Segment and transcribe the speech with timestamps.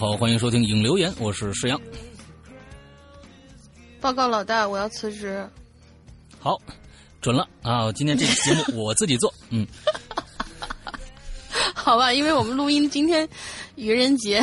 [0.00, 1.78] 好，欢迎收听影留言，我是石阳。
[4.00, 5.46] 报告老大，我要辞职。
[6.38, 6.56] 好，
[7.20, 7.92] 准了啊！
[7.92, 9.66] 今天这期节目我自己做， 嗯，
[11.74, 13.28] 好吧，因为我们录音今天
[13.74, 14.38] 愚人节。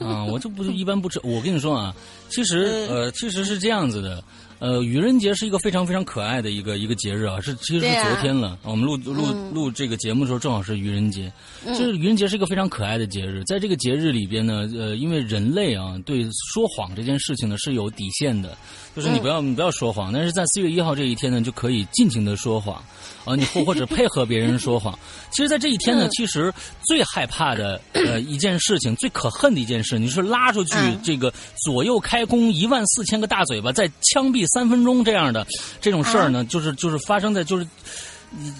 [0.00, 1.20] 啊，我就不一般不吃。
[1.22, 1.94] 我跟你说啊，
[2.28, 4.20] 其实呃，其实是这样子的。
[4.58, 8.58] 呃，愚人节是一个非常非常可爱的一个一个节日啊，是其实是昨天了。
[8.62, 11.30] 我们录录录这个节目的时候，正好是愚人节。
[11.66, 18.56] 就是愚人节是一个非常可爱的节日，在这个节日里边呢，呃，因为人类啊对说谎这件事情呢是有底线的，
[18.94, 22.76] 就是你不要你不要说谎，但是在四月一号这一天呢，就可以尽情的说谎
[23.24, 24.96] 啊，你或 或者配合别人说谎。
[25.30, 26.52] 其实，在这一天呢，其实
[26.86, 31.32] 最害怕的呃一件事情，最可恨的一件事，你是拉出去这个
[31.64, 34.43] 左右开弓一万四千个大嘴巴，再枪毙。
[34.46, 35.46] 三分钟这样的
[35.80, 37.66] 这种事儿呢，就是就是发生在就是，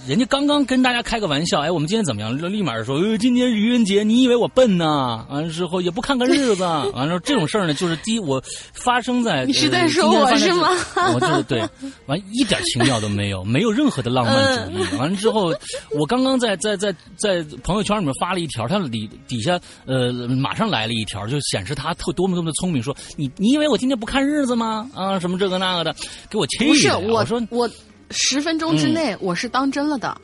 [0.07, 2.37] 人家刚刚跟大家开个玩笑，哎，我们今天怎么样？
[2.53, 5.27] 立马说，呃，今天愚人节，你以为我笨呢？
[5.31, 6.63] 完了之后也不看看日子，
[6.95, 8.43] 完了这种事儿呢，就是第一，我
[8.73, 10.69] 发生在你是在说我是吗？
[11.15, 11.67] 我就是对，
[12.07, 14.97] 完一点情调都没有， 没有任何的浪漫主义。
[14.99, 15.55] 完了之后，
[15.99, 24.89] 我刚刚在在在在朋友圈里面发了一条，他底底下呃马上来了一条，就显示他特多么多么的聪明，说你你以为我今天不看日子吗？
[24.95, 25.97] 啊，什么这个那个的，
[26.31, 26.67] 给我气的。
[26.67, 27.69] 不是我说我。
[28.15, 30.17] 十分钟之内，我是当真了的，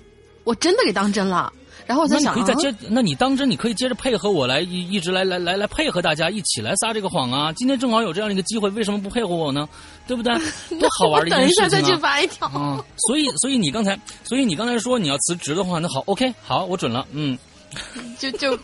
[0.45, 1.53] 我真的给当真了。
[1.87, 7.53] 然后我在想，可以再接，那你当真，你可以接着配合我来，一一直来来来来配合大家一起来撒这个谎啊！
[7.55, 9.69] 今天正好有这样的一个机会，为什么不配合我呢？
[10.07, 10.33] 对不对？
[10.79, 11.69] 多好玩的一件事情啊！
[11.69, 12.47] 等一下再去发一条。
[12.49, 17.37] 啊，所以所以你刚才，所以你刚才说你要辞职的话，那好，OK，好，我准了，嗯。
[18.19, 18.59] 就就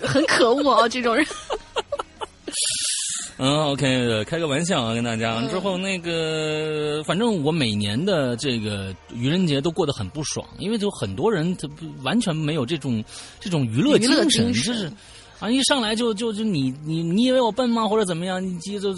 [0.00, 1.24] 很可恶啊，这种人。
[3.42, 5.40] 嗯，OK，开个玩笑啊，跟大家。
[5.48, 13.02] 之后那个，反正我每年的这个愚人节都过得很不爽，因为就很多人他不完全没有这种
[13.40, 14.92] 这种娱乐精神，就是
[15.40, 17.88] 啊，一上来就就就你你你以为我笨吗？
[17.88, 18.40] 或者怎么样？
[18.46, 18.94] 你就就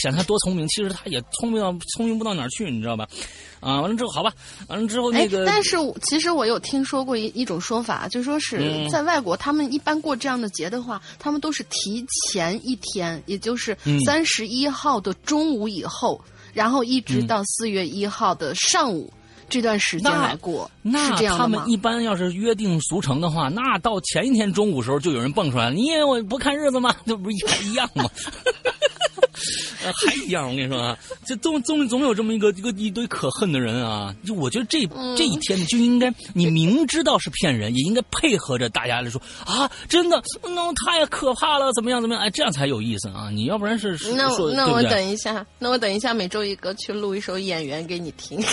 [0.00, 3.06] 想他多聪明，其实他也聪明到聪明不到哪儿去，你知道吧？
[3.60, 4.32] 啊，完了之后好吧，
[4.68, 16.18] 完了之后那个，但是其实我有听说过一一种说法，就说是在外国，他们一般过这样的节的话，他们都是提前一天，也就是三十一号的中午以后，
[16.54, 19.12] 然后一直到四月一号的上午
[19.52, 26.96] 这段时间来过，那他们一般要是约定俗成的话，那到前一天中午时候就有人蹦出来，你以为我不看日子吗？
[27.04, 28.08] 这不是一一样吗？
[29.82, 30.48] 还一样。
[30.48, 30.96] 我跟你说啊，
[31.26, 34.14] 这总总总有这么一个一个一堆可恨的人啊！
[34.24, 42.24] 就我觉得这这一天就应该，你明知道是骗人，也应该配合着大家来说啊，真的，那太可怕了，怎么样怎么样？
[42.24, 43.28] 哎，这样才有意思啊！
[43.30, 48.40] 你要不然是那说那我等一下，那我等一下每周一个去录一首演员给你听。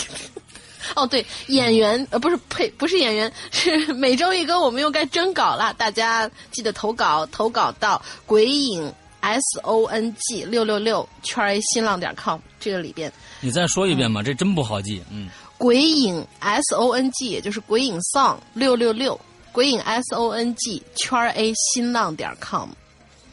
[0.96, 8.92] 哦，对，演员呃不是呸，不是演员，是每周一更，我们又该征稿了，大家记得投稿，投稿到鬼影
[9.22, 13.12] s o n g 六六六圈 a 新浪点 com 这个里边。
[13.42, 15.02] 你再说一遍吧，这真不好记。
[15.12, 19.20] 嗯，鬼影 s o n g 也就是鬼影 song 六六六，
[19.52, 22.70] 鬼影 s o n g 圈 a 新浪点 com。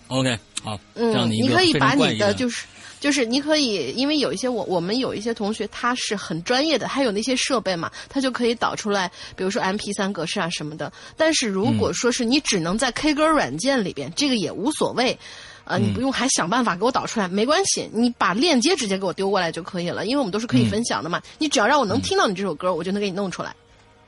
[0.08, 2.64] OK，好，这样你可以把你的就是。
[2.98, 10.90] 就是你可以，因为有一些我我们有一些同学他是很专业的，他有那些设备嘛，他就可以导出来，比如说 M P 三格式啊什么的。
[11.16, 15.16] 但是如果说是你只能在 K 歌软件里边，这个也无所谓，
[15.64, 21.22] 呃，你不用还想办法给我导出来，没关系，你把链接直接给我丢过来就可以了，因为我们都是可以分享的嘛。
[21.38, 23.54] 你只要让我能听到你这首歌，我就能给你弄出来。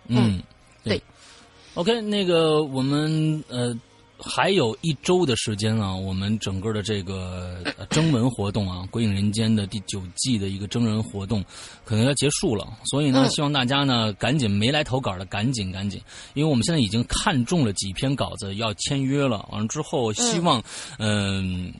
[0.07, 0.43] 嗯，
[0.83, 1.01] 对。
[1.75, 3.77] OK，那个我们呃。
[4.21, 7.57] 还有一周的时间啊，我们整个的这个
[7.91, 11.45] 征文活动啊，《鬼影人间》的第九季的一个征文活动，
[11.85, 12.67] 可能要结束了。
[12.85, 16.01] 所以呢，希望大家呢赶紧没来投稿的赶紧赶紧，
[16.35, 19.49] 因为我们现在已经看中了几篇稿子要签约了。
[19.53, 20.63] 完了之后，希望
[20.99, 21.73] 嗯。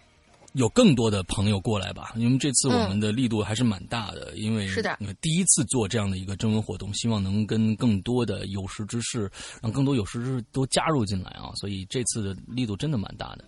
[0.59, 9.31] 有更多的朋友过来吧，因为这次我们的力度还是蛮大的，因为是的，第一次做这样的一个征文活动，希望能跟更多的有识之士，
[9.63, 13.45] 让更多有识之士都加入进来啊，所以这次的力度真的蛮大的。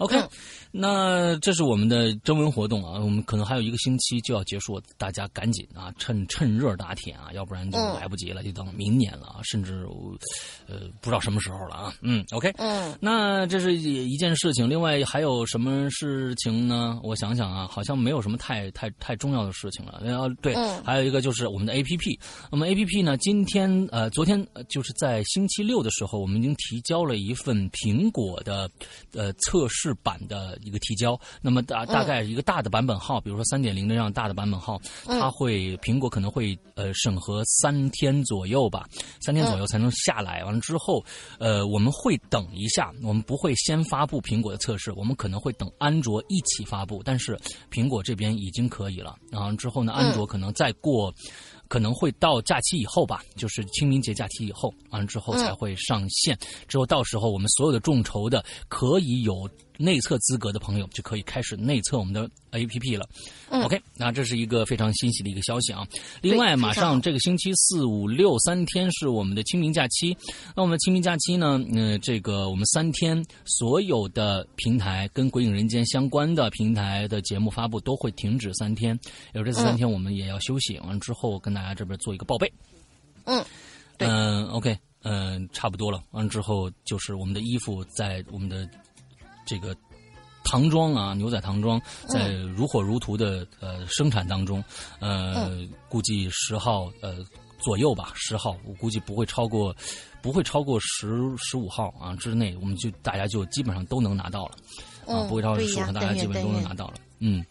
[0.00, 0.18] OK，
[0.72, 9.86] 那这是我们的征文活动啊，我们可能还有一个星期就要结束，大家赶紧啊，趁趁热打铁啊，要不然就来不及了，就等明年了啊，甚至
[10.66, 11.92] 呃不知道什么时候了啊。
[12.00, 16.98] 嗯，OK，嗯，那这是一件事情，另外还有什么事情呢？
[17.02, 20.00] 我想想啊，好像没有什么太太太重要的事情了。
[20.18, 22.18] 后对，还有一个就是我们的 APP，
[22.50, 28.66] 我们 APP 呢，今天呃，昨天就是在星期六的时候，我们已经提交了一份苹果的
[29.12, 29.89] 呃测试。
[30.02, 38.86] 版的一个提交，那么大大概一个大的版本号，比如说三点零的这样大的版本号，它会苹果可能会呃审核三天左右吧，
[39.20, 40.44] 三天左右才能下来。
[40.44, 41.04] 完了之后，
[41.38, 47.02] 呃，我们会等一下，我们不会先发布苹果的测试，我们可能会等安卓一起发布。
[47.04, 47.38] 但是
[47.70, 51.12] 苹果这边已经可以了，然后之后呢，安卓可能再过。
[51.68, 56.36] 可能会到假期以后吧，就是清明节假期以后，完了之后才会上线。
[56.66, 59.48] 之后到时候我们所有的众筹的可以有
[59.80, 62.30] 内测资格的朋友，就可以开始内测我们的。
[62.52, 63.08] A P P 了
[63.48, 65.86] ，OK，那这是一个非常欣喜的一个消息啊。
[66.20, 70.16] 另外，马上这个星期四、五、六三天是我们的清明假期。
[70.56, 71.64] 那我们清明假期呢？
[71.70, 78.98] 嗯，这个我们三天所有的平台跟《鬼影人间》相关的平台的节目发布都会停止三天。
[79.32, 80.76] 有这三天我们也要休息。
[80.80, 82.52] 完了之后跟大家这边做一个报备。
[83.26, 83.44] 嗯，
[83.98, 86.02] 嗯，OK，嗯，差不多了。
[86.10, 88.68] 完之后就是我们的衣服在我们的
[89.50, 89.76] 这个。
[90.42, 94.64] 唐装啊，牛仔唐装在如火如荼的呃生产当中，
[94.98, 97.18] 呃，估计十号呃
[97.62, 99.72] 左右吧，十号我估计不会超过，
[100.22, 104.52] 不会超过十十五号啊之内，我们就大家就基本上都能拿到了，
[105.14, 107.44] 啊，不会超过十五号，大家基本都能拿到了，嗯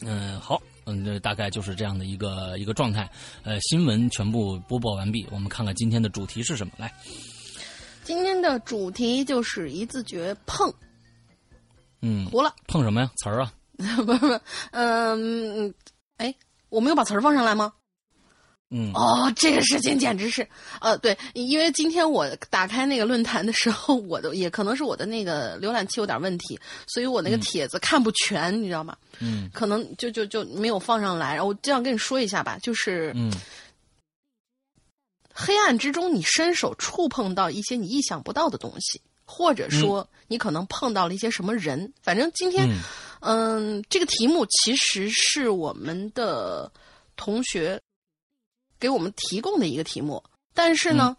[0.00, 3.08] 嗯，好，嗯，这大概就是这样的一个一个状态，
[3.42, 6.92] 呃，新闻全部播报完毕，我们看看今天的主题是什么，来，
[8.02, 10.72] 今天的主题就是一字诀碰。
[12.06, 13.10] 嗯，糊了，碰什么呀？
[13.16, 13.50] 词儿啊？
[13.78, 14.40] 不是不是，
[14.72, 15.72] 嗯，
[16.18, 16.34] 哎，
[16.68, 17.72] 我没有把词儿放上来吗？
[18.68, 20.46] 嗯，哦，这个事情简直是，
[20.82, 28.94] 呃，对，因为今天我打开那个论坛的时候，我的也可能是我的那个浏览器有点问题，所以我那个帖子看不全，你知道吗？
[29.20, 31.32] 嗯，可能就就就没有放上来。
[31.34, 33.32] 然后我这样跟你说一下吧，就是，嗯，
[35.32, 39.00] 黑暗之中，你伸手触碰到一些你意想不到的东西。
[39.26, 41.92] 或者说，你可能碰到了一些什么人？
[42.02, 42.68] 反正今天，
[43.20, 46.70] 嗯，这个题目其实是我们的
[47.16, 47.80] 同学
[48.78, 50.22] 给我们提供的一个题目，
[50.54, 51.16] 但是呢，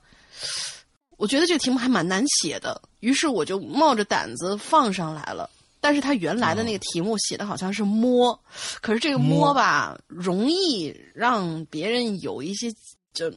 [1.18, 5.50] 我觉得这个题目还蛮难写的，于是我就冒着胆子放上来了。
[5.80, 8.40] 但是他原来的那个题目写的好像是摸，
[8.82, 12.74] 可是这个摸吧，容易让别人有一些
[13.14, 13.32] 就。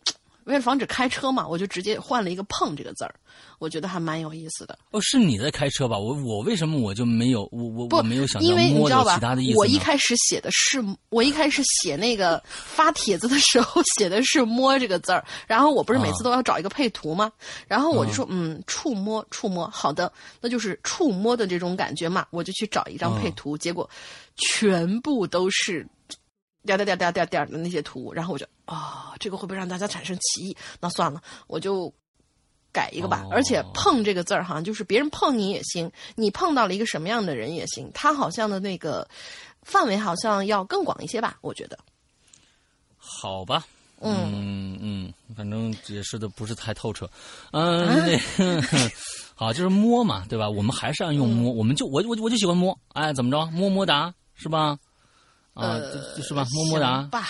[0.49, 3.15] 为了防止开车嘛，我就直接换了一个“碰”这个字儿，
[3.59, 4.79] 我觉得还蛮有意思的。
[4.93, 5.99] 哦，是你在开车吧？
[5.99, 9.53] 我我为什么我就没有我我不我没有想到因为你摸知道吧有其他的意？
[9.53, 17.31] 思我一开始写的是，我一开始写那个发帖子的时候写的是“摸”这个字儿，然后我不是每次都要找一个配图吗？
[17.67, 23.89] 然后我就说，嗯，触摸，触摸，好的，那就是触摸的这种感觉嘛，我就去找一张配图，结果
[24.37, 25.87] 全部都是。
[26.77, 30.57] 点点点点点点的那些图，然后我就啊、这个会不会让大家产生歧义？
[30.81, 31.93] 那算了，我就
[32.71, 33.23] 改一个吧。
[33.25, 39.09] 哦而且“碰”这个字儿，好像就是别人碰你也行，你碰到了一个什么样的人也行，他好像的那个
[39.63, 41.39] 范围好像要更广一些吧？
[41.41, 41.79] 我觉得。
[42.99, 43.65] 好吧，
[44.01, 47.09] 嗯嗯嗯，反正解释的不是太透彻。
[47.53, 48.91] 嗯，那个
[49.35, 50.49] 好，就是摸嘛，对吧？
[50.51, 54.79] 我们还是要用嗯摸，我们就我我我就喜欢摸，哎，怎么着，么么哒，是吧？
[55.59, 55.77] 啊，
[56.23, 56.47] 是吧？
[56.53, 57.25] 么么哒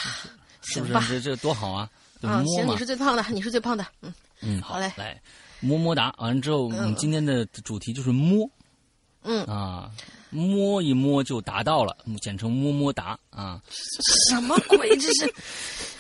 [0.61, 1.21] 是不是？
[1.21, 1.89] 这这多好啊？
[2.21, 5.21] 啊，行，你是最胖的，你是最胖的，嗯，嗯，好嘞来
[5.61, 6.15] 么么哒。
[6.19, 8.49] 完了之后，我们今天的主题就是摸，
[9.23, 9.91] 嗯啊，
[10.31, 13.61] 摸一摸就达到了，简称么么哒啊。
[14.29, 14.89] 什么鬼？
[14.99, 15.35] 这是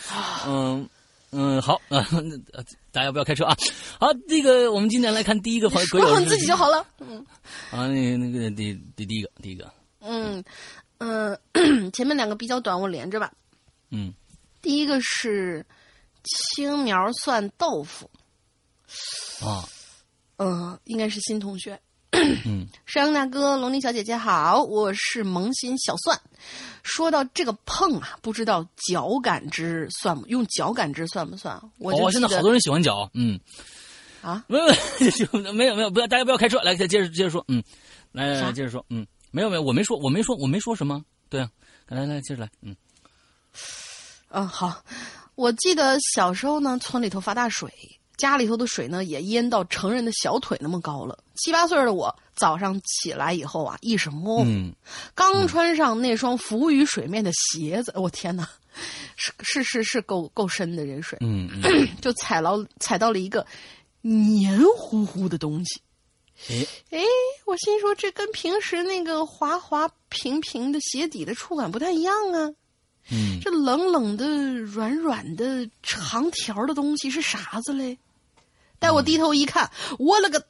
[0.46, 0.88] 嗯
[1.30, 2.04] 嗯，好啊、
[2.52, 3.56] 呃大家不要开车啊。
[4.00, 6.84] 好，这个我们今天来看第一个鬼鬼友是说好你自己就好了。
[7.00, 7.24] 嗯
[7.70, 9.70] 啊，那个那个第第第一个第一个，
[10.00, 10.42] 嗯
[10.98, 11.38] 嗯，
[11.92, 13.32] 前面两个比较短，我连着吧。
[13.90, 14.12] 嗯。
[14.60, 15.64] 第一个是
[16.24, 18.10] 青苗蒜豆腐，
[19.44, 19.68] 啊。
[20.36, 21.80] 嗯、应该是新同学。
[22.12, 22.66] 嗯。
[22.86, 26.20] 山羊大哥、龙鳞小姐姐好，我是萌新小蒜。
[26.82, 31.60] 说到这个碰啊，不知道脚感知算不用脚感知算不算？
[31.78, 33.38] 我就哦，记得现在好多人喜欢脚，嗯。
[34.20, 37.62] 啊，没有没有没有不要大家不要开车，来再接着接着说，嗯，
[38.10, 41.50] 来啥来接着说，嗯，没有没有，我没说我没说我没说什么，对啊，
[41.88, 42.76] 来来接着来，嗯。
[44.30, 44.82] 嗯，好，
[45.34, 47.72] 我记得小时候呢，村里头发大水，
[48.16, 51.18] 家里头的水呢也淹到成人的小腿那么高了。
[51.34, 54.72] 七八岁的我早上起来以后啊，意识模糊，嗯。
[55.14, 58.46] 刚穿上那双浮于水面的鞋子，我、天哪，
[59.16, 63.46] 是是是是够够深的这水，嗯嗯， 就踩到踩到了一个
[64.02, 65.80] 黏糊糊的东西。
[66.48, 67.00] 哎哎，
[67.46, 72.54] 我心说这跟平时那个滑滑平平的鞋底的触感不太一样啊。
[73.10, 74.26] 嗯这冷冷的、
[74.58, 77.98] 软软的、长条的东西是啥子嘞？
[78.78, 80.40] 待我低头一看，我了个！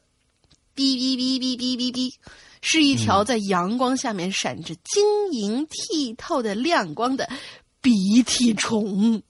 [0.77, 2.15] 哔哔哔哔哔哔哔，
[2.61, 7.29] 是一条在阳光下面闪着晶莹剔透的亮光的
[7.81, 9.23] 鼻涕虫。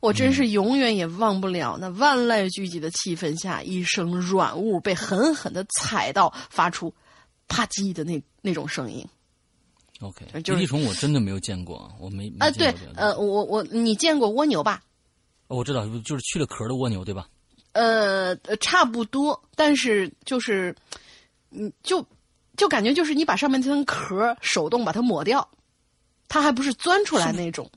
[0.00, 6.92] 我真是永远也忘不了那万籁俱寂的气氛下，一声软物被狠狠的踩到，发出
[7.48, 9.06] 啪叽的那那种声音。
[10.00, 14.82] ，OK，就是虫我真的没有见过，我没没啊，对呃，我我你见过蜗牛吧？
[15.48, 17.28] 哦我知道，就是去了壳的蜗牛，对吧？
[17.72, 20.74] 呃，呃差不多，但是就是，
[21.50, 22.04] 嗯，就
[22.56, 25.46] 就感觉就是你把上面那层壳手动把它抹掉，
[26.26, 27.70] 它还不是钻出来那种。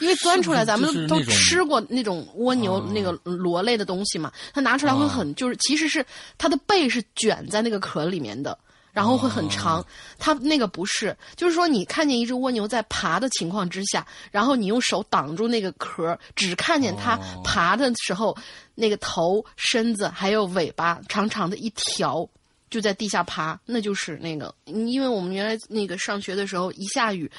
[0.00, 6.04] 因为钻出来，咱们都吃过那种蜗牛、哦那个螺类的东西嘛，它拿出来会很，就是其实是
[6.36, 8.56] 它的背是卷在那个壳里面的，
[8.92, 9.80] 然后会很长。
[9.80, 9.86] 哦
[10.18, 18.36] 它那个不是，就是说你看见一只蜗牛在爬的情况之下，然后你用手挡住那个壳，只看见它哦爬的时候，
[18.74, 22.28] 那个头、身子还有尾巴长长的一条。
[22.70, 27.30] 就在地下爬，那就是那个，因为我们原来那个上学的时候，一下雨，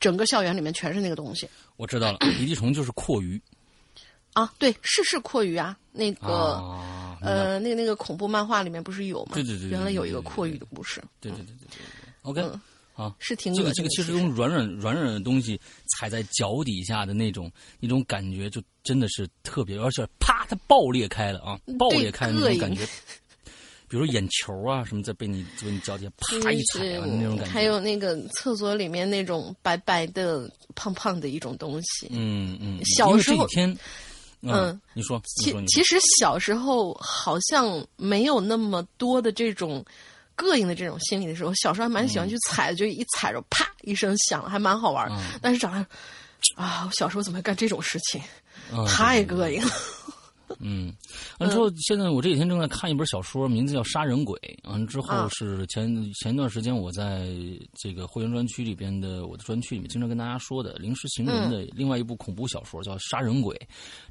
[0.00, 3.40] 整个校园里面全是那个东西我知道了，鼻涕虫就是阔鱼
[4.34, 4.52] 啊。
[4.58, 9.32] 对，是是阔鱼啊，那个、啊，呃，那个那个恐怖漫画里面不是有吗？
[9.34, 12.60] 对对对对原来有一个阔鱼的故事，对对对对对对，OK，嗯
[12.94, 13.14] 啊。
[13.18, 13.72] 是挺这个。
[13.72, 15.60] 这个其实用软软软软的东西
[15.96, 22.86] 踩在脚底下的那种那种感觉，就真的是特别，而且啪，它爆裂开了啊，爆裂开的那种感觉。
[23.88, 27.52] 比如眼球啊什么，在被你被你脚底下啪一踩啊那种感觉。
[27.52, 32.08] 还有那个厕所里面那种白白的、胖胖的一种东西。
[32.10, 33.76] 嗯嗯，小时候天，
[34.42, 39.84] 嗯，你说，其其实小时候好像没有那么多的这种
[40.36, 45.08] 膈应的这种心理的时候，小时候还蛮喜欢去踩的，就一踩着啪一声响，还蛮好玩。
[45.10, 45.78] 嗯但是长大
[46.62, 48.20] 啊，我小时候怎么会干这种事情？
[48.70, 49.70] 嗯太膈应了。
[50.60, 50.92] 嗯，
[51.38, 54.38] 完之后，现在我这几天正在看一本小说，名字叫《杀人鬼》。
[54.70, 57.28] 完之后是前前一段时间我在
[57.74, 63.54] 这个会员专区里边的我的专区里面经常跟大家说的《临时行人》的另外一部恐怖小说叫《杀人鬼》。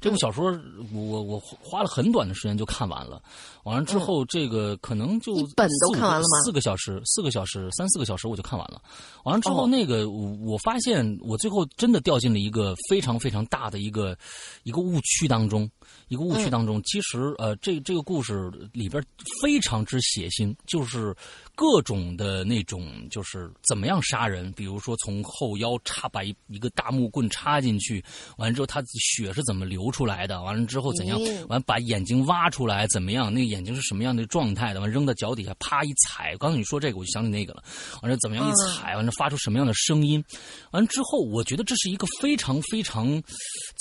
[0.00, 0.58] 这部小说
[0.92, 3.20] 我我花了很短的时间就看完了。
[3.64, 6.40] 完了之后，这个可能就本都看完了吗？
[6.44, 8.80] 四个小时，四个小时，三四个小时我就看完了。
[9.24, 14.16] 完了之后，那个我发现我最后真的掉进了一个非常非常大的一个
[14.62, 15.68] 一个误区当中。
[16.08, 19.02] 一个误区当中，其实呃，这这个故事里边
[19.42, 21.14] 非常之血腥，就是
[21.58, 28.00] 各种的那种，就是怎么样杀人，比如说从后腰插把一一个大木棍插进去，
[28.36, 37.64] 完了之后他血是怎么流出来的，完了之后怎样，完把眼睛挖出来怎么样，那个眼睛是什么样的状态的，完扔到脚底下啪一踩，刚才你说这个我就想起那个了，
[38.02, 40.24] 完了怎么样一踩，完了发出什么样的声音，
[40.70, 43.20] 完了之后我觉得这是一个非常非常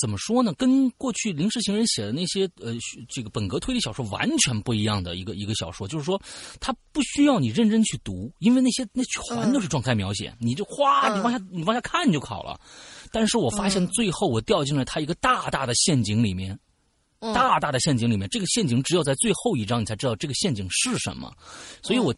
[0.02, 2.08] 怎么说呢，跟过去临时行人写的。
[2.18, 2.74] 那些呃，
[3.08, 6.20] 这个本格推理小说完全不一样的一个一个小说，就是说，
[6.60, 12.60] 他不需要你认真去读，因为那些那全都是状态描写，你就哗，你往下你往下看就好了。
[13.12, 16.58] 但是我发现最后我掉进了他一个大大的陷阱里面，
[17.20, 21.32] 大大的陷阱里面，这个陷阱只有在最后一章你才知道这个陷阱是什么，
[21.82, 22.14] 所以我。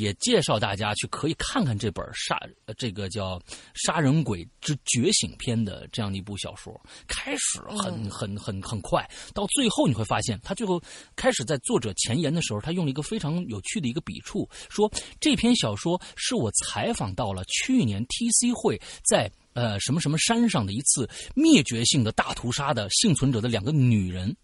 [0.00, 2.36] 也介绍大家去可以看看这本杀
[2.76, 3.38] 这个叫
[3.74, 6.78] 《杀人鬼之觉醒篇》的这样的一部小说。
[7.06, 10.82] 开始很很很很快，到最后你会发现，他最后
[11.14, 18.52] 开始在作者前言的时候，他用了一个非常有趣的一个笔触，说这篇小说是我采访到了去年 T.C.
[18.52, 18.76] 会
[19.08, 24.36] 在呃什么什么山上的一次灭绝性的大屠杀的幸存者的两个女人。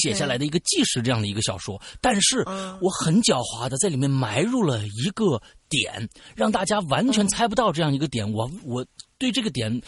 [0.00, 2.38] 写下来的一个纪实这样的一个小说，但是
[2.80, 8.32] 我很狡猾的在里面埋入了一个点，让大家完全猜不到这样一个点。
[8.32, 8.86] 我我
[9.18, 9.82] 对这个点，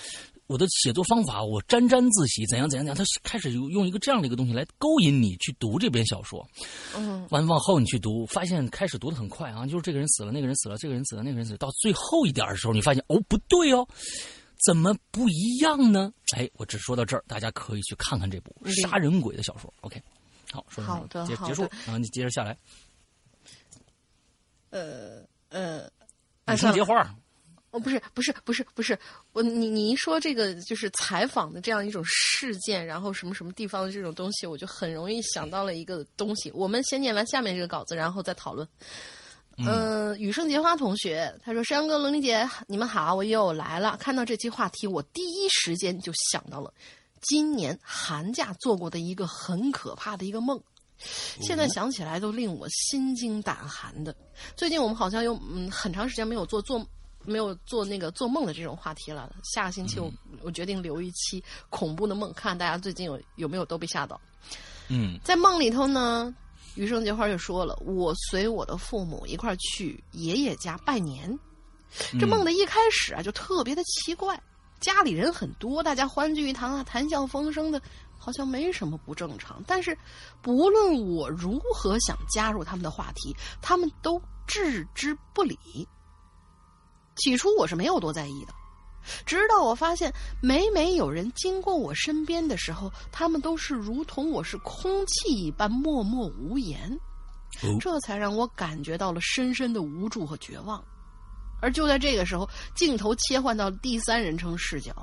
[0.50, 2.96] 我的写作方法我沾沾自喜，怎样怎样怎样。
[2.96, 6.44] 他开始用一个这样的一个东西来勾引你去读这篇小说。
[6.96, 13.86] 嗯，完往后你去读，发现开始读的很快啊，就是这个人死了，那个人死了，这个人死了，那个人死了，到最后一点的时候，你发现哦不对哦。
[14.66, 16.12] 怎么不一样呢？
[16.36, 19.72] 哎，我只说到这儿，大家可以去看看这部杀人鬼的小说。
[19.82, 20.02] OK，
[20.50, 22.58] 好，说好的，结结束，然后你接着下来。
[24.70, 25.88] 呃呃，
[26.48, 27.14] 你先接话。
[27.70, 28.98] 哦，不是，不是，不是，不是，
[29.32, 36.50] 我你你一说这个就是采访的这样一种事件，然后什么什么地方的这种东西，我就很容易想到了一个东西。
[36.52, 38.66] 我们先念完下面这个稿子，然后再讨论。
[39.58, 43.96] 嗯，雨生结花同学他说：“山哥、龙玲姐，你们好，我又来了。
[44.00, 46.72] 看到这期话题，我第一时间就想到了
[47.20, 50.58] 今年寒假做过的一个很可怕的一个梦，
[51.42, 54.16] 现在想起来都令我心惊胆寒的。
[54.56, 56.84] 最近我们好像又嗯很长时间没有做做
[57.24, 59.32] 没有做那个做梦的这种话题了。
[59.42, 60.10] 下个星期我
[60.42, 64.20] 我决定留一期恐怖的梦，看大家最近有有没有都被吓到。
[64.88, 66.34] 嗯，在梦里头呢。”
[66.76, 71.36] 余生结花就说了：“我随我的父母一块儿去爷爷家拜年。
[72.18, 74.40] 这梦的一开始啊，就特别的奇怪。
[74.80, 77.82] 家里人很多，大家欢聚一堂啊，谈笑风生的，
[78.16, 79.60] 好像没什么不正常。
[79.66, 79.98] 但是，
[80.40, 85.58] 不论我如何想加入他们的话题，他们都置之不理。
[87.16, 88.54] 起初我是没有多在意的。”
[89.24, 96.98] 直到我发现，每每有人经过我身边的时候，他们都是如同我是空气一般默默无言，
[97.80, 100.84] 这才让我感觉到了深深的无助和绝望。
[101.62, 104.94] 而就在这个时候，镜头切换到第三人称视角，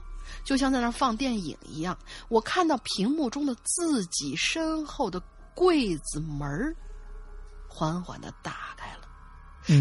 [0.44, 1.98] 就像在那放电影一样，
[2.30, 5.20] 我看到屏幕中的自己身后的
[5.56, 6.48] 柜子门
[7.68, 9.07] 缓缓的打开了，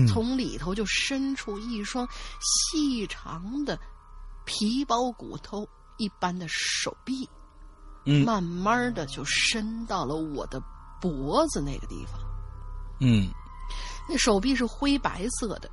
[0.09, 2.09] 从里头就伸出一双
[2.41, 3.79] 细长的。
[4.49, 7.29] 皮包骨头一般的手臂，
[8.05, 10.63] 嗯，慢慢的就伸到了我的
[11.01, 12.21] 脖子那个地方，
[13.01, 13.29] 嗯，
[14.09, 15.69] 那手臂是灰白色的，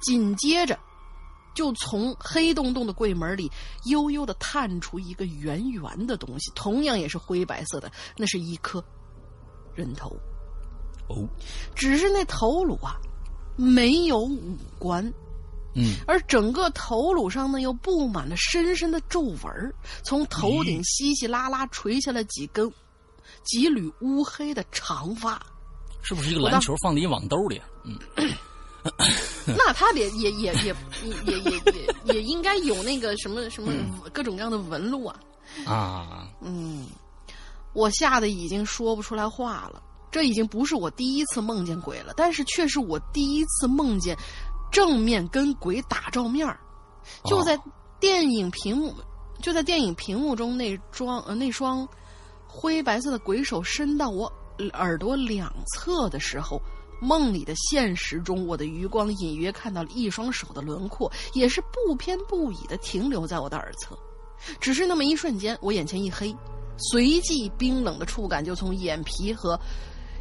[0.00, 0.78] 紧接着
[1.52, 3.50] 就从黑洞洞的柜门里
[3.86, 8.80] 悠悠的探出一个圆圆的东西，同样也是灰白色的，那是一颗
[9.74, 10.16] 人头，
[11.08, 11.28] 哦，
[11.74, 12.94] 只是那头颅啊
[13.56, 15.04] 没有五官，
[15.74, 22.70] 嗯，而整个头颅上呢又布满了深深的皱纹，从头顶稀稀拉拉垂下来几根、
[23.44, 25.40] 几缕乌黑的长发，
[26.02, 27.60] 是不是一个篮球放在一网兜里？
[27.84, 27.98] 嗯。
[29.44, 30.76] 那他也也也也
[31.24, 33.72] 也也也也应该有那个什么什么
[34.12, 35.18] 各种各样的纹路啊！
[35.66, 36.86] 啊，嗯，
[37.72, 39.82] 我吓得已经说不出来话了。
[40.10, 44.16] 这已经不是我第一次梦见鬼了，但是却是我第一次梦见。
[44.72, 46.46] 正面跟鬼打照面
[47.24, 47.58] 就在
[48.00, 48.92] 电影屏幕，
[49.40, 51.88] 就在电影屏幕中那双呃那双
[52.46, 54.30] 灰白色的鬼手伸到我
[54.72, 56.60] 耳朵两侧的时候，
[57.00, 63.96] 梦里的现实中，我的余光隐约看到了一双手的轮廓，也是不偏不倚的停留在我的耳侧。
[64.60, 66.34] 只是那么一瞬间，我眼前一黑，
[66.76, 69.58] 随即冰冷的触感就从眼皮和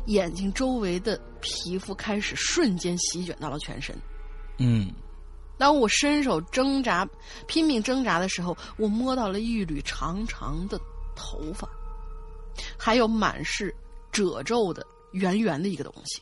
[0.06, 3.96] 眼睛周围的皮肤开始瞬间席卷到了全身。
[4.58, 4.92] 嗯，
[5.58, 7.08] 当我伸手挣扎、
[7.48, 10.80] 拼命挣扎的时候，我摸到了一缕长长的
[11.16, 11.68] 头发，
[12.78, 13.76] 还有满是
[14.12, 16.22] 褶皱的圆圆的一个东西。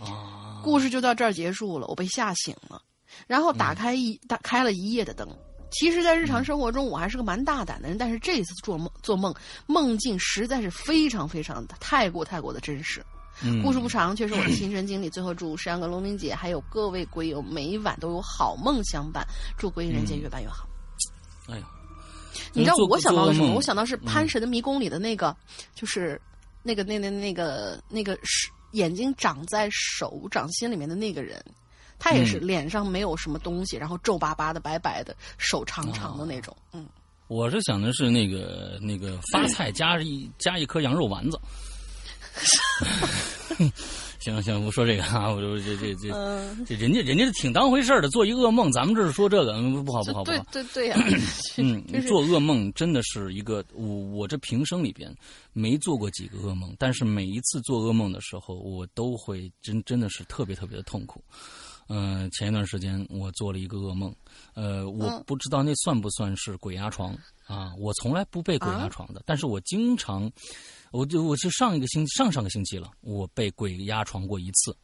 [0.00, 2.82] 啊，故事就到这儿结束了，我被吓醒了，
[3.26, 5.28] 然后打开一、打开了一夜的灯。
[5.74, 9.34] 其实，在日常生活中，我还是个蛮大胆的人，但是这次做梦做梦
[9.66, 13.04] 梦境实在是非常非常的太过太过的真实。
[13.42, 15.10] 嗯故事不长，却是我的亲身经历。
[15.10, 19.26] 最后祝山阳哥、龙玲姐还有各位鬼友每一晚都有好梦相伴，
[19.58, 20.68] 祝鬼影人间越办越好。
[21.48, 21.66] 哎呀，
[22.52, 23.52] 你知道我想到了什么？
[23.56, 25.36] 我想到是《潘神的迷宫》里的那个，
[25.74, 26.20] 就是
[26.62, 31.44] 那个那那那个那个是眼睛长在手掌心里面的那个人，
[31.98, 36.56] 他也是嗯脸上没有什么东西，然后皱巴巴的、白白的，手长长的那种。
[36.72, 36.86] 嗯，
[37.28, 41.40] 我是想的是那个那个发菜加一加一颗羊肉丸子。
[44.18, 50.46] 行行，不说这个啊，我就这这这嗯这人家人家是挺当回事儿的，做一噩梦，咱们这是说这个嗯不好不好不好。
[50.50, 50.96] 对对呀、
[51.58, 55.14] 嗯就，是做噩梦真的是一个我我这平生里边
[55.52, 61.22] 没做过几个噩梦，但是每一次做噩梦的时候，我都会真真的是特别特别的痛苦。
[61.88, 64.14] 嗯、前一段时间我做了一个噩梦，
[64.54, 67.16] 呃，我嗯不知道那算不算是鬼压床
[67.46, 67.72] 啊？
[67.78, 70.30] 我从来不被鬼压床的，但是我经常，
[70.92, 74.76] 我就我是上一个星上上个星期了，我被鬼压床过一次，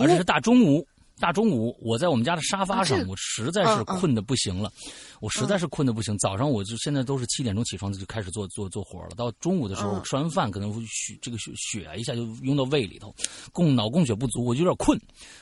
[0.00, 0.86] 而且是大中午。
[1.20, 4.72] 大中午，我在我们家的沙发上，啊我实在是困的不行了，
[5.20, 6.16] 我实在是困的不行。
[6.18, 13.14] 早上我就现在都是七点钟起床就开始做做做活了，到中午的时候嗯吃完饭可能会血这个血血啊一下就涌到胃里头，
[13.52, 14.98] 供脑供血不足，我就有点困。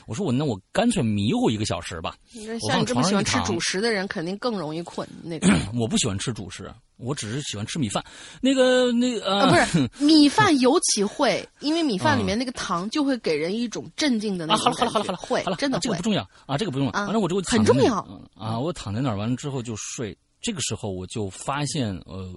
[0.07, 2.15] 我说我那我干脆迷糊一个小时吧。
[2.67, 5.07] 像你这么喜欢吃主食的人，肯定更容易困。
[5.23, 8.03] 那个 我不喜欢吃主食，我只是喜欢吃米饭。
[8.41, 16.03] 那个那个呃，啊，不是 米饭尤其会，因为米饭里面那个糖就会给人一种镇静的那啊，好了好了好了好了，会好了，真的啊这个不。
[16.03, 16.91] 重要啊，这个不重要。
[16.91, 17.95] 啊反正我这个很重要
[18.35, 18.59] 啊！
[18.59, 20.17] 我躺在那儿完了之后就睡。
[20.39, 22.31] 这个时候我就发现，呃，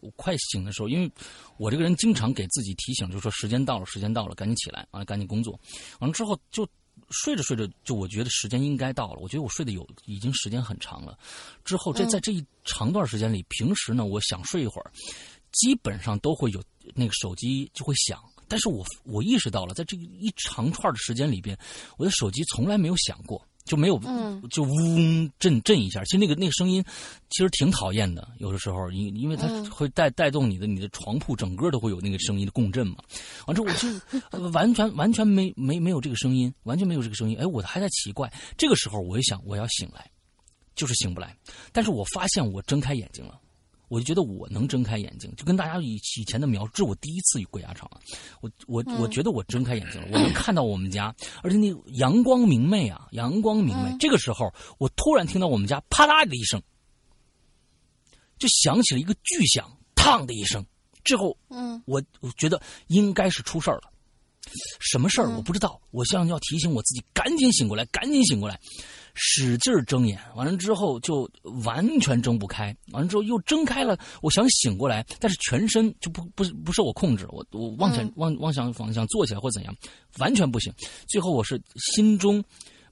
[0.00, 1.10] 我快醒的时候，因为
[1.58, 5.52] 我这个人经常给自己提醒，就说时间到了，时间到了，赶紧起来啊，赶紧工作。
[6.00, 6.66] 完了之后就
[7.10, 11.18] 睡着睡着，就我觉得时间应该到了，我觉得我睡得有已经时间很长了。
[11.64, 14.90] 之后这嗯在这一长段时间里，平时呢，我想睡一会儿，
[15.52, 16.62] 基本上都会有
[16.94, 18.22] 那个手机就会响。
[18.48, 21.58] 但是我我意识到了，在这一长串的时间里边，
[21.96, 26.02] 我的手机从来没有响过，就没有，嗯就嗡震震一下。
[26.04, 26.84] 其实那个那个声音，
[27.30, 28.28] 其实挺讨厌的。
[28.38, 32.96] 有的时候，因因为它嗯会带带动你的你的床铺整个都会有那个声音的共振嘛。
[33.46, 33.88] 完之后我就
[34.30, 37.36] 呃完全完全没没没有这个声音，完全没有这个声音。
[37.38, 38.32] 哎，我还在奇怪。
[38.56, 40.10] 这个时候我一想，我要醒来，
[40.74, 41.36] 就是醒不来。
[41.72, 43.38] 但是我发现我睁开眼睛了。
[43.92, 48.00] 我就觉得我能睁开眼睛，就跟大家以以前的描述，这是我第一次鬼压床啊！
[48.40, 53.94] 我我我觉得我睁开眼睛了，我能看到我们家，而且那阳光明媚啊，阳光明媚。
[54.00, 56.62] 这个时候，我突然听到我们家啪啦的一声，
[58.38, 60.64] 就响起了一个巨响，烫的一声。
[61.04, 63.92] 之后，嗯，我我觉得应该是出事儿了。
[64.80, 68.58] 什么事儿我不知道，我像要提醒我自己，赶紧醒过来，赶紧醒过来，
[69.14, 71.30] 使劲睁眼，完了之后就
[71.64, 79.74] 完全睁不开，完了之后又睁开了，我想醒过来，但是全身就不不不受我控制，我我妄想、嗯妄妄想方向坐起来或怎样，
[80.18, 80.72] 完全不行。
[81.08, 81.60] 最后我是
[81.94, 82.42] 心中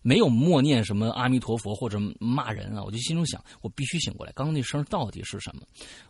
[0.03, 5.63] 没有默念什么阿弥陀佛或者骂人啊，我就心中想，我必须醒过来，刚刚那声到底是什么？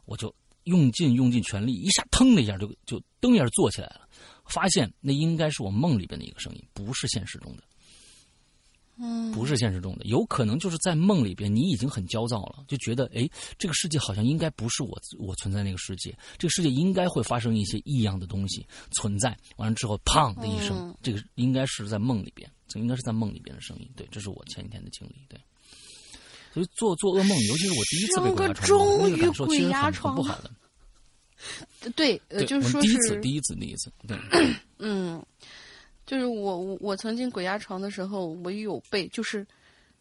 [0.04, 4.08] 我就用尽用尽全力，一下腾的一下就就蹬一下坐起来了。
[4.46, 7.62] 发现那应该是我梦里边的一个声音，不是现实中的。
[9.02, 19.36] 嗯，不是现实中的，有可能就是在梦里边，你已经很焦躁了，就觉得哎，这个世界好像应该不是我我存在那个世界，这个世界应该会发生一些异样的东西存在。
[19.56, 23.88] 完了之后，砰的一声，嗯这个应该是在梦里边，这应该是在梦里边的声音。
[23.96, 25.14] 对，这是我前几天的经历。
[25.28, 25.40] 对，
[26.52, 30.50] 所以做做噩梦，尤其是我第一次被鬼压床，那个感受其实很不好的。
[31.96, 34.18] 对，呃，就是说我第一次，第一次，第一次，对，
[34.78, 35.24] 嗯，
[36.10, 39.46] 就是我我我曾经鬼压床的时候，我也有被，就是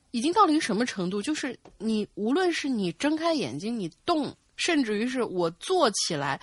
[0.09, 6.41] 已经到了一个什么程度，就是你无论是你睁开眼睛，你动，甚至于是我坐起来。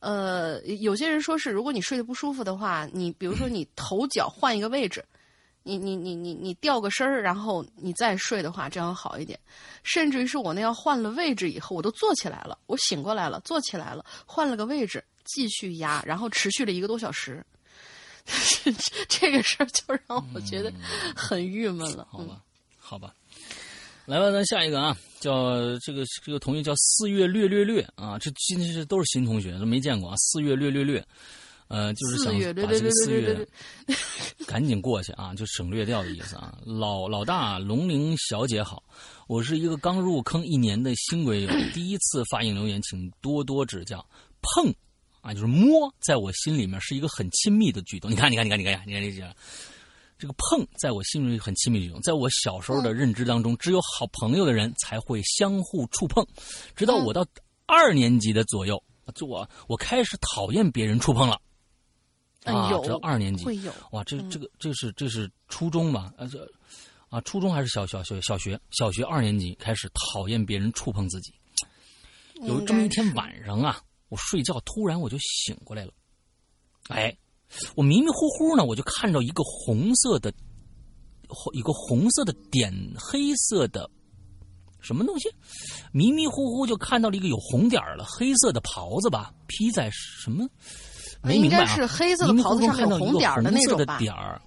[0.00, 5.04] 呃，有些人说是，如果你睡得不舒服的话，你比如说你头脚换一个位置，
[5.62, 9.38] 你你你你你掉个身儿，然后你再睡的话，这样好一点。
[9.82, 17.44] 甚至于是我那样换了位置以后，我都坐起来了，我醒过来了，坐起来了，换了个位置，继续压，然后持续了一个多小时。
[19.08, 20.72] 这个事儿就让我觉得
[21.14, 22.06] 很郁闷了。
[22.10, 22.42] 好吧，
[22.78, 23.14] 好吧，
[24.06, 30.16] 来吧，咱下一个啊，叫这个这个同学叫四月略略略啊，这今天是都是新同学，都没见过啊。
[30.16, 31.04] 四月略略略，
[31.68, 33.46] 呃，就是想把这个四月
[34.46, 36.56] 赶紧过去啊，就省略掉的意思啊。
[36.64, 38.82] 老老大龙玲小姐好，
[39.26, 44.04] 我是一个刚入坑一年的新鬼友，第一次发言留言，请多多指教。
[44.40, 44.72] 碰。
[45.22, 48.10] 啊，就是摸，在我心里面是一个很亲密的举动。
[48.10, 49.34] 你看，你看，你看，你看，你看这些，
[50.18, 52.02] 这个碰，在我心里很亲密的举动。
[52.02, 56.26] 在我小时候的认知当中，只有好朋友的人才会相互触碰。
[56.74, 57.24] 直到我到
[57.66, 58.82] 二年级的左右，
[59.14, 61.40] 就我我开始讨厌别人触碰了。
[62.42, 66.12] 啊，这二年级会有哇，这这个这是这是初中吧？
[66.18, 66.44] 啊这
[67.10, 68.58] 啊，初中还是小小小小学？
[68.72, 71.32] 小学二年级开始讨厌别人触碰自己。
[72.42, 73.80] 有这么一天晚上啊。
[74.12, 75.92] 我睡觉，突然我就醒过来了。
[76.88, 77.16] 哎，
[77.74, 80.30] 我迷迷糊糊呢，我就看到一个红色的，
[81.54, 83.88] 一个红色的点黑色的
[84.80, 85.30] 什么东西，
[85.92, 90.46] 迷迷糊糊就看到了一个有红点了黑色的袍子吧，披在什么？
[91.22, 91.66] 没明白啊。
[91.74, 93.96] 是黑色的袍子上面有红点的那种吧？
[93.96, 94.38] 点儿。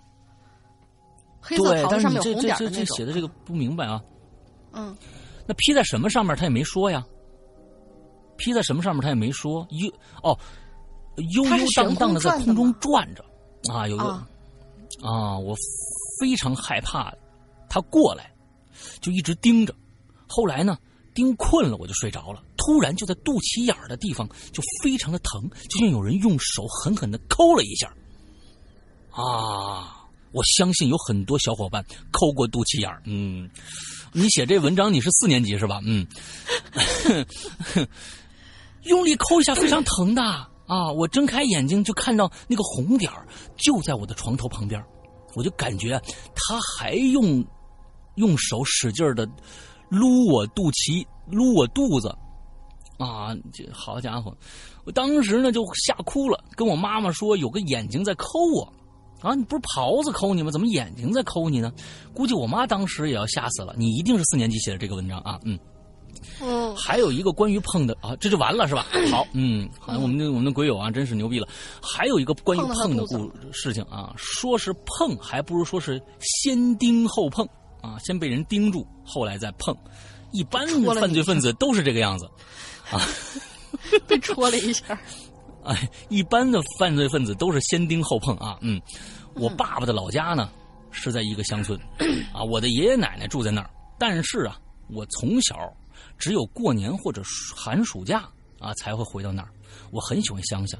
[1.41, 3.99] 黑色袍子上面有红点的这写的这个不明白啊。
[4.73, 4.95] 嗯。
[5.47, 6.35] 那披在什么上面？
[6.35, 7.03] 他也没说呀。
[8.37, 9.01] 披在什么上面？
[9.01, 9.67] 他也没说。
[9.71, 9.91] 悠
[10.23, 10.37] 哦，
[11.33, 13.23] 悠悠荡荡的在空中转着，
[13.71, 14.03] 啊，有个
[15.01, 15.55] 啊，我
[16.19, 17.13] 非常害怕
[17.69, 18.31] 他过来，
[19.01, 19.73] 就一直盯着。
[20.27, 20.77] 后来呢，
[21.13, 22.43] 盯困了，我就睡着了。
[22.57, 27.93] 突然就在肚脐眼的地方就非常的疼，就像有人用手狠狠的抠了一下。
[29.11, 33.49] 啊，我相信有很多小伙伴抠过肚脐眼嗯，
[34.11, 35.79] 你写这文章你是四年级是吧？
[35.83, 36.05] 嗯。
[38.85, 40.21] 用力抠一下，非常疼的
[40.67, 40.91] 啊！
[40.91, 44.83] 我睁开眼睛就看到那个红点儿就在我的床头旁边，
[45.35, 46.01] 我就感觉
[46.35, 47.45] 他还用
[48.15, 49.27] 用手使劲的
[49.89, 52.09] 撸我肚脐、撸我肚子
[52.97, 53.35] 啊！
[53.53, 54.35] 这好家伙，
[54.85, 58.73] 我当时呢就吓哭了，跟我妈妈说有个眼睛在抠我
[59.21, 59.35] 啊！
[59.35, 60.51] 你不是袍子抠你吗？
[60.51, 61.71] 怎么眼睛在抠你呢？
[62.13, 63.75] 估计我妈当时也要吓死了。
[63.77, 65.39] 你一定是四年级写的这个文章啊！
[65.43, 65.59] 嗯。
[66.41, 68.85] 嗯，还有一个关于碰的啊，这就完了是吧？
[69.11, 71.47] 好，嗯，好像我们的我们的鬼友啊，真是牛逼了。
[71.81, 77.47] 还有一个关于碰的故事情啊，说是碰，还不如说是先盯后碰
[77.81, 79.75] 啊，先被人盯住，后来再碰。
[80.31, 82.29] 一般犯罪分子都是这个样子
[82.91, 83.01] 啊，
[84.07, 84.99] 被戳了一下。
[85.63, 88.57] 哎，一般的犯罪分子都是先盯后碰啊。
[88.61, 88.81] 嗯，
[89.35, 90.49] 我爸爸的老家呢
[90.91, 91.79] 是在一个乡村
[92.33, 95.55] 啊，我的爷爷奶奶住在那儿，但是啊，我从小。
[96.17, 97.21] 只有过年或者
[97.55, 99.49] 寒暑假啊才会回到那儿。
[99.91, 100.77] 我很喜欢乡下，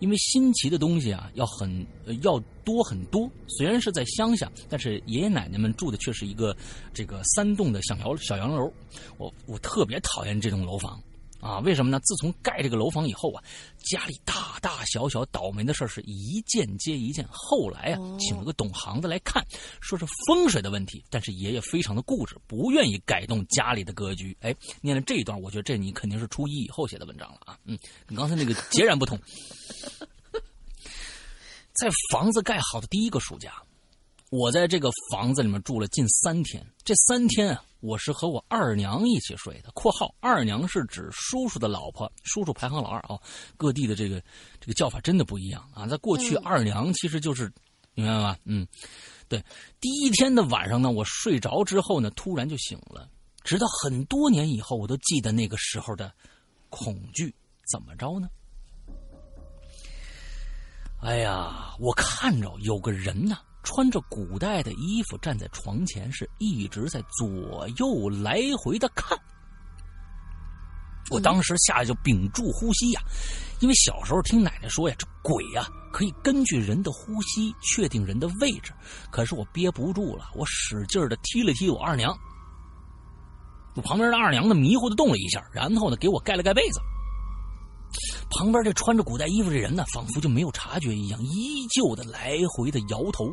[0.00, 1.86] 因为新奇的东西啊要很
[2.22, 3.30] 要多很多。
[3.46, 6.54] 虽然是在乡下，但是爷爷奶奶们住的却是一个
[6.92, 8.70] 这个三栋的小洋小洋楼。
[9.16, 11.00] 我我特别讨厌这栋楼房。
[11.44, 12.00] 啊，为什么呢？
[12.00, 13.44] 自从盖这个楼房以后啊，
[13.76, 17.22] 家里大大小小倒霉的事是一件接一件。
[17.30, 19.44] 后来啊，请了个懂行的来看，
[19.82, 21.04] 说是风水的问题。
[21.10, 24.34] 但是爷爷非常的固执，不愿意改动家里的格局。
[24.40, 27.58] 哎，念了这一段，我觉得这你肯定是初一以后写的文章了啊。
[27.64, 29.20] 嗯，跟刚才那个截然不同。
[31.74, 33.62] 在房子盖好的第一个暑假，
[34.30, 36.64] 我在这个房子里面住了近三天。
[36.84, 37.62] 这三天啊。
[37.84, 39.70] 我是和我二娘一起睡的。
[39.76, 43.20] （括号二娘是指叔叔的老婆，叔叔排行老二啊。
[43.58, 44.22] 各地的这个
[44.58, 45.86] 这个叫法真的不一样啊。
[45.86, 47.52] 在过去，二娘其实就是，
[47.92, 48.36] 明白吗？
[48.46, 48.66] 嗯，
[49.28, 49.44] 对。
[49.82, 53.06] 第一天的晚上呢，我睡着之后呢，突然就醒了。
[53.42, 56.10] 直到很多年以后，我都记得那个时候的
[56.70, 57.34] 恐惧。
[57.70, 58.28] 怎么着呢？
[61.02, 63.36] 哎呀，我看着有个人呢。
[63.64, 69.18] 穿着古代的衣服站在床前，是一直在左右来回的看。
[71.10, 73.02] 我当时下来就屏住呼吸呀，
[73.60, 78.72] 因为小时候听奶奶说呀，这鬼呀可以根据人的呼吸确定人的位置。
[79.10, 82.16] 可是我憋不住了，我使劲的踢了踢我二娘。
[83.74, 86.80] 我旁边的二娘呢迷糊的动了一下，然后呢给我盖了盖被子。
[88.30, 93.30] 旁边这穿着古代衣服的人呢，仿佛就没有察觉一样，依旧的来回的摇头。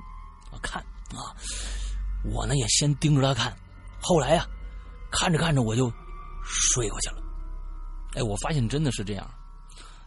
[0.52, 0.82] 我看
[1.16, 1.34] 啊，
[2.24, 3.58] 我呢也先盯着他看，
[4.02, 4.46] 后来呀，
[5.12, 5.92] 看着看着我就
[6.44, 7.18] 睡过去了。
[8.14, 9.30] 哎，我发现真的是这样，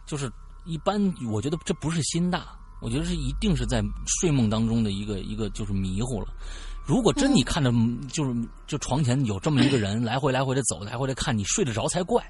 [0.05, 0.31] 就是
[0.65, 6.27] 一般我觉得这不是心大，我觉得是一定是在睡梦当中的一个一个就是迷糊了。
[6.85, 7.73] 如果真你看着
[8.09, 12.23] 就是就床前有这么一个人来回来回的走，来回的看你睡得着才怪，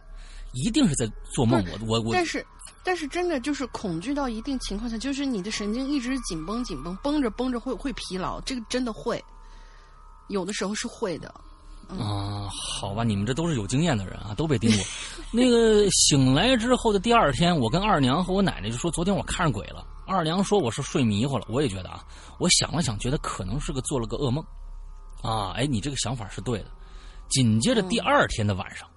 [0.53, 1.61] 一定是在做梦。
[1.71, 2.45] 我我我，但是
[2.85, 9.21] 但是真的就是恐惧到一定情况下，就是你的神经一直紧绷紧绷，绷着绷着会会疲劳，这个真的会，
[10.27, 11.33] 有的时候是会的。
[11.87, 14.85] 啊，好吧，你们这都是有经验的人啊，都被盯过。
[15.31, 19.85] 那个醒来之后的第二天，我跟二娘和我奶奶就说，昨天我看上鬼了。
[20.07, 22.03] 二娘说我是睡迷糊了，我也觉得啊，
[22.39, 24.43] 我想了想，觉得可能是个做了个噩梦。
[25.21, 26.71] 啊，哎，你这个想法是对的。
[27.29, 28.87] 紧接着第二天的晚上，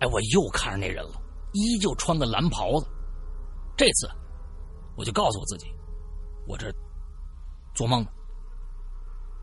[0.00, 1.21] 哎，我又看着那人了，
[1.52, 2.86] 依旧穿个蓝袍子。
[3.76, 4.10] 这次，
[4.96, 5.66] 我就告诉我自己，
[6.46, 6.72] 我这
[7.74, 8.10] 做梦呢。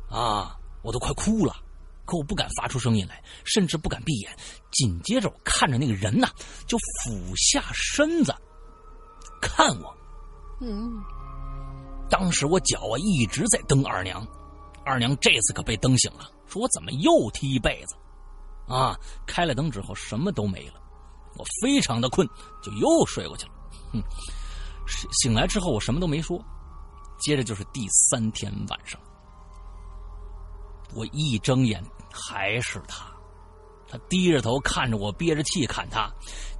[0.10, 1.56] 啊，我都快哭了，
[2.06, 4.36] 可我不敢发出声音来，甚至不敢闭眼。
[4.72, 6.30] 紧接着，我看着那个人呐，
[6.66, 8.34] 就俯下身子
[9.42, 9.96] 看我。
[10.62, 11.02] 嗯，
[12.10, 14.26] 当时我脚啊一直在蹬二娘，
[14.84, 17.96] 二娘这次可被蹬醒了，说我怎么又踢被子？
[18.68, 20.82] 啊，开了灯之后什么都没了，
[21.38, 22.28] 我非常的困，
[22.62, 23.52] 就又睡过去了。
[23.94, 24.04] 哼，
[25.22, 26.40] 醒来之后我什么都没说，
[27.20, 29.00] 接着就是第三天晚上，
[30.94, 33.06] 我一睁眼还是他，
[33.88, 36.12] 他低着头看着我，憋着气看他，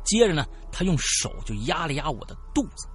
[0.04, 2.88] 接着呢，他用手就压了压我的肚子。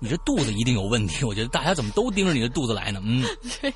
[0.00, 3.00] 你这肚子一定有问题，我觉得大家怎么都盯着你的肚子来呢？
[3.04, 3.24] 嗯，
[3.62, 3.72] 对。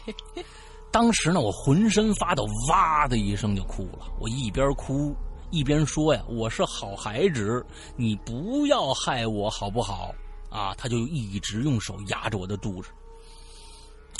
[0.90, 4.06] 当时呢，我浑身发抖，哇的一声就哭了。
[4.18, 5.14] 我一边哭
[5.50, 7.64] 一边说呀：“我是好孩子，
[7.96, 10.14] 你不要害我好不好？”
[10.50, 12.88] 啊，他就一直用手压着我的肚子。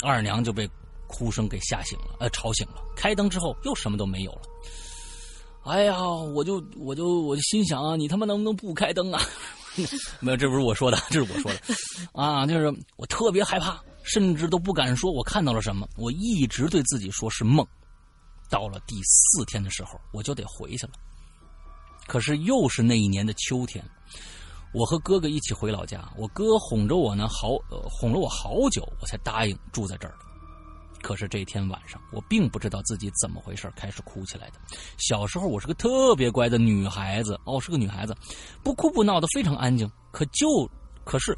[0.03, 0.69] 二娘就被
[1.07, 2.75] 哭声给吓醒了，呃，吵醒了。
[2.95, 4.41] 开灯之后又什么都没有了。
[5.63, 9.21] 哎呀，我就我就我就心想啊，你他妈能不能不开灯啊？
[10.19, 11.59] 没有，这不是我说的，这是我说的，
[12.13, 15.87] 啊，就是我特别害怕，甚至都不敢说我看到了什么。
[15.97, 17.65] 我一直对自己说是梦。
[18.49, 20.93] 到了第四天的时候，我就得回去了。
[22.07, 23.83] 可是又是那一年的秋天，
[24.73, 27.49] 我和哥哥一起回老家，我哥哄着我呢，好
[27.89, 30.15] 哄了我好久，我才答应住在这儿。
[30.99, 34.53] 可是这天晚上，我并不知道自己怎么回事开始哭起来的。
[34.97, 38.15] 小时候我是个特别乖的女孩子，哦，是个女孩子，
[38.63, 39.89] 不哭不闹的，非常安静。
[40.11, 40.47] 可就，
[41.05, 41.37] 可是，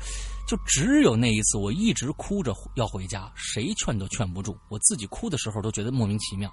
[0.49, 4.57] 就只有那一次，我一直哭着要回家，谁劝都劝不住。
[4.67, 6.51] 我自己哭的时候都觉得莫名其妙，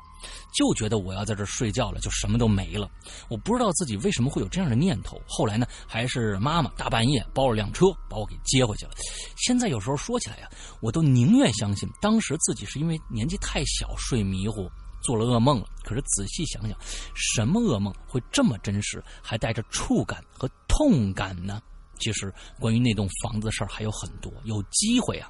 [0.55, 2.91] 就觉得我要在这睡觉了，就什么都没了。
[3.31, 5.19] 我不知道自己为什么会有这样的念头。
[5.27, 8.93] 后来呢，还是妈妈大半夜包了辆车把我给接回去了。
[9.39, 10.51] 现在有时候说起来呀，
[10.83, 15.67] 我都宁愿相信当时自己是因为年纪太小睡迷糊做了噩梦了。
[15.83, 16.79] 可是仔细想想，
[17.15, 21.63] 什么噩梦会这么真实，还带着触感和痛感呢？
[21.99, 25.29] 其实关于那栋房子的事儿还有很多，有机会啊，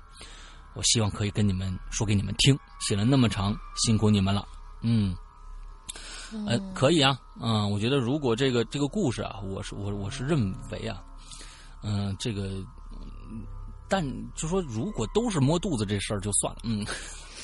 [0.75, 2.59] 我希望可以跟你们说给你们听。
[2.81, 4.47] 写了那么长，辛苦你们了。
[4.83, 5.17] 嗯，
[6.47, 11.03] 呃，可以啊，嗯，我觉得如果这个这个故事啊，我是我我是认为啊，
[11.83, 12.65] 嗯，这个，
[13.89, 16.87] 但就说如果都是摸肚子这事儿就算了，嗯。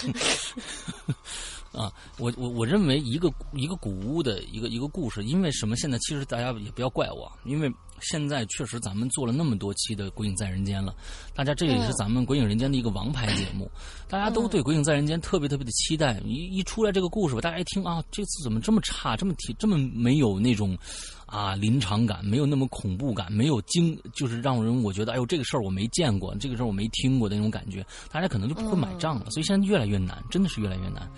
[1.72, 5.74] 啊，我我我认为一个一个古屋的一个一个故事，因为什么？
[5.76, 10.94] 现在其实大家也不要怪我，因为现在确实咱们做了那么多期的《鬼影在人间》了，
[11.34, 13.70] 大家这也是咱们《鬼影人间》的一个王牌节目，
[14.06, 16.20] 大家都对《鬼影在人间》特别特别的期待。
[16.26, 20.76] 一一出来这个故事吧，大家一听啊，这次怎么这么差，这么提这么没有那种。
[21.24, 29.30] 啊，临场感没有那么恐怖感，没有惊，就是让人我觉得，哎呦，这个事儿我没见过，这个事儿我没听过的那种感觉，大家可能就不会买账了。
[29.30, 31.10] 所以现在越来越难，真的是越来越难。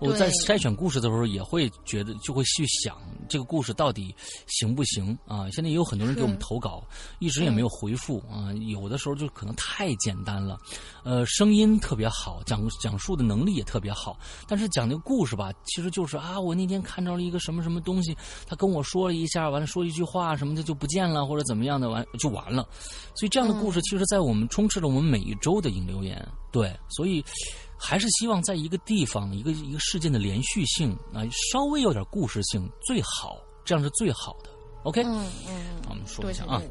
[0.00, 4.14] 我在筛选故事的时候，也会觉得就会去想这个故事到底
[4.46, 5.48] 行不行啊？
[5.50, 6.84] 现在也有很多人给我们投稿，
[7.20, 8.52] 一直也没有回复啊。
[8.68, 10.58] 有的时候就可能太简单了，
[11.04, 18.14] 呃，声音特别好，讲讲述的能力也特别好，但是讲那个故事吧，其实就是啊，我那天看到了一个什么什么东西，
[18.46, 19.66] 他跟我说了一下，完了。
[19.70, 22.68] 说一句话什么的就不见了，或者怎么样的完就完了，
[23.14, 26.26] 所以这样的故事其实，在我们充斥着我们每一周的引流言。
[26.50, 27.24] 对，所以
[27.82, 34.50] 还是希望在一个地方、一个一个事件的连续性啊，稍微有点故事性最好，这样是最好的。
[34.82, 36.62] OK，嗯嗯，我们说一下啊，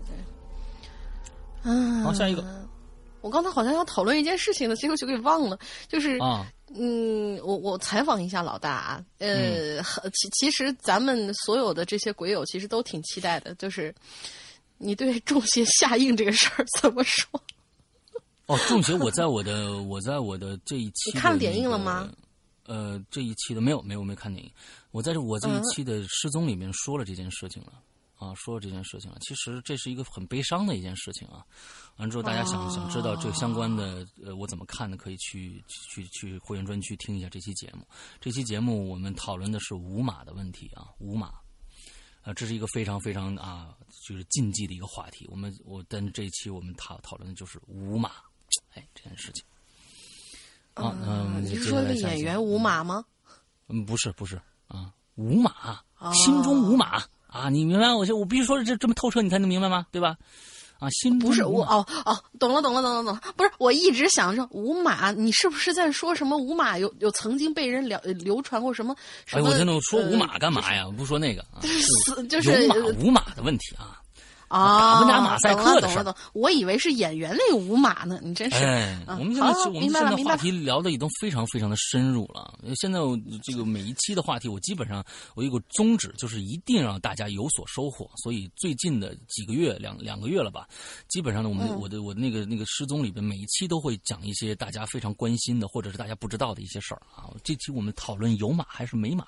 [1.64, 2.44] 嗯，好，下一个，
[3.22, 6.46] 我刚才好像要讨论一件事情呢，结果就给忘了，就是啊。
[6.76, 9.82] 嗯，我我采访一下老大啊，呃，
[10.14, 13.92] 其其实咱们所有的这些鬼友其实都挺期待的，就是
[14.78, 17.28] 你对中邪下映这个事儿怎么说？
[18.50, 22.10] 哦，中邪，我在我的我在我的这一期，你看了点映了吗？
[22.66, 24.52] 呃，这一期的没有没有没看电影，
[24.90, 27.74] 我在这我这一期的失踪里面说了这件事情了。
[28.18, 31.46] 啊，说了这件事情了，其实这是一个很悲伤的一件事情啊。
[31.98, 37.88] 完之后，大家想想知道这相关的，呃，我怎么看的，可以去去去会员专区听一下这期节目。
[38.20, 41.28] 这期节目我们讨论的是五马的问题啊，五马，
[42.24, 43.74] 啊，这是一个非常非常啊，
[44.06, 45.26] 就是禁忌的一个话题。
[45.30, 48.12] 我们我但这一期我们讨讨论的就是五马，
[48.74, 49.44] 哎，这件事情。
[50.74, 53.04] 啊，嗯，你是说这演员五马吗？
[53.68, 55.82] 嗯，不是不是啊，五马，
[56.14, 57.94] 心中无马啊，你明白？
[57.94, 59.86] 我我必须说这这么透彻，你才能明白吗？
[59.92, 60.18] 对吧？
[60.80, 68.96] 啊，心不是我哦哦，懂了懂了懂了懂了，不是我一直想着五马，你是不是在说什么五马有有曾经被人流流传过什么？
[69.32, 70.88] 哎，我现在说五马干嘛呀？
[70.96, 71.60] 不说那个啊，
[72.30, 73.99] 就是有马无马的问题啊。
[74.50, 78.58] 啊，马赛克的事儿，我以为是演员那个五马呢，你真是。
[78.58, 82.60] 哎，我们现在我们现在话题聊的已经非常非常的深入了。
[82.76, 88.10] 现在我这个每一期的话题，我基本上我有个宗旨，就是一定让大家有所收获。
[88.24, 90.68] 所以最近的几个月，两两个月了吧，
[91.08, 97.30] 基本上呢，我们我的我的那个那个失踪里边，每一期都会讲一些大家非常关心的，或者是大家不知道的一些事儿啊。
[97.44, 99.28] 这期我们讨论有马还是没马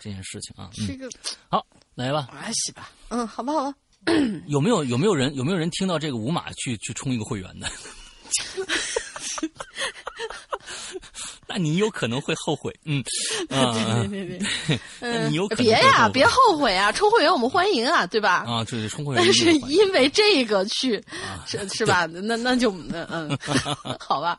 [0.00, 0.68] 这件事情啊。
[0.74, 1.08] 这个
[1.48, 1.64] 好
[1.94, 2.90] 来吧，来洗吧。
[3.08, 3.76] 嗯，好吧，好吧。
[4.48, 7.68] 有没有有没有人有没有人听到这个五码去去充一个会员的？
[11.48, 12.74] 那你有可能会后悔。
[12.84, 13.04] 嗯，
[13.48, 14.38] 别别别
[14.98, 16.90] 别， 你有可能别呀，别后悔啊！
[16.92, 18.44] 充会员我们欢迎啊，对吧？
[18.48, 19.22] 啊，对对，充会员。
[19.22, 21.02] 但是因为这个去
[21.46, 22.06] 是是吧？
[22.06, 22.72] 那那就
[23.10, 23.36] 嗯，
[24.00, 24.38] 好吧。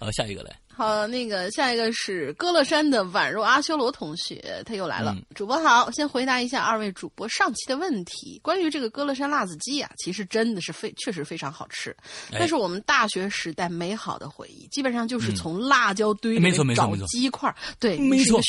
[0.00, 0.56] 好，下一个来。
[0.74, 5.14] 好，那个下一个是歌乐山的宛若阿修罗同学，他又来了。
[5.34, 8.40] 主播好，先回答一下二位主播上期的问题。
[8.42, 11.94] 关于这个歌乐山辣子鸡啊，其实真的是非确实非常好吃，
[12.30, 14.66] 那是我们大学时代美好的回忆。
[14.68, 18.40] 基本上就是从辣椒堆里找鸡块，对，没错，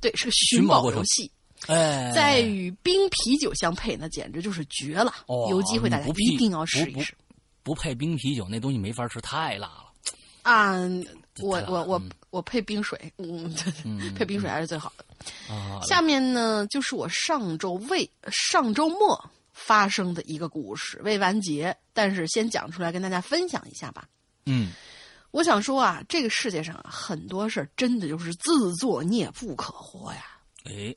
[0.00, 1.28] 对，是个寻宝游戏。
[1.66, 5.12] 哎，再与冰啤酒相配，那简直就是绝了。
[5.50, 7.12] 有机会大家一定要试一试。
[7.64, 9.92] 不配冰啤酒，那东西没法吃，太辣了。
[10.42, 10.78] 啊。
[11.40, 13.52] 我我我我配冰水，嗯，
[14.14, 15.04] 配冰水还是最好的。
[15.86, 24.06] 下面呢，就是我上周未上周末发生的一个故事，未完结，但是先讲出来跟大家分享一下吧。
[24.46, 24.72] 嗯，
[25.32, 30.24] 我想说啊，这个世界上很多事儿真的就是自作孽不可活呀。
[30.64, 30.94] 哎，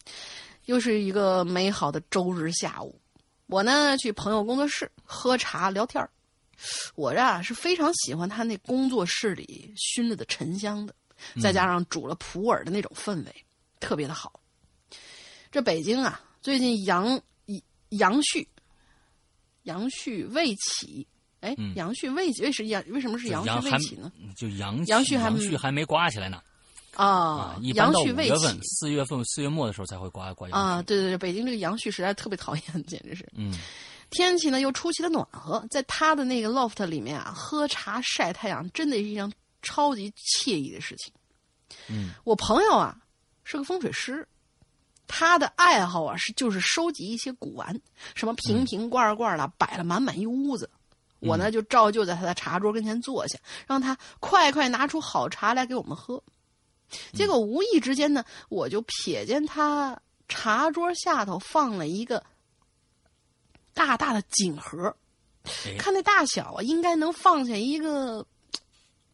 [0.65, 2.99] 又是一个美好的周日下午，
[3.47, 6.09] 我呢去朋友工作室喝茶聊天儿。
[6.95, 10.95] 我呀是非常喜欢他那工作室里熏了的沉香的，
[11.41, 13.35] 再加上煮了普洱的那种氛围，
[13.79, 14.39] 特别的好。
[15.51, 17.21] 这北京啊，最近阳
[17.89, 18.45] 阳煦，
[19.63, 21.07] 阳煦未起。
[21.39, 24.11] 哎，阳煦未起，为什阳为什么是阳煦未起呢？
[24.35, 26.41] 就阳阳煦还阳还没刮起来呢。
[26.95, 33.23] 啊，阳煦未起，四月份四月末的时候才会刮刮阳啊，对对对，北京这个阳煦实在特别讨厌，简直是。
[33.35, 33.53] 嗯。
[34.09, 39.31] 天气呢又出奇的暖和，在他的那个 loft 里面啊，喝茶晒太阳，真的是一件
[39.61, 41.13] 超级惬意的事情。
[41.89, 42.97] 嗯，我朋友啊
[43.43, 44.25] 是个风水师，
[45.07, 47.77] 他的爱好啊是就是收集一些古玩，
[48.15, 50.69] 什么瓶瓶罐罐的，摆了满满一屋子。
[51.19, 53.37] 我呢就照旧在他的茶桌跟前坐下，
[53.67, 56.23] 让他快快拿出好茶来给我们喝。
[57.11, 59.99] 结果无意之间呢，我就瞥见他
[60.29, 62.23] 茶桌下头放了一个。
[63.77, 64.93] 大大的锦盒，
[65.77, 68.25] 看那大小啊，应该能放下一个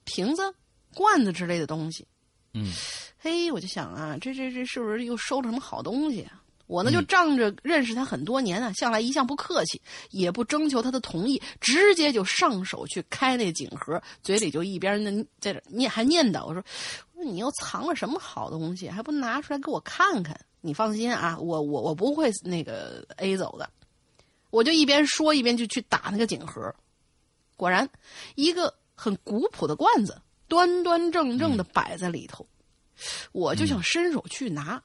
[0.06, 0.56] 瓶子、
[0.96, 2.08] 罐子之类的东西。
[2.54, 2.72] 嗯，
[3.18, 6.42] 嘿，我就想啊，这这这是不是又收了什么好东西啊？
[6.66, 16.64] 我呢就仗着认识他很多年啊，向来一向不客气，也不征求他的同意，直接就上手去开那锦盒，嘴里就一边呢在这念还念叨我说
[17.14, 20.40] ：“我说你又藏了什么好东西，还不拿出来给我看看？
[20.62, 23.70] 你放心啊，我我我不会那个 A 走的。”
[24.54, 26.76] 我就一边说一边就去打那个锦盒，
[27.58, 27.90] 果然，
[28.36, 32.46] 一个很古朴的罐子端端正正的摆在里头，
[33.32, 34.80] 我就想伸手去拿，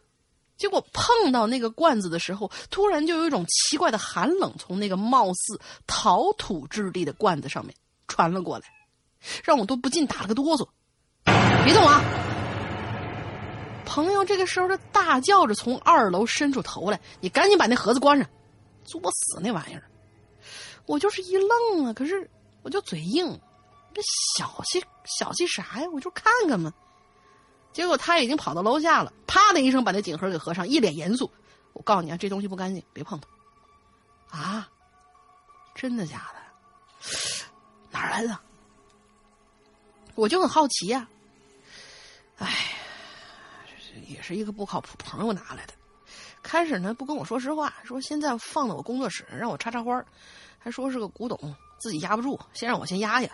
[0.57, 7.75] 结果碰到那个罐子的时候，突然就有一种奇怪的寒冷从那个貌似陶土质地的罐子上面
[8.07, 8.65] 传了过来，
[9.45, 10.67] 让我都不禁打了个哆嗦。
[11.63, 12.03] 别动啊！
[13.85, 18.27] 朋友这个时候就大叫着从二楼伸出头来：“你赶紧把那盒子关上。”
[18.89, 19.85] 作死那玩意儿，
[20.87, 21.93] 我就是一愣啊！
[21.93, 22.29] 可是
[22.63, 23.39] 我就嘴硬，
[23.95, 24.03] 这
[24.37, 25.89] 小气小气啥呀？
[25.93, 26.73] 我就看看嘛。
[27.73, 31.31] 结果他已经跑到楼下了，啪的一声把那锦盒给合上，一脸严肃
[31.75, 33.29] ：“我告诉你啊，这东西不干净，别碰它。”
[34.37, 34.69] 啊，
[35.75, 36.41] 真的假的？
[37.91, 38.39] 哪儿来的？
[40.15, 41.09] 我就很好奇呀。
[42.39, 42.75] 哎，
[44.07, 45.75] 也是一个不靠谱朋友拿来的。
[46.43, 50.05] 开始呢不跟我说实话，说现在放到我工作室让我插插花，
[50.59, 53.31] 还说是个古董，自己压不住，先让我先压压。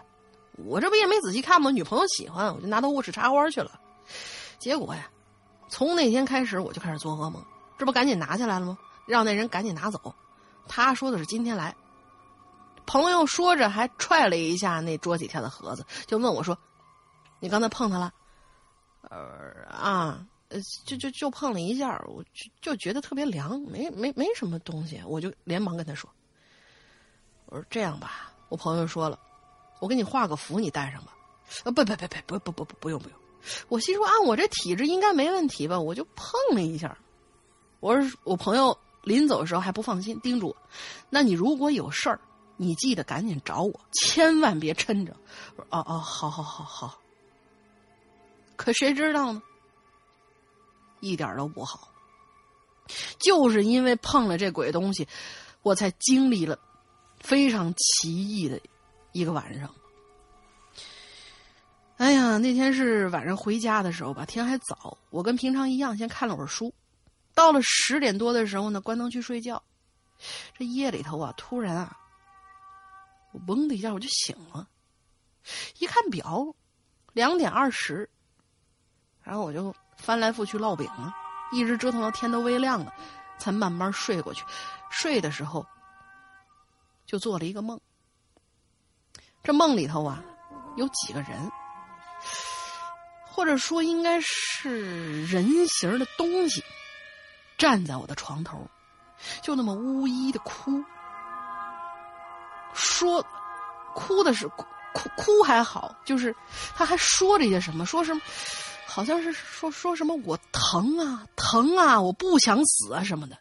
[0.57, 1.71] 我这不也没仔细看吗？
[1.71, 3.81] 女朋友喜欢，我就拿到卧室插花去了。
[4.59, 5.09] 结果呀，
[5.69, 7.45] 从那天开始我就开始做噩梦，
[7.79, 8.79] 这不赶紧拿下来了吗？
[9.07, 10.15] 让那人赶紧拿走。
[10.67, 11.75] 他说的是今天来。
[12.87, 16.57] 朋友说着还踹了一下那桌底下的盒子，就问我说
[17.41, 18.13] ：“你刚才碰他了？”
[19.09, 20.27] 呃啊，
[20.85, 26.09] 就就就碰了一下，我就就觉得特别凉，没没没什么东西，我就连忙跟他说
[27.47, 29.19] ：“我说这样吧，我朋友说了，
[29.81, 31.17] 我给你画个符，你带上吧。”
[31.65, 31.97] 啊，不不不
[32.27, 33.19] 不不不不不用不用。
[33.69, 35.79] 我心说，按我这体质应该没问题吧？
[35.79, 36.97] 我就碰了一下。
[37.81, 40.57] 我说，我朋友临走的时候还不放心，叮嘱我
[41.11, 42.19] ：“那你如果有事儿，
[42.57, 45.15] 你记得赶紧找我，千万别抻着。”
[45.57, 46.99] 我说：“哦哦，好好好好。”
[48.57, 49.43] 可谁知道呢？
[51.05, 51.91] 一点都不好。
[53.19, 55.09] 就是因为碰了这鬼东西，
[55.63, 56.59] 我才经历了
[57.19, 58.61] 非常奇异的
[59.13, 59.75] 一个晚上。
[61.97, 64.99] 哎呀，那天是晚上回家的时候吧，天还早。
[65.11, 66.75] 我跟平常一样，先看了会儿书。
[67.35, 69.63] 到了十点多的时候呢，关灯去睡觉。
[70.59, 71.97] 这夜里头啊，突然啊，
[73.33, 74.69] 我嗡的一下我就醒了。
[75.79, 76.55] 一看表，
[77.13, 78.11] 两点二十。
[79.23, 81.15] 然后我就翻来覆去烙饼啊，
[81.53, 82.93] 一直折腾到天都微亮了，
[83.39, 84.45] 才慢慢睡过去。
[84.91, 85.67] 睡的时候，
[87.07, 87.81] 就做了一个梦。
[89.43, 90.23] 这梦里头啊，
[90.77, 91.51] 有几个人，
[93.27, 96.65] 或者说应该是人形的东西，
[97.59, 98.67] 站在我的床头，
[99.43, 100.83] 就那么呜呜的哭，
[102.73, 103.25] 说
[103.95, 104.65] 哭的是哭
[104.95, 106.35] 哭哭还好，就是
[106.75, 108.21] 他还说着一些什么，说什么。
[108.87, 113.37] 好像是说说什么我疼啊疼啊我不想死啊什么的，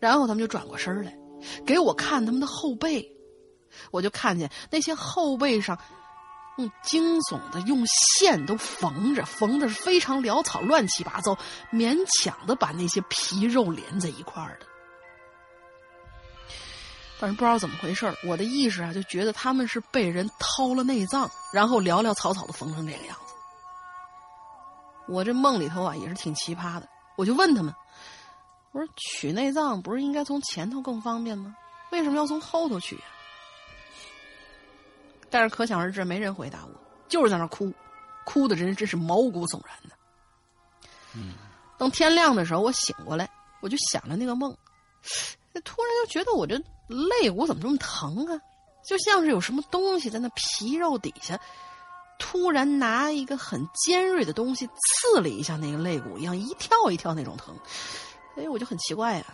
[0.00, 1.16] 然后他们就转过身来，
[1.66, 3.06] 给我看他们的后背，
[3.90, 5.78] 我就看见那些后背上
[6.56, 11.36] 用惊悚的用线都缝着，缝的是非常潦草乱七八糟，
[11.72, 14.66] 勉强的把那些皮肉连在一块儿的。
[17.18, 23.27] 反正不知道怎么回事我的意识啊就觉得他们是被人掏了内脏，然后潦潦草草的缝成这个样子。
[25.08, 26.88] 我这梦里头啊，也是挺奇葩的。
[27.16, 27.74] 我就问他们
[28.72, 31.56] ：“我说取内脏不是应该从前头更方便吗？
[31.90, 33.02] 为什么要从后头取呀？”
[35.30, 36.70] 但是可想而知，没人回答我，
[37.08, 37.72] 就是在那哭，
[38.24, 39.96] 哭的人真是毛骨悚然的。
[41.14, 41.34] 嗯，
[41.76, 43.28] 等天亮的时候，我醒过来，
[43.60, 44.56] 我就想着那个梦，
[45.64, 46.56] 突然就觉得我这
[46.86, 48.40] 肋骨怎么这么疼啊？
[48.86, 51.38] 就像是有什么东西在那皮肉底下。
[52.18, 57.54] 突然拿一个很尖锐的东西刺了一下那个肋骨一样，一跳一跳那种疼。
[58.36, 59.24] 哎，我就很奇怪呀，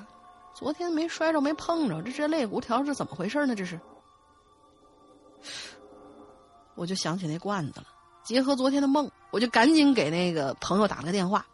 [0.55, 3.55] 昨天没摔着没碰着，这这肋骨条是怎么回事呢？
[3.55, 3.80] 这是，
[6.74, 7.87] 我就想起那罐子了。
[8.22, 11.45] 结合昨天的梦，我就赶紧给那个朋友打了个电话。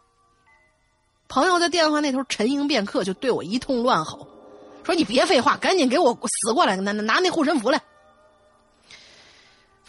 [1.27, 4.27] 朋友在电话那头沉吟片刻，就对我一通乱吼，
[4.83, 7.81] 说：“你别废话，赶紧给我死过来，拿拿那护身符来。”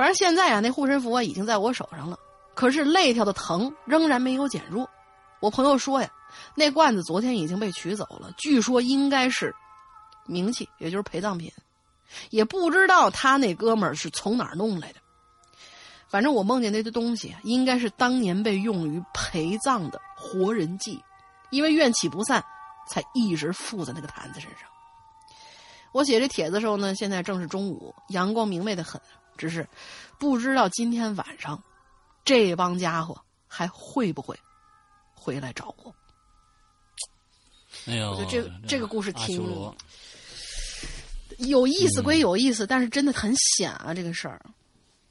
[0.03, 2.19] 反正现在啊，那护身符啊已经在我手上了，
[2.57, 4.91] 可是肋条的疼仍然没有减弱。
[5.39, 6.11] 我朋友说呀，
[6.57, 9.55] 那罐子昨天已经被取走了，据说应该是
[10.27, 11.53] 冥器，也就是陪葬品，
[12.31, 14.99] 也不知道他那哥们儿是从哪儿弄来的。
[16.09, 21.01] 反正我梦见那堆东西应该是当年被用于陪葬的活人祭，
[21.51, 22.45] 因为怨气不散，
[22.89, 24.69] 才一直附在那个坛子身上。
[25.93, 29.01] 我写这帖子的时候呢，现在正是中午，阳光明媚的很。
[29.37, 29.67] 只是
[30.19, 31.63] 不知道今天晚上
[32.25, 34.39] 这帮家伙还会不会
[35.15, 35.95] 回来找我？
[37.87, 39.43] 哎呦，我觉得这这个故事挺
[41.39, 43.95] 有意思，归有意思，但是真的很险啊！
[43.95, 44.41] 这个事儿，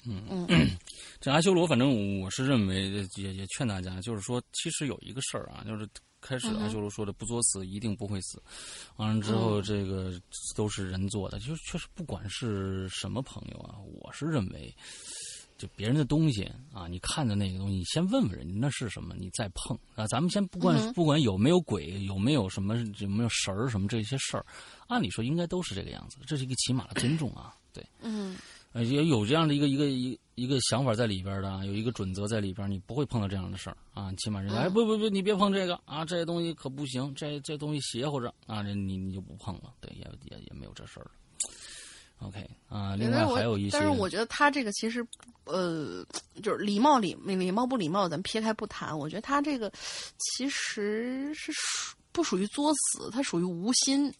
[0.06, 0.70] 嗯嗯，
[1.20, 5.88] 这阿修罗，反正我是认为也也劝大家，就是说，其实有一个事儿啊，就是。
[6.22, 8.42] 开始阿修罗说的“不作死一定不会死”，
[8.98, 10.14] 完了之后这个
[10.56, 14.74] 都是人做的，就确实不管是什么朋友啊，我是认为，
[15.58, 16.44] 就别人的东西
[16.74, 19.78] 啊，你看的那个东西，你先问问人家那是什么，你再碰。
[19.96, 20.06] 啊。
[20.08, 24.46] 咱们先不管不管有没有鬼，有没有什么有没有神儿什么这些事儿，
[24.88, 28.38] 按理说应该都是这个样子，这是一个起码的尊重啊，对，嗯。
[28.74, 34.12] 呃，也有这样的一个一个一一个想法在里边的，有一个准则在里边，你不会碰到这样的事儿啊。
[34.18, 39.74] 起码人家哎，不不不，你别碰这个啊，这些东西可不行，这这东西邪乎着啊，这你你就不碰了。
[39.80, 41.12] 对，也也也没有这事儿了。
[42.20, 45.06] OK 啊，另外还有一些，但是我觉得他这个其实，
[45.46, 46.06] 呃，
[46.44, 48.98] 就是礼貌礼礼貌不礼貌，咱撇开不谈。
[48.98, 49.72] 我觉得他这个
[50.18, 54.14] 其实是属不属于作死，他属于无心。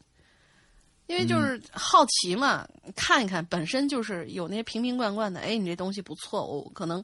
[1.12, 5.42] 因为就是好奇嘛，看一看，本身就是有那些瓶瓶罐罐的。
[5.42, 7.04] 哎，你这东西不错，我可能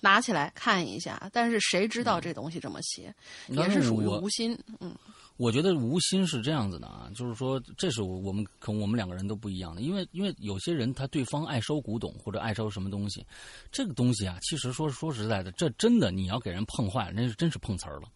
[0.00, 1.28] 拿起来看一下。
[1.32, 3.12] 但是谁知道这东西这么邪，
[3.48, 4.56] 也是属于无心。
[4.78, 4.94] 嗯，
[5.38, 13.26] 我觉得无心是这样子的啊，就是说，这是我们可能我们两个人都不一样的，因为因为有些人他对方爱收古董或者爱收什么东西，
[13.72, 18.08] 这个东西啊，其实说说实在的，这真的你要给人碰坏了，那是真是碰瓷儿了。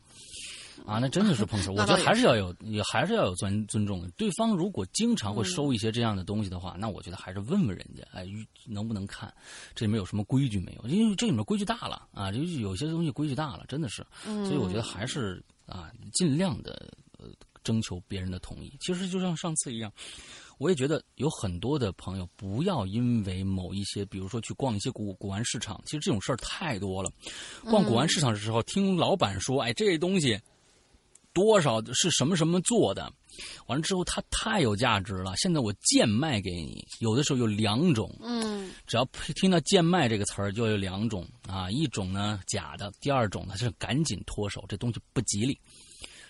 [0.86, 1.72] 啊，那真的是碰瓷儿。
[1.78, 4.08] 我觉得还是要有，也还是要有尊尊重。
[4.16, 8.26] 对方如果经常会收一些这样的东西的话，那我觉得还是问问人家，哎，
[8.66, 9.32] 能不能看？
[9.74, 10.88] 这里面有什么规矩没有？
[10.88, 14.04] 因为这里面规矩大了啊，就有些东西规矩大了，真的是。
[14.24, 17.26] 所以我觉得还是啊，尽量的呃
[17.62, 18.72] 征求别人的同意。
[18.80, 19.92] 其实就像上次一样，
[20.58, 27.10] 我也觉得有很多的朋友不要因为某一些，比如说去逛一些古古玩市场，其实这种事儿太多了。
[27.64, 30.40] 逛古玩市场的时候，听老板说，哎，这东西。
[31.32, 33.12] 多少是什么什么做的？
[33.66, 35.32] 完了之后，它太有价值了。
[35.36, 38.14] 现在我贱卖给你，有的时候有两种。
[38.22, 39.04] 嗯，只要
[39.34, 41.70] 听到“贱卖”这个词儿，就有两种啊。
[41.70, 45.58] 一种呢假的，第二种呢是赶紧脱手，这东西不吉利。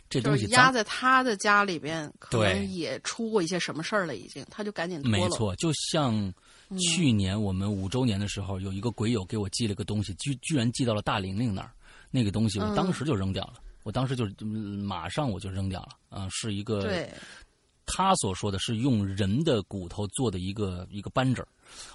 [0.09, 6.33] 这东西压在他的家里边，可能也出过一些什么事儿了，已经，他就赶紧脱没错，就像
[6.79, 11.73] 去年我们五周年的时候，有一个鬼友给我寄了个东西，居居然寄到了大玲玲那儿，
[12.11, 13.55] 那个东西我当时就扔掉了。
[13.83, 17.09] 我当时就马上我就扔掉了啊，是一个，
[17.87, 21.45] 他所说的是用人的骨头做的一个一个扳指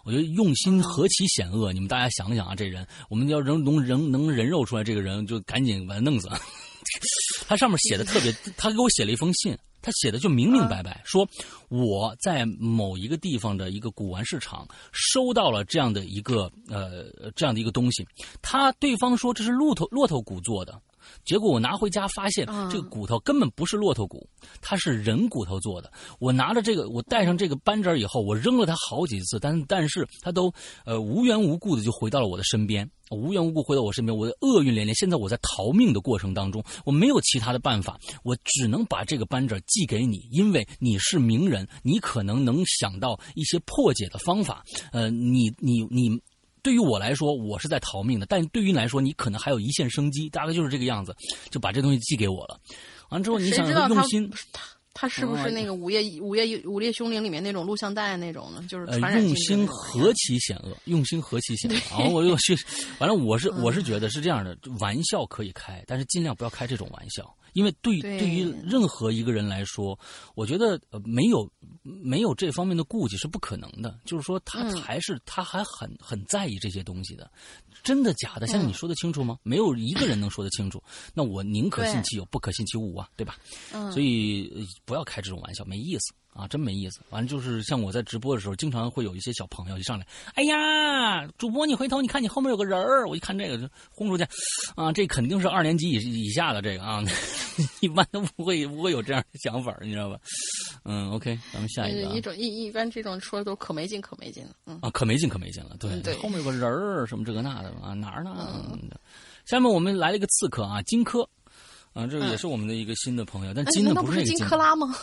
[0.04, 6.28] 我觉得用心何其险恶，你们大家想想啊，这人我们要能能人能人肉出来，这个人就赶紧把他弄死。
[7.48, 11.28] 他上面写的特别，他给我写了一封信，他写的就明明白白，说
[11.70, 18.06] 我在某一个地方的一个古玩市场收到了这样的一个呃这样的一个东西，
[18.42, 20.82] 他对方说这是骆驼骆驼骨做的。
[21.26, 24.28] 结果我拿回家发现，这个骨头根本不是骆驼骨，
[24.62, 25.92] 它是人骨头做的。
[26.20, 30.54] 我拿着这个，我带上这个扳指以后，我扔了它好几次，但但是它都
[30.86, 34.96] 呃无缘无故的就回到了我的身边，无缘无故回到我身边，我的厄运连连。
[34.96, 44.64] 现在我在逃命的过程当中，我没有其他的办法，我只能把这个扳指寄给你，因为你是名人，你可能能想到一些破解的方法。
[44.92, 46.22] 呃，你你你。
[46.68, 51.16] 对于我来说，我是在逃命的；但对于你来说，你可能还有一线生机，大概就是这个样子，
[51.50, 52.60] 就把这东西寄给我了。
[53.08, 54.30] 完之后，你想用心。
[55.00, 58.66] 他是不是那个《午夜午夜午夜凶铃》里面那种录像带那种呢？
[58.68, 61.76] 就是用心何其险恶，用心何其险恶。
[61.92, 62.54] 然后我又去，
[63.00, 69.98] 反正我是我是觉得是这样的，玩笑可以开，但是尽量不要开这种玩笑，因为对对于任何一个人来说，
[70.36, 71.52] 我觉得没有
[71.82, 74.00] 没有这方面的顾忌是不可能的。
[74.06, 77.32] 就是说，他还是他还很很在意这些东西的。
[77.82, 78.46] 真的假的？
[78.46, 79.40] 现在你说得清楚吗？
[79.42, 80.80] 没有一个人能说得清楚。
[81.16, 83.36] 那我宁可信其有，不可信其无啊，对吧？
[83.74, 86.14] 嗯，所以不要开这种玩笑，没意思。
[86.38, 87.00] 啊，真没意思！
[87.10, 94.24] 完了就是像我在直播的时候，经常会有一些小朋友一上来，哎呀，主播你回头你看你后面有个人儿，我一看这个就轰出去，
[94.76, 97.02] 啊，这肯定是二年级以以下的这个啊，
[97.82, 100.20] 一般都不会不会有这样的想法，你知道吧？
[100.86, 102.16] 嗯，OK，咱们下一个。
[102.16, 108.54] 一种一一般这种说的都可没劲可没劲了，嗯啊，可没劲可没劲了，对对，后面有个人儿什么这个那的啊，哪儿呢？
[109.46, 111.28] 下面我们来了一个刺客啊，荆轲。
[111.98, 114.96] 啊，这个也是我们的一个新的朋友，但金的不是那个金克拉吗？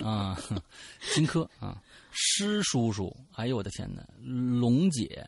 [0.00, 0.36] 啊，
[1.14, 1.80] 金科啊，
[2.10, 5.24] 施叔叔，哎呦我的天哪，龙姐，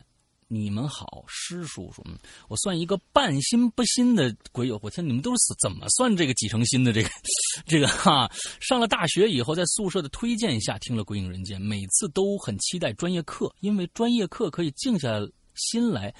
[0.49, 2.03] 你们好，施叔叔，
[2.49, 7.09] 我算一个半新不新的鬼友，我天，你们都是怎么算这个几成新的这个
[7.65, 8.29] 这个哈？
[8.59, 15.09] 上了大学以后，在宿舍的推荐下听了《鬼影人间》，每次都很期待专业课，因为专业课可以静下
[15.55, 16.13] 心来，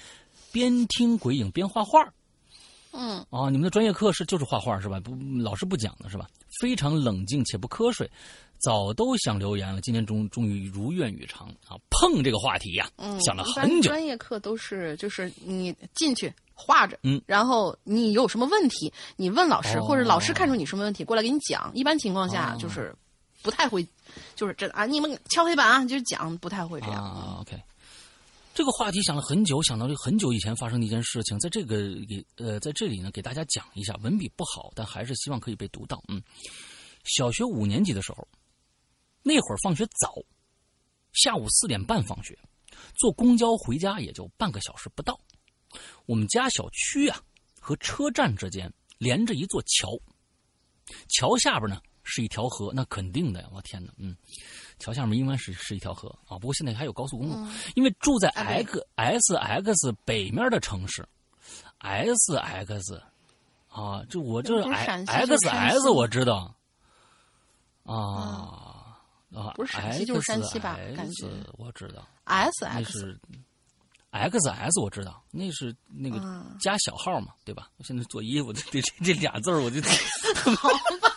[0.54, 2.14] 边听鬼影边画画。
[2.98, 5.00] 嗯哦，你们的专业课是就是画画是吧？
[5.00, 6.28] 不，老师不讲的是吧？
[6.62, 8.10] 非常冷静且不瞌睡，
[8.60, 11.76] 早都想留言了，今天终终于如愿以偿啊！
[11.90, 12.90] 碰这个话题呀，
[13.26, 13.90] 想了很久。
[13.90, 21.70] 专业课都是就是你进去画着，嗯，然后你有什么问题，你问老师，或者老师看出你什么问题过来给你讲。
[21.74, 22.96] 一般情况下就是
[23.44, 23.86] 不太会，
[24.36, 27.04] 就是这啊，你们敲黑板啊，就是讲不太会这样。
[27.04, 27.62] 啊，OK。
[28.56, 31.76] 这个话题想了很久，想到这很久以前发生的一件事情，在这个
[32.08, 33.94] 给呃在这里呢给大家讲一下。
[34.02, 36.02] 文笔不好，但还是希望可以被读到。
[36.08, 36.24] 嗯，
[37.04, 38.26] 小学五年级的时候，
[39.22, 40.16] 那会儿放学早，
[41.12, 42.40] 下午四点半放学，
[42.98, 45.20] 坐公交回家也就半个小时不到。
[46.06, 47.22] 我们家小区啊
[47.60, 49.90] 和车站之间连着一座桥，
[51.10, 53.50] 桥下边呢是一条河，那肯定的呀！
[53.52, 54.16] 我天哪，嗯。
[54.80, 57.48] 桥下面应该是是一条河啊，不过现在还有高速公路。
[57.76, 61.08] 因为住在 X S X 北面的城市
[61.80, 63.02] ，S X
[63.70, 66.54] 啊，就我这 X S 我知道
[67.84, 68.98] 啊
[69.34, 70.78] 啊，不是陕西就是山西吧？
[70.96, 73.20] 感觉我知道 S X
[74.12, 76.20] 那是 X S 我知道那是那个
[76.60, 77.70] 加小号嘛，对吧？
[77.78, 79.82] 我现在做衣服这这这俩字儿我就
[80.56, 80.70] 好
[81.00, 81.15] 吧。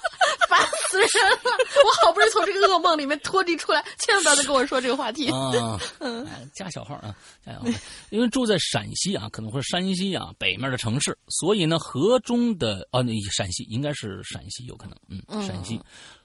[0.49, 0.59] 烦
[0.91, 1.09] 死人
[1.45, 1.53] 了！
[1.85, 5.31] 我好不容易从这个噩梦里面脱离出来，千万不要再跟我说这个话题。
[5.31, 5.79] 啊，
[6.55, 7.67] 加小号啊，加小号。
[8.11, 14.97] 因为住在陕西啊，可能会山西啊北面的城市，所以呢，河中的啊，那陕西应该是陕西，有可能，
[15.29, 15.81] 嗯，陕西，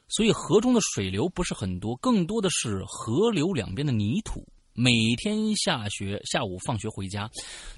[0.07, 4.45] 所以河中的水流不是很多，更多的是河流两边的泥土。
[4.73, 7.29] 每天下学下午放学回家，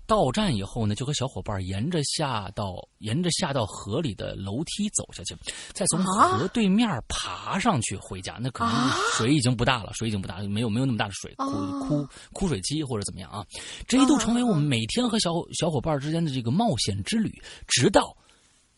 [0.06, 5.36] 到站以后呢，就和小伙伴沿着下到沿着下到河里的楼梯走下去，
[5.74, 8.38] 再从河对面爬上去回家。
[8.40, 13.46] 那可能水已经不大了，水已经不大，没有没有那么大的水枯枯枯水期或者怎么样啊。
[13.88, 18.16] 这一度成为我们每天和小小伙伴之间的这个冒险之旅，直到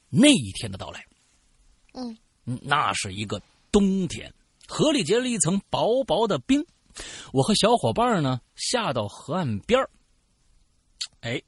[0.10, 1.06] 那一天的到来。
[1.94, 2.18] 嗯，
[2.64, 3.40] 那是一个
[3.72, 4.34] 冬天，
[4.68, 6.66] 河里结了一层薄薄的冰。
[7.34, 9.80] 我和小伙伴呢下到河岸边
[11.22, 11.42] 哎，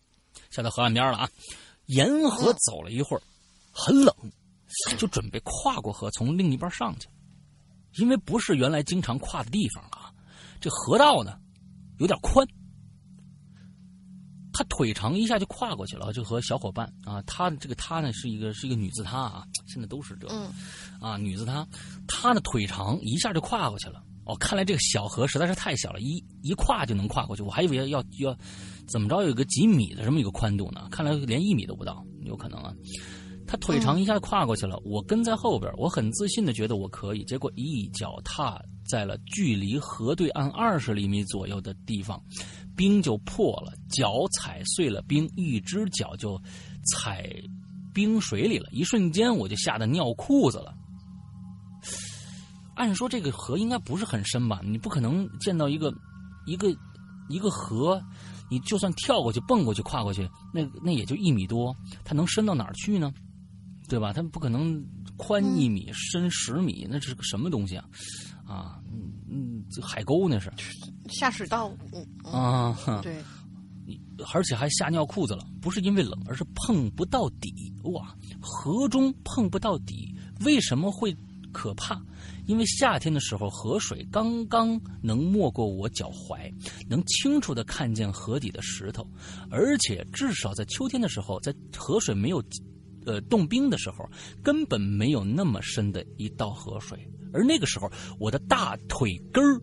[0.50, 1.30] 下到河岸边了啊！
[1.86, 3.22] 沿河走了一会儿，
[3.72, 4.14] 很冷，
[4.98, 7.08] 就准备跨过河从另一边上去，
[7.96, 10.14] 因为不是原来经常跨的地方啊。
[10.60, 11.40] 这河道呢
[12.00, 12.46] 有点宽，
[14.52, 20.28] 他腿长一下就跨过去了，就和小伙伴啊，他这个他呢是一个是一个女字他啊，现在都是这
[21.00, 21.66] 啊女字他，
[22.08, 24.04] 他的腿长一下就跨过去了。
[24.30, 27.42] 哦，看来这个小河实在是太小了，一一跨就能跨过去。
[27.42, 28.38] 我还以为要要要
[28.88, 30.88] 怎么着，有个几米的这么一个宽度呢？
[30.92, 32.72] 看来连一米都不到，有可能啊。
[33.48, 34.80] 他腿长，一下跨过去了。
[34.86, 37.24] 我跟在后边，我很自信的觉得我可以。
[37.24, 42.22] 结果一脚踏在了距离河对岸二十厘米左右的地方，
[42.78, 46.40] 冰就破了，脚踩碎了冰，一只脚就
[46.94, 47.28] 踩
[47.92, 48.70] 冰水里了。
[48.72, 50.76] 一瞬间，我就吓得尿裤子了。
[52.80, 54.62] 按说这个河应该不是很深吧？
[54.64, 55.94] 你不可能见到一个，
[56.46, 56.74] 一个，
[57.28, 58.02] 一个河，
[58.50, 61.76] 你就算跳过去、蹦过去、跨过去，那那也就一米多，
[62.06, 63.14] 它能深到哪儿去呢？
[63.90, 64.14] 对吧？
[64.14, 64.82] 它不可能
[65.18, 67.86] 宽一米、深十米，那是个什么东西啊？
[68.48, 70.50] 啊，嗯嗯，海沟那是
[71.10, 71.72] 下水道，
[72.24, 73.22] 啊，对，
[74.34, 77.54] 而且还吓尿裤子了，不是因为冷，而是碰不到底。
[77.84, 80.16] 哇，河中碰不到底，
[80.46, 81.14] 为什么会
[81.52, 82.02] 可怕？
[82.50, 86.52] 因为夏天的时候，河水刚刚能没过我脚踝，
[86.90, 89.08] 能清楚的看见河底的石头，
[89.52, 92.44] 而且至少在秋天的时候，在河水没有，
[93.06, 94.04] 呃，冻冰的时候，
[94.42, 96.98] 根本没有那么深的一道河水，
[97.32, 97.88] 而那个时候，
[98.20, 99.62] 我的大腿根儿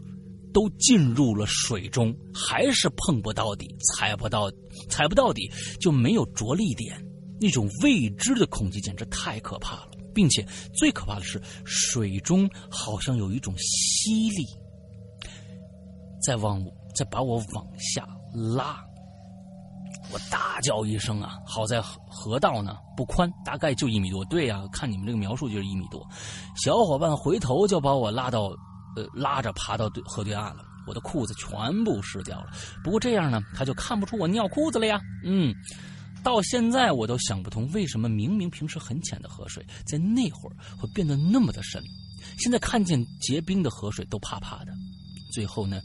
[0.53, 4.49] 都进入了水中，还是碰不到底，踩不到，
[4.89, 7.05] 踩不到底就没有着力点，
[7.41, 9.91] 那种未知的恐惧简直太可怕了。
[10.17, 10.43] 并且
[10.75, 14.47] 最可怕的是，水中好像有一种吸力，
[16.23, 16.65] 在往
[16.95, 18.83] 在把我往下拉。
[20.13, 21.37] 我大叫一声啊！
[21.45, 24.25] 好在河道呢不宽，大概就一米多。
[24.27, 26.01] 对呀，看你们这个描述就是一米多。
[26.65, 28.45] 小伙伴回头就把我拉到，
[28.97, 30.65] 呃，拉着爬到对河对岸了。
[30.87, 32.53] 我的裤子全部湿掉了。
[32.85, 34.99] 不过这样呢，他就看不出我尿裤子了呀。
[35.25, 35.53] 嗯。
[36.27, 41.81] 到现在我都想不通，为什么明明平时很浅的河水，在那会儿会变得那么的深？
[42.37, 44.73] 现在看见结冰的河水都怕怕的。
[45.33, 45.81] 最后呢，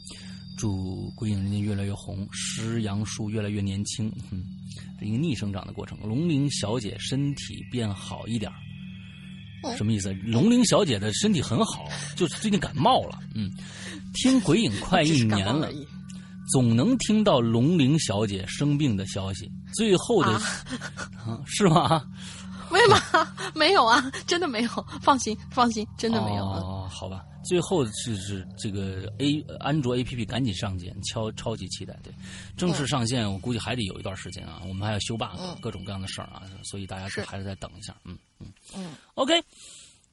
[0.58, 4.42] 祝鬼影人间越来越红，石杨树越来越年轻，嗯，
[5.00, 5.96] 一个逆生长的过程。
[6.00, 8.50] 龙鳞小姐身体变好一点
[9.76, 10.12] 什么意思？
[10.24, 13.20] 龙鳞小姐的身体很好，就是最近感冒了。
[13.36, 13.48] 嗯，
[14.14, 15.70] 听鬼影快一年了。
[16.50, 20.32] 总能听到龙玲小姐生病的消息，最后的，
[21.24, 22.04] 啊，是吗？
[22.70, 23.00] 没有吗？
[23.54, 24.70] 没有啊，真的没有。
[25.02, 26.44] 放心，放心，真的没有。
[26.44, 27.24] 哦，好吧。
[27.44, 31.98] 最后是是这个 A 安卓 A P P 赶紧上线，超超级期待。
[32.02, 32.12] 对，
[32.56, 34.62] 正式上线，我估计还得有一段时间啊。
[34.66, 35.26] 我们还要修 bug，
[35.60, 37.94] 各种各样的事儿啊，所以大家还是再等一下。
[38.04, 38.94] 嗯嗯嗯。
[39.14, 39.34] OK，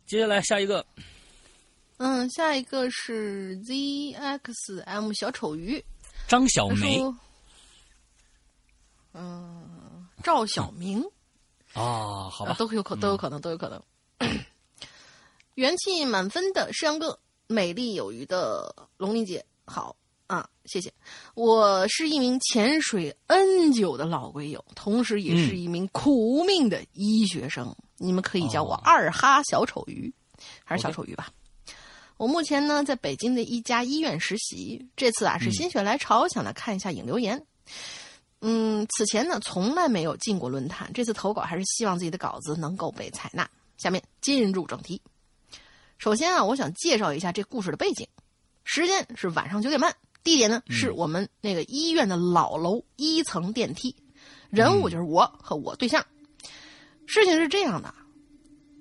[0.05, 0.85] 接下来下一个。
[1.97, 5.83] 嗯，下一个是 Z X M 小丑鱼。
[6.29, 7.03] 张小梅，
[9.13, 11.03] 嗯，赵小明，
[11.73, 13.81] 啊，好吧，都有可都有可能都有可能。
[15.55, 19.95] 元气满分的诗阳哥，美丽有余的龙玲姐，好
[20.27, 20.93] 啊，谢谢。
[21.33, 27.75] 我是一名潜水 N 久的老龟友，同时也是一名苦命的医学生。
[27.97, 30.13] 你们可以叫我二哈小丑鱼，
[30.63, 31.31] 还是小丑鱼吧。
[32.19, 34.85] 我目前呢，在北京的一家医院实习。
[34.97, 37.41] 这次啊，是心血来潮，想来看一下影留言。
[38.41, 40.91] 嗯，此前呢，从来没有进过论坛。
[40.93, 43.49] 这次投稿，还是希望自己的稿子能够被采纳。
[43.77, 45.01] 下面进入正题。
[45.97, 48.05] 首先啊，我想介绍一下这故事的背景。
[48.65, 53.95] 时间是晚上九点半，地点呢是我们那个医院的老楼一层电梯。
[54.49, 56.05] 人物就是我和我对象。
[57.05, 57.95] 事情是这样的，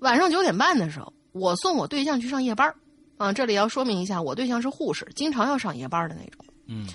[0.00, 1.12] 晚上九点半的时候。
[1.32, 2.74] 我送我对象去上夜班
[3.18, 6.44] 啊，这里要说明一下，我对象是护士，经常要上夜班的那种。
[6.66, 6.86] 嗯，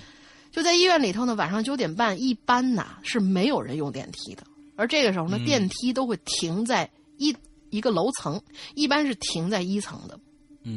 [0.50, 4.42] 就在医院里头呢，晚上九点半，一般呐是没有人用电梯的，
[4.74, 7.36] 而这个时候呢，电梯都会停在一
[7.70, 8.40] 一个楼层，
[8.74, 10.18] 一般是停在一层的。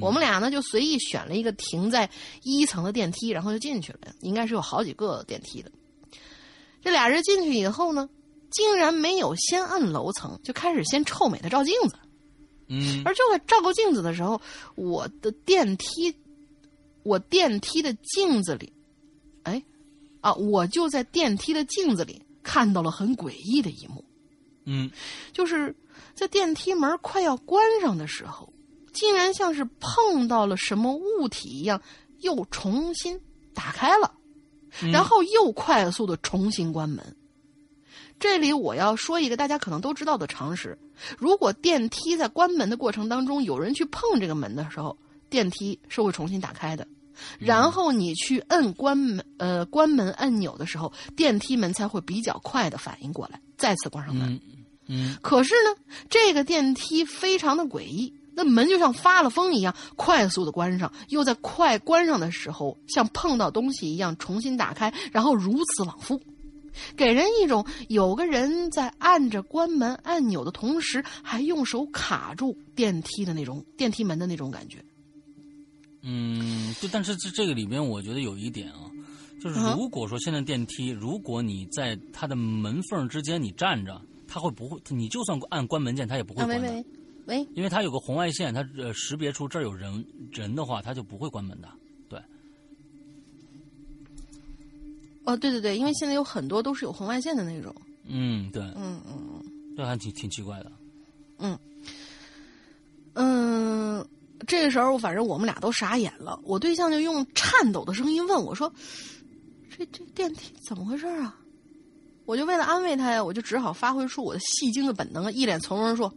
[0.01, 2.09] 我们俩呢就随意选了一个停在
[2.43, 3.99] 一层的电梯，然后就进去了。
[4.19, 5.71] 应该是有好几个电梯的。
[6.81, 8.09] 这俩人进去以后呢，
[8.51, 11.95] 竟然没有先按楼层，就开始先臭美的照镜子。
[12.67, 14.41] 嗯，而就在照个镜子的时候，
[14.75, 16.15] 我的电梯，
[17.03, 18.71] 我电梯的镜子里，
[19.43, 19.63] 哎，
[20.21, 24.03] 啊，我就在电梯的镜子里看到了很诡异的一幕。
[24.65, 24.91] 嗯，
[25.31, 25.75] 就是
[26.13, 28.51] 在电梯门快要关上的时候。
[28.93, 31.79] 竟然像是碰到了什么物体一样，
[32.21, 33.21] 又重新
[33.53, 34.11] 打开了，
[34.91, 37.15] 然后又快速的重新关门。
[38.19, 40.77] 这里我要说一个大家可能都知道的常识：
[41.17, 44.97] 如果电梯在关门的过程当中有人去碰这个门的时候，
[45.29, 46.87] 电梯是会重新打开的。
[47.39, 54.39] 然后你去摁关门呃关门按钮的时候，电梯门才会比较快的反应过来，再次关上门。
[54.87, 55.75] 嗯，可是呢，
[56.09, 58.13] 这个电梯非常的诡异。
[58.39, 66.21] 那门就像发了疯一样，快速的关上，又在快关上的时候，像碰到东西一样重新打开，然后如此往复，
[66.95, 74.83] 给人一种有个人在按着关门按钮的同时，还用手卡住电梯的那种电梯门的那种感觉。
[76.01, 78.89] 嗯，就但是这这个里边，我觉得有一点啊，
[79.41, 84.79] 就是如果说现在电梯，如果你在它的门缝之间你站着，它会不会？
[84.89, 86.85] 你就算按关门键，它也不会关的。
[87.25, 91.67] 喂，因为它有个红外线，它呃识别出这儿有人人的话，它就不会关门的。
[95.27, 97.75] 哦，对对对，因为现在有很多都是有红外线的那种。
[98.05, 98.63] 嗯，对。
[98.77, 99.43] 嗯嗯嗯。
[99.75, 100.71] 这还挺挺奇怪的。
[101.39, 101.59] 嗯。
[103.13, 104.07] 嗯，
[104.47, 106.39] 这个时候反正我们俩都傻眼了。
[106.43, 108.73] 我对象就用颤抖的声音问我说
[109.77, 111.37] ：“这这电梯怎么回事啊？”
[112.25, 116.13] 我就为了安慰他呀，我就只好发挥出我的戏精的本能，一脸从容说。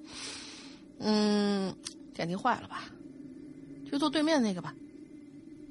[1.01, 1.75] 嗯，
[2.15, 2.85] 电梯坏了吧？
[3.91, 4.73] 就坐对面那个吧。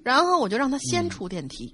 [0.03, 1.73] 然后我就让他先出电梯，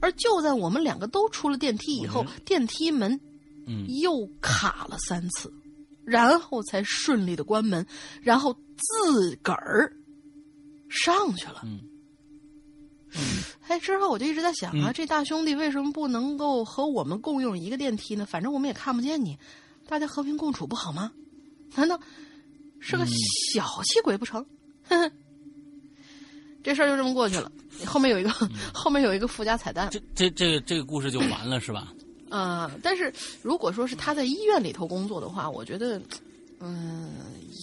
[0.00, 3.18] 而就在我们两个都出了电梯以后，电梯门
[3.66, 5.52] 嗯又卡了三次，
[6.04, 7.86] 然后才顺利的关门，
[8.22, 9.92] 然后自个儿
[10.88, 11.62] 上去了。
[11.64, 11.80] 嗯，
[13.68, 18.26] 哎，之后我就一直在想啊，这大兄弟为什么不能够和我们共用一个电梯呢？
[18.26, 19.38] 反正我们也看不见你，
[19.86, 21.12] 大家和平共处不好吗？
[21.74, 21.98] 难道？
[22.84, 24.44] 是个小气鬼不成？
[26.62, 27.50] 这事儿就这么过去了。
[27.84, 28.30] 后面有一个，
[28.72, 29.88] 后面有一个附加彩蛋。
[29.90, 31.92] 这这这个这个故事就完了是吧？
[32.30, 32.70] 啊！
[32.82, 36.00] 但是如果说是他在医院里头工作的话，我觉得，
[36.60, 37.10] 嗯，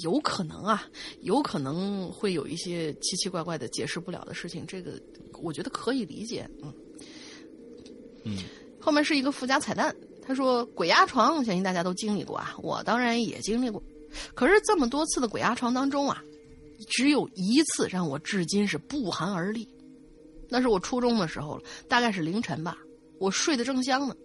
[0.04, 0.84] 有可能啊，
[1.22, 4.66] 有可能会有一些奇奇怪怪的、解释不了的事情。
[4.68, 4.92] 这个
[5.42, 6.48] 我觉得可以理解。
[6.62, 6.74] 嗯
[8.26, 8.38] 嗯。
[8.80, 9.96] 后面是一个附加彩蛋。
[10.22, 13.82] 他说：“鬼压床，相信大家都经历过啊，我当然也经历过。”
[14.36, 16.24] 可是这么多次的鬼压床当中啊，
[16.88, 19.68] 只有一次让我至今是不寒而栗。
[20.50, 22.78] 那是我初中的时候了，大概是凌晨吧，
[23.20, 24.16] 我睡得正香呢，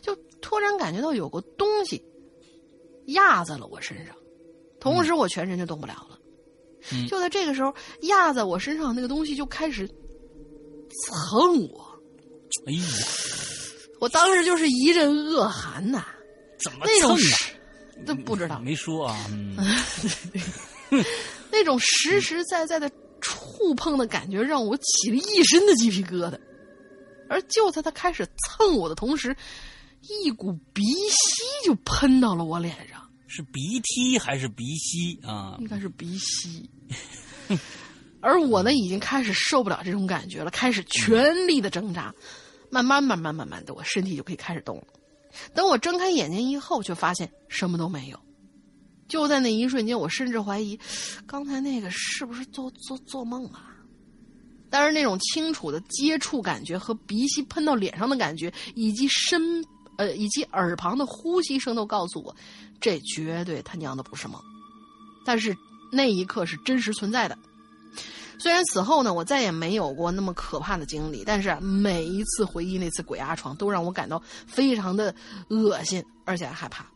[0.00, 2.00] 就突然感觉到有个东西
[3.06, 4.14] 压在了我身上，
[4.78, 6.18] 同时我全身就动不了了。
[7.08, 12.00] 就在这个时候，压在我身上那个东西就开始蹭我。
[12.66, 12.82] 哎呀！
[14.00, 16.04] 我当时就是一阵恶寒呐，
[16.62, 17.18] 怎么那种啊？
[18.06, 19.18] 都不知道，没说啊。
[21.50, 22.90] 那种实实在在的
[23.20, 26.38] 触碰的感觉，让我起了一身的鸡皮疙瘩。
[27.28, 29.36] 而就在他开始蹭我的同时，
[30.02, 33.02] 一股鼻息就喷到了我脸上。
[33.26, 35.56] 是鼻涕还是鼻息啊？
[35.60, 36.68] 应该是鼻息。
[38.20, 42.14] 而我呢，已经开始受不了这种感觉了，开始全力的挣扎。
[42.70, 44.84] 慢慢、慢慢、慢慢的，我身体就可以开始动了。
[45.54, 48.18] 等我睁开眼睛以后，却发现什么都没有。
[49.08, 50.78] 就在那一瞬间，我甚至怀疑，
[51.26, 53.64] 刚才那个是不是做做做梦啊？
[54.70, 59.64] 但是那种清楚的接触感觉和鼻息喷到脸上的感觉，以及身
[59.96, 62.36] 呃以及耳旁的呼吸声，都告诉我，
[62.78, 64.38] 这绝对他娘的不是梦。
[65.24, 65.56] 但是
[65.90, 67.38] 那一刻是真实存在的。
[68.38, 75.14] 虽然此后呢，我再也没有过那么可怕的经历，但是每一次回忆那次鬼压床，都让我感到非常的
[75.48, 76.86] 恶心，而且还害怕。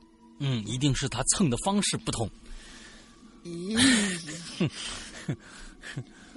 [0.45, 2.29] 嗯，一定是他蹭的方式不同。
[3.45, 3.79] 咦？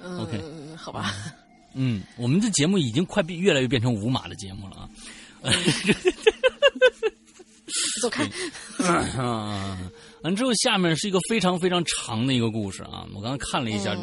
[0.00, 0.40] OK，
[0.76, 1.12] 好吧。
[1.74, 4.88] 嗯，我们的节目已经快变越来越变成五码的节目了啊。
[8.00, 8.24] 走开。
[9.18, 9.76] 啊
[10.22, 13.06] 完之后，下面是一个非常非常长的一个故事啊！
[13.14, 13.96] 我刚刚看了一下，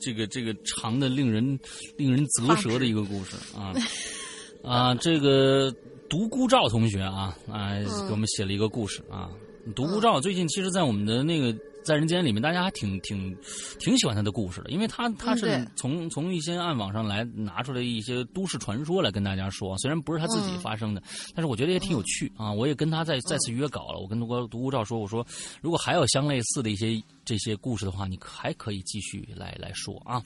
[0.00, 1.58] 这个这个长的令人
[1.96, 3.74] 令人啧舌的一个故事啊
[4.62, 4.94] 啊！
[4.94, 5.74] 这个
[6.08, 7.74] 独孤照同学啊啊，
[8.06, 9.30] 给我们写了一个故事啊。
[9.74, 11.56] 独孤照最近其实，在我们的那个。
[11.86, 13.32] 在人间里面，大家还挺挺
[13.78, 21.00] 挺喜欢他的故事的，因为他他是从从一些暗网上来拿出来一些都市传说来跟大家说，虽然不是他自己发生的，
[21.32, 22.52] 但是我觉得也挺有趣啊！
[22.52, 25.24] 我也跟他再再次约稿了，我跟独孤独孤照说，我说
[25.62, 30.20] 如果还有相类似的一些这些故事的话，你还可以继续来来说啊。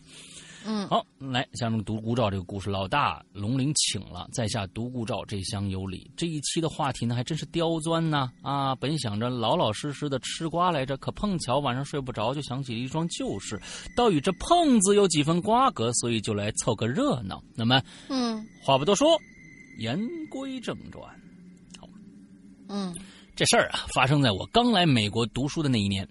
[0.66, 6.10] 嗯，好，来下面独孤照这个故事，老大龙鳞请了，在下独孤照这厢有礼。
[6.16, 8.74] 这一期的话题呢，还真是刁钻呢啊！
[8.74, 13.60] 本想着老老实实的吃瓜来着，可碰巧晚上睡不着，就想起了一桩旧事，
[13.96, 17.42] 倒与这碰字有几分瓜葛，所以就来凑个热闹。
[17.54, 19.18] 那么，嗯，话不多说，
[19.78, 19.98] 言
[20.30, 21.02] 归正传。
[21.80, 21.88] 好，
[22.68, 22.94] 嗯，
[23.34, 26.06] 这事儿啊，发生在我刚来美国读书的那一年。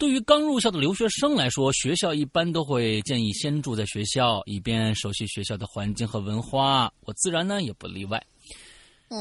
[0.00, 6.90] 对于刚入校的留学生来说，学校一般都会建议先住在学校，以便熟悉学校的环境和文化。
[7.00, 8.26] 我自然呢也不例外。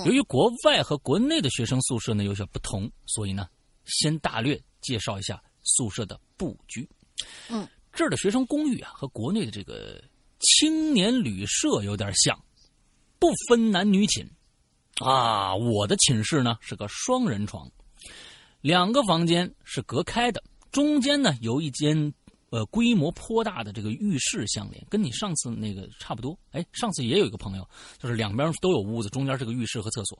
[0.05, 3.49] 由于国外和国内的学生宿舍呢有些不同，所以呢，
[3.83, 6.87] 先大略介绍一下宿舍的布局。
[7.49, 10.01] 嗯，这儿的学生公寓啊和国内的这个
[10.39, 12.41] 青年旅社有点像，
[13.19, 14.25] 不分男女寝。
[15.01, 17.69] 啊，我的寝室呢是个双人床，
[18.61, 20.41] 两个房间是隔开的。
[20.71, 22.13] 中间呢有一间，
[22.49, 26.37] 呃，规模颇大的这个浴室相连，跟你上次那个差不多。
[26.51, 27.67] 哎，上次也有一个朋友，
[27.97, 30.17] 就是两边都有屋子，中间是个浴室和厕所。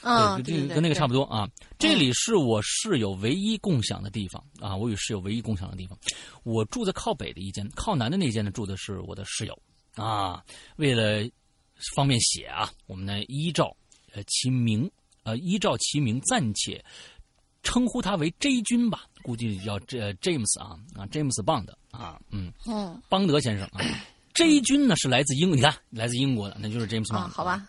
[0.00, 1.48] 啊，跟跟那个差不多啊。
[1.78, 5.96] 这里是我室友唯一共享的地方啊，我与室友唯一共享的地方。
[6.42, 9.56] 我住在靠北的一间，靠南的那间呢住的是我的室友
[9.94, 10.42] 啊。
[10.76, 11.28] 为了
[11.94, 13.76] 方便写啊，我们呢依照
[14.12, 14.90] 呃其名
[15.22, 16.84] 呃依照其名暂且。
[17.64, 22.52] 称呼他为 J 君吧，估计叫这 James 啊啊，James Bond 啊，嗯。
[22.66, 23.80] 嗯，邦德先生啊，
[24.34, 27.66] J 君呢是来自英国，你看来自英国的，那就是 James Bond，好吧，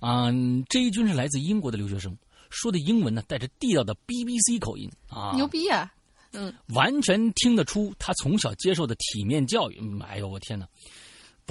[0.00, 0.30] 啊
[0.68, 2.16] ，J 君是来自英国的留学生，
[2.50, 5.92] 说的英文呢带着地道的 BBC 口音啊，牛逼啊，
[6.32, 10.66] 嗯，完全听得出他从小接受的体面教育，哎呦我天哪！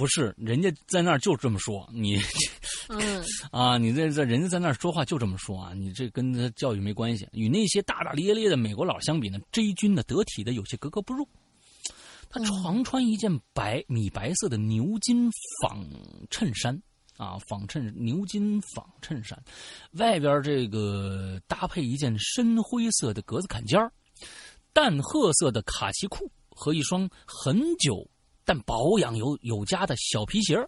[0.00, 2.16] 不是，人家在那儿就这么说你，
[2.88, 3.22] 嗯
[3.52, 7.28] 啊，你这这人家在那儿说话就这么说啊，你这跟他教育没关系。
[7.32, 11.28] 与那些大大咧咧的美国佬相比呢，J 君呢得体的有些格格不入。
[12.30, 15.28] 他常穿一件白米白色的牛津
[15.60, 15.84] 纺
[16.30, 16.80] 衬衫
[17.18, 19.38] 啊，纺衬牛津纺衬衫，
[19.92, 23.78] 外边这个搭配一件深灰色的格子坎肩
[24.72, 28.08] 淡褐色的卡其裤和一双很久。
[28.50, 30.58] 但保养有有加的小皮鞋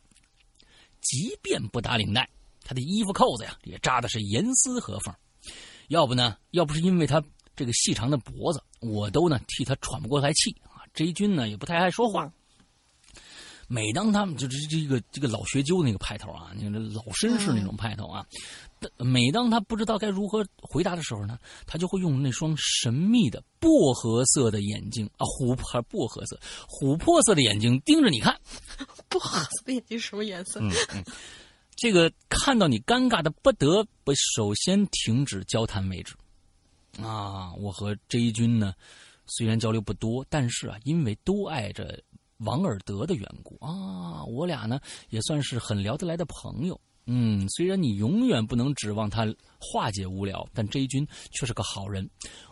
[1.00, 2.30] 即便不打领带，
[2.62, 5.12] 他的衣服扣子呀也扎的是严丝合缝。
[5.88, 7.20] 要不呢，要不是因为他
[7.56, 10.86] 这个细长的脖子，我都呢替他喘不过来气啊。
[10.94, 12.32] J 君呢也不太爱说话。
[13.66, 18.24] 每当他们就是这个这个老学究那个派头啊，你看这老绅士那种派头啊，
[18.98, 28.38] 每当他不知道该如何回答的时候呢，他就会用那双神秘的薄荷色的眼睛啊， 琥珀薄荷色、琥珀色的眼睛盯着你看。
[29.08, 30.60] 薄荷色的眼睛什么颜色？
[30.60, 31.04] 嗯嗯，
[31.76, 36.14] 这个看到你尴尬的不得不首先停止交谈为止。
[37.02, 38.74] 啊，我和 J 君呢，
[39.26, 42.02] 虽然交流不多，但是啊，因为都爱着。
[42.44, 44.80] 王尔德的缘故啊，我俩呢
[45.10, 46.80] 也算是很聊得来的朋友。
[47.06, 49.26] 嗯，虽然你永远不能指望他
[49.58, 52.08] 化解无聊，但这一君却是个好人。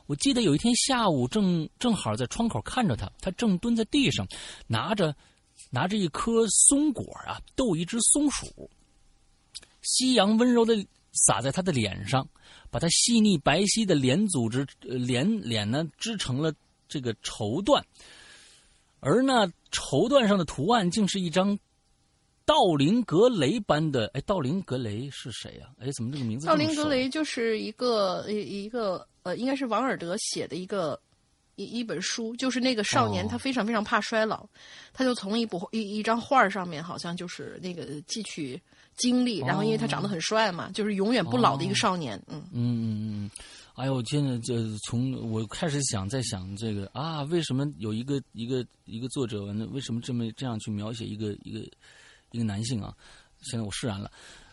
[0.06, 4.26] 我记得有一天下午，正正好在窗口看着他，他正蹲在地上，
[4.66, 5.14] 拿着
[5.70, 8.68] 拿着一颗松果啊逗一只松鼠。
[9.82, 10.74] 夕阳温柔的
[11.12, 12.28] 洒在他的脸上，
[12.70, 16.52] 把他细腻白皙的脸组织脸脸呢织成了
[16.88, 17.82] 这个绸缎。
[18.98, 21.58] 而那绸缎上的图案，竟是一张
[22.50, 24.10] 道林格雷般的。
[24.12, 25.68] 哎，道林格雷是谁呀？
[25.78, 26.48] 哎，怎么这个名字？
[26.48, 31.00] 道林格雷就是一个一一个呃，应该是王尔德写的一个
[31.54, 34.44] 一一本书，就是那个少年他非常非常怕衰老，
[34.92, 38.60] 他就从一部一一张画上面，好像就是那个汲取
[38.96, 42.20] 精力，然后因为他长得很帅嘛，就是永远不老的一个少年。
[42.26, 43.30] 嗯嗯嗯嗯。
[43.76, 44.56] 哎呦，现在这
[44.88, 51.64] 从我开始想，在想这个啊，为什么有一个一个一个作者，为什么这么这样去描写一个一个
[52.30, 52.94] 一个男性啊？
[53.42, 54.10] 现在我释然了。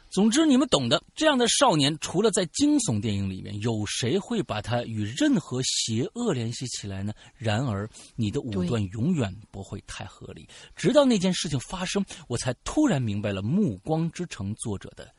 [0.09, 1.03] 总之，你们懂的。
[1.13, 7.13] 这样的少年，除了在惊悚电影里面，有谁会把他与任何邪恶联系起来呢？
[7.35, 10.47] 然而，你的武断永远不会太合理。
[10.77, 15.13] 直到那件事情发生，我才突然明白了《暮光之城》作者的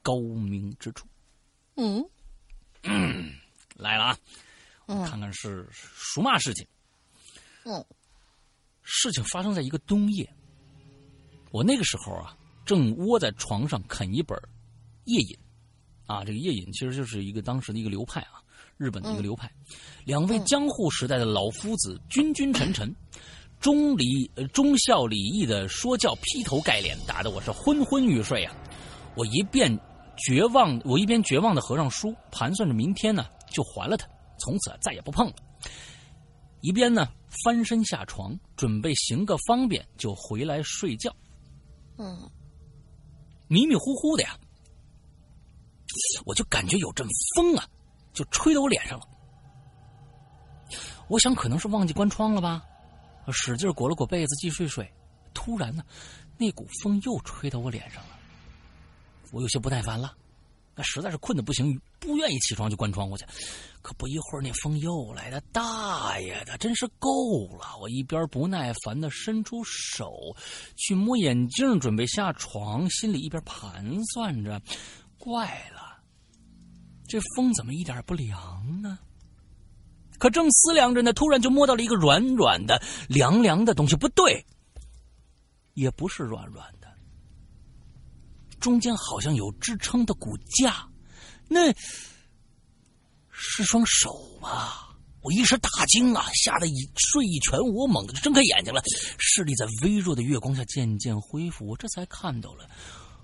[0.00, 1.06] 高明之处。
[1.74, 2.02] 嗯。
[2.84, 3.34] 嗯，
[3.74, 4.18] 来了啊！
[4.86, 6.66] 我看看是属嘛事情。
[7.64, 7.84] 嗯，
[8.82, 10.32] 事情发生在一个冬夜，
[11.50, 14.36] 我那个时候啊，正窝在床上啃一本
[15.04, 15.36] 《夜饮》，
[16.12, 18.42] 啊，这个《夜饮》其实就是一个当时的一个流派啊，
[18.76, 19.50] 日本的一个流派。
[20.04, 22.94] 两位江户时代的老夫子，君君臣臣。
[23.60, 28.56] 忠礼呃忠孝礼义的说教劈头盖脸，打得我是昏昏欲睡啊！
[29.14, 29.78] 我一遍
[30.16, 35.34] 绝望，我一边绝望的合上书，盘算着明天呢就还了他，从此再也不碰了。
[36.62, 37.06] 一边呢
[37.44, 41.14] 翻身下床，准备行个方便就回来睡觉。
[42.02, 42.30] 嗯，
[43.46, 44.38] 迷迷糊糊的呀，
[46.24, 47.68] 我就感觉有阵风啊，
[48.14, 49.06] 就吹到我脸上了。
[51.08, 52.64] 我想可能是忘记关窗了吧。
[53.32, 54.90] 使劲裹了裹被子，继续睡。
[55.34, 55.84] 突然呢，
[56.38, 58.18] 那股风又吹到我脸上了。
[59.30, 60.16] 我有些不耐烦了，
[60.80, 63.26] 那实在是困得不行，不愿意起床就关窗户去。
[63.82, 65.38] 可不一会儿，那风又来了。
[65.52, 67.10] 大爷的，真是够
[67.58, 67.76] 了！
[67.78, 70.10] 我一边不耐烦的伸出手
[70.76, 74.58] 去摸眼镜，准备下床，心里一边盘算着：
[75.18, 76.00] 怪了，
[77.06, 78.98] 这风怎么一点不凉呢？
[80.18, 83.94] 可正思量着呢，突然就摸到了一个软软的、凉凉的东西。
[83.96, 84.42] 不对，
[85.74, 86.79] 也不是软软的，
[88.60, 90.86] 中间好像有支撑的骨架，
[91.48, 91.72] 那
[93.30, 94.96] 是双手吧？
[95.22, 98.80] 我一时大惊啊，吓得一睡意全无，我猛地睁开眼睛了，
[99.18, 102.68] 视力在微弱的月光下渐渐恢复，我这才看到了，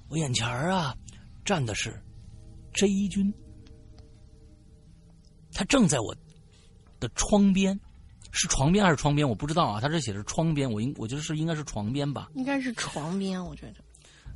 [0.08, 0.96] 我眼前啊
[1.44, 2.02] 站的是
[2.74, 3.32] J 君，
[5.52, 6.16] 他正在我。
[6.98, 7.78] 的窗边，
[8.32, 9.28] 是床边还是窗边？
[9.28, 9.78] 我不知道啊。
[9.82, 12.30] 他这写的是窗边，我应我觉得是应该是床边吧。
[12.34, 13.84] 应该是床边，我觉得。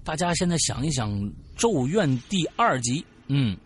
[0.02, 1.12] 大家现在想一想，
[1.56, 3.56] 《咒怨》第二集，嗯，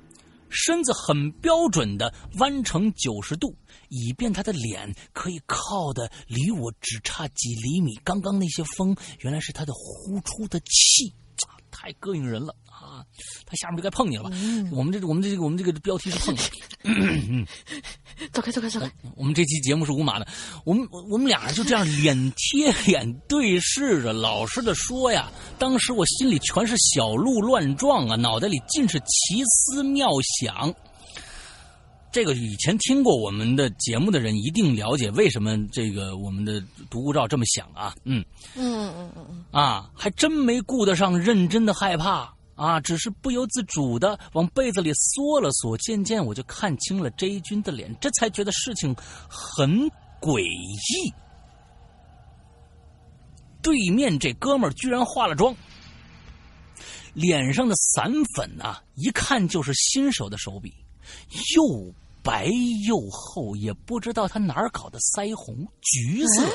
[0.51, 3.57] 身子很标准的弯成九十度，
[3.89, 7.95] 以便他的脸可以靠的离我只差几厘米。
[8.03, 11.15] 刚刚那些风，原来是他的呼出的气，
[11.71, 12.55] 太膈应人了。
[13.47, 14.31] 他下面就该碰你了吧。
[14.71, 16.39] 我们这个，我们这个，我们这个标题是碰你。
[18.33, 18.91] 走开，走开，走开。
[19.17, 20.27] 我们这期节目是无码的。
[20.65, 30.09] 我们我们俩人就这样脸贴脸对视着，老实的说呀，当时我心里全是小鹿乱撞啊，脑袋里尽是奇思妙
[30.41, 30.73] 想。
[32.13, 37.93] 这个以前听过我们的节目的人一定了解，为什么这个我们的独孤照这么想啊？
[38.05, 38.25] 嗯
[38.55, 42.33] 嗯嗯嗯嗯啊，还真没顾得上认真的害怕。
[42.55, 48.95] 啊，只是不由自主的往被子里缩了缩，渐渐我就看清了 J 君的脸，这才觉得事情
[49.29, 49.91] 很
[50.21, 51.13] 诡异。
[53.63, 55.57] 对面这哥们儿居然化了妆，
[57.13, 60.73] 脸上的散粉啊，一看就是新手的手笔，
[61.57, 62.49] 又白
[62.87, 66.47] 又厚，也不知道他哪儿搞的腮红，橘色。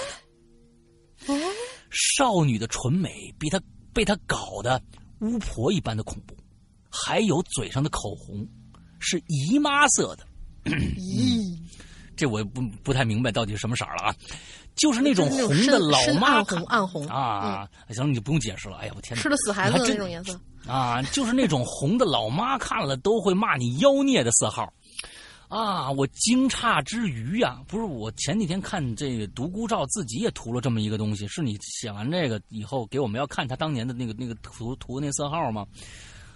[1.89, 3.59] 少女的纯美比他
[3.93, 4.81] 被他搞的。
[5.19, 6.35] 巫婆一般的恐怖，
[6.89, 8.47] 还有嘴上的口红
[8.99, 10.25] 是姨妈色的，
[10.97, 11.57] 咦，
[12.15, 14.15] 这我不不太明白到底是什么色了啊？
[14.75, 17.69] 就是那种红的老妈暗红暗红啊！
[17.89, 18.77] 行了，你就不用解释了。
[18.77, 21.01] 哎呀，我天，吃了死孩子的那种颜色啊！
[21.11, 24.71] 就是那种红的老妈看了都会骂你妖孽的色号。
[25.49, 25.91] 啊！
[25.91, 35.65] 我惊诧之余呀，不是我前几天看这个独孤照自己也涂了这么一个东西，是你写完这个以后给我们要看他当年的那个那个涂涂那色号吗？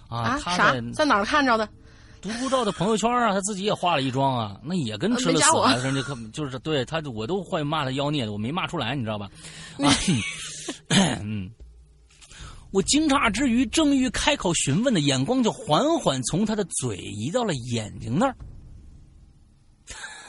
[0.08, 1.68] 啊，他在在哪儿看着的？
[2.20, 9.30] 独孤照的朋友圈啊，他自己也化了一妆啊，那也跟吃了死孩子似的，可就是对他，我都会骂他妖孽的，我没骂出来，你知道吧？
[9.78, 9.92] 啊，
[11.22, 11.48] 嗯，
[12.72, 18.34] 我惊诧之余，正欲开口询问的眼光就缓缓从他的嘴移到了眼睛那儿。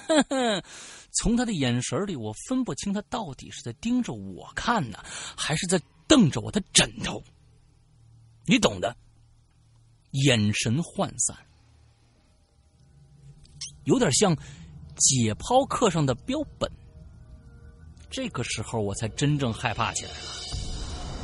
[0.08, 0.64] 哼哼，
[1.12, 4.99] 从他的眼神里，我分不清他到底是在盯着我看呢，
[5.38, 7.24] 还是在瞪着我的枕头。
[8.45, 8.95] 你懂的，
[10.12, 11.36] 眼神涣散，
[13.86, 14.36] 有点像
[14.95, 16.72] 解剖课上的标本。
[18.10, 20.18] 这个时候，我才真正害怕起来了。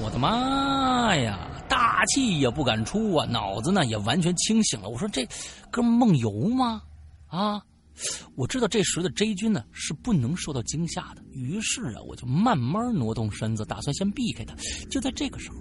[0.04, 4.90] 我的妈呀，大气也不敢出啊，脑子呢也完全清醒了。
[4.90, 5.28] 我说这
[5.70, 6.82] 哥们梦游吗？
[7.28, 7.64] 啊？
[8.36, 14.56] 我知道这时的 J 君呢是不能受到惊吓的，于是啊，我就慢慢挪动身子，打算先避开他。
[14.90, 15.56] 就在这个时候，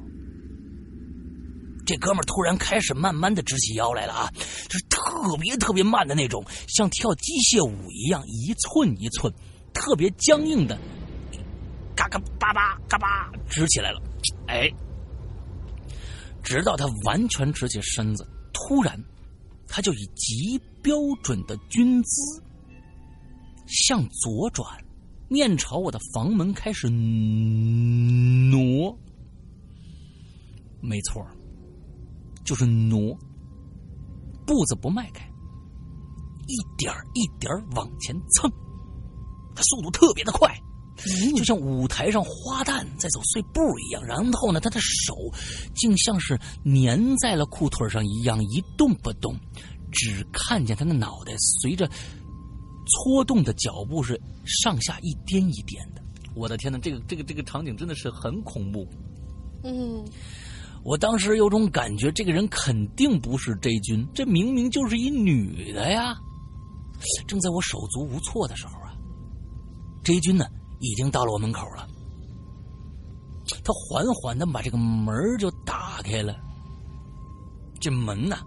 [1.84, 4.30] 这哥们突然开始慢慢的直起腰来了啊，
[4.68, 9.32] 就是特别特别慢的那种，像跳机械舞一样，一寸一寸，
[9.74, 10.78] 特别僵硬的，
[11.96, 14.00] 嘎嘎巴巴嘎巴直起来了。
[14.46, 14.70] 哎，
[16.42, 18.98] 直到他完全直起身子，突然。
[19.72, 22.42] 他就以极标准的军姿，
[23.66, 24.66] 向左转，
[25.28, 28.96] 面朝我的房门开始挪。
[30.80, 31.24] 没错，
[32.44, 33.16] 就是挪，
[34.46, 35.28] 步子不迈开，
[36.46, 38.50] 一点一点往前蹭，
[39.54, 40.50] 他速度特别的快。
[41.34, 45.14] 就像舞台上花旦在走碎步一样，然后呢，他的手
[45.74, 49.34] 竟像是粘在了裤腿上一样一动不动，
[49.92, 51.88] 只看见他的脑袋随着
[52.86, 56.02] 搓动的脚步是上下一颠一颠的。
[56.34, 58.86] 我的天哪，这个这个这个场景真的是很恐怖。
[59.64, 60.04] 嗯，
[60.84, 66.16] 我当时有种感觉，这个人肯定不是 J 君，这明明就是一女的呀。
[67.26, 68.94] 正在我手足无措的时候啊
[70.04, 70.44] ，J 君呢？
[70.82, 71.86] 已经到了我门口了，
[73.62, 76.34] 他缓缓的把这个门就打开了，
[77.78, 78.38] 这门呢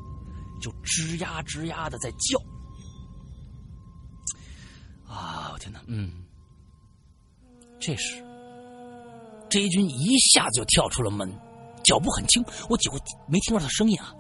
[0.64, 2.40] 就吱呀吱呀的在叫，
[5.06, 6.10] 啊，我天哪，嗯，
[7.82, 8.24] 这时
[9.50, 11.30] ，J 军一下子就跳出了门，
[11.84, 14.16] 脚步很轻，我几乎没听到他声音啊，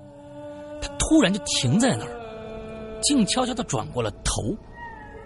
[0.81, 4.41] 他突然就停在那儿，静悄悄的转过了头。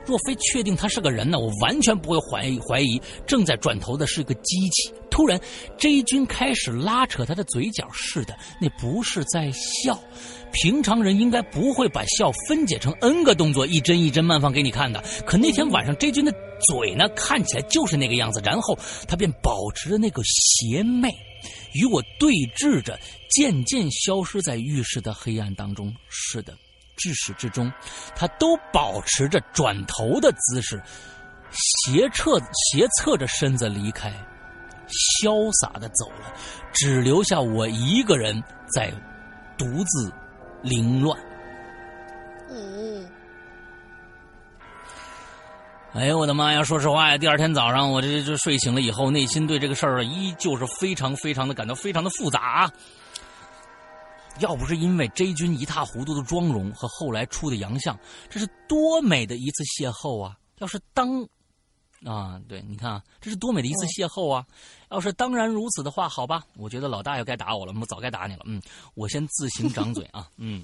[0.06, 4.94] 若非确定他是个人呢，我完全不会怀疑怀疑正在转头的是一个机器。
[5.12, 5.38] 突然
[5.78, 10.00] ，J 君开始拉扯他的嘴角，似的，那不是在笑。
[10.52, 15.04] 平常人应该不会把笑分解成 N 个动作，一帧一帧慢放给你看的。
[15.26, 21.10] 可那天晚上，J 君的嘴呢，看起来就是那个样子，然后他便保持着那个邪魅，
[21.74, 23.00] 与我对峙着，
[23.30, 25.94] 渐渐消失在浴室的黑暗当中。
[26.10, 26.54] 是的。
[27.00, 27.72] 至始至终，
[28.16, 30.82] 他都保持着转头的姿势，
[31.52, 34.12] 斜侧斜侧着身子离开，
[35.22, 36.34] 潇洒的走了，
[36.74, 38.44] 只留下我一个人
[38.74, 38.92] 在
[39.60, 40.12] 独自
[40.68, 41.20] 凌乱。
[42.50, 43.10] 嗯，
[45.94, 46.64] 哎呦我的妈呀！
[46.64, 52.72] 说实话呀，第二天早上我这这睡醒了以后，内心对这个事儿依旧是非常非常的感到非常的复杂。
[54.40, 57.98] 要不是因为 J 君一塌糊涂的妆容和后来出的洋相，
[58.30, 60.38] 这是多美的一次邂逅啊！
[60.60, 61.28] 要是当，
[62.06, 64.46] 啊，对，你看啊，这是多美的一次邂逅啊！
[64.92, 68.42] 要是当然如此的话，好吧，我觉得老大爷该打我了，我早该打你了。
[68.46, 68.62] 嗯，
[68.94, 70.64] 我先自行掌嘴啊，嗯，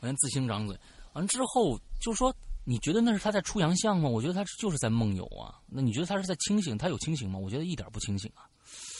[0.00, 0.76] 我先自行掌嘴。
[1.12, 2.34] 完之后就说，
[2.64, 4.08] 你觉得那是他在出洋相吗？
[4.08, 5.58] 我觉得他就是在梦游啊。
[5.66, 6.76] 那你觉得他是在清醒？
[6.76, 7.38] 他有清醒吗？
[7.38, 8.42] 我觉得一点不清醒啊。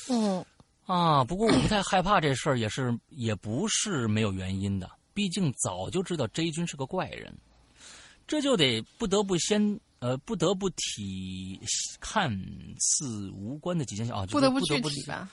[0.09, 0.45] 嗯。
[0.87, 4.89] 啊，不过我不太害怕这事儿，也是也不是没有原因的。
[5.13, 7.37] 毕竟早就知道 J 君是个怪人，
[8.25, 11.61] 这就得不得不先呃，不得不提
[11.99, 12.31] 看
[12.79, 15.29] 似无关的几件啊，不得不具体吧？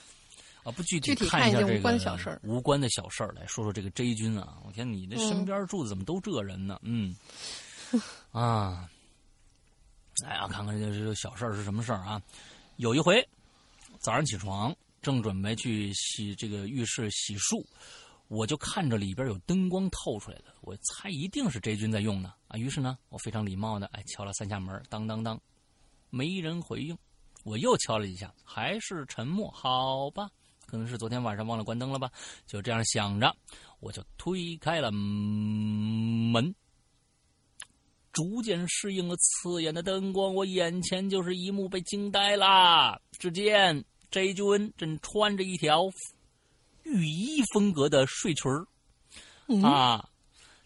[0.64, 4.58] 啊，不具体看一下这个无关小事儿，无关的小事儿，来说说这个 J 君啊！
[4.66, 6.76] 我天，你这身边住的怎么都这人呢？
[6.82, 7.14] 嗯，
[8.32, 8.88] 啊，
[10.26, 12.20] 哎呀，看看这这小事儿是什么事儿啊？
[12.78, 13.24] 有一回
[14.00, 14.74] 早上起床。
[15.02, 17.62] 正准备去洗这个浴室洗漱，
[18.28, 22.56] 我就看着里边有灯光透出来的，我猜一定是 J 君在用呢啊！
[22.56, 25.40] 于是呢，我非常礼貌的哎敲了三下门，当当当，
[26.10, 26.96] 没人回应。
[27.44, 29.50] 我又敲了一下，还是沉默。
[29.50, 30.30] 好吧，
[30.66, 32.10] 可能是昨天晚上忘了关灯了吧？
[32.46, 33.36] 就这样想着，
[33.80, 36.54] 我就推开了门，
[38.12, 43.00] 逐渐适应了刺眼的灯光，我眼前就是一幕被惊呆啦。
[43.18, 43.84] 只见。
[44.10, 45.90] J 君正穿着一条
[46.84, 48.66] 浴衣风格的睡裙儿，
[49.66, 50.08] 啊，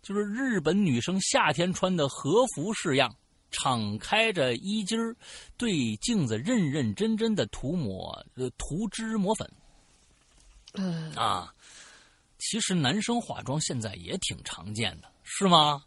[0.03, 3.15] 就是日本女生夏天穿的和服式样，
[3.51, 5.17] 敞开着衣襟儿，
[5.57, 9.51] 对镜子认认真真的涂抹呃涂脂抹粉。
[10.75, 11.55] 嗯啊，
[12.39, 15.83] 其实男生化妆现在也挺常见的，是吗？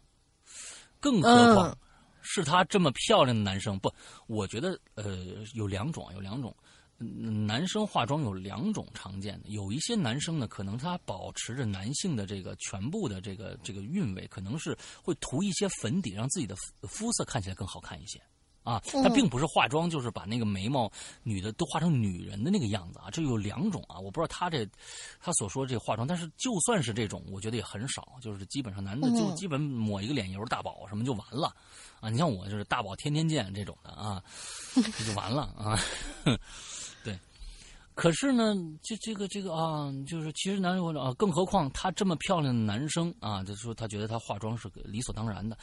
[0.98, 1.76] 更何况
[2.20, 3.92] 是他这么漂亮的男生，不，
[4.26, 6.54] 我觉得呃有两种，有两种。
[7.02, 18.20] 男生化妆有两种常见的，有一些男生呢，可能他保持着男性的这个全部的这个这个韵味，可能是会涂一些粉底，让自己的肤色看起来更好看一些。
[18.64, 20.88] 啊，他并不是化妆，就是把那个眉毛
[21.24, 23.10] 女的都画成女人的那个样子啊。
[23.10, 24.64] 这有两种啊，我不知道他这
[25.20, 31.52] 他所说这化妆，但是就算是这种，我觉得也很少，就是基本上男的就基本抹一个脸油大宝什么就完了
[31.98, 32.08] 啊。
[32.08, 34.22] 你像我就是大宝天天见这种的啊，
[34.74, 35.76] 这 就完了啊。
[37.94, 45.56] 可是呢，这这个这个啊，就是其实男生啊，更何况他这么漂亮的男生啊，就说他觉得他化妆是理所当然的。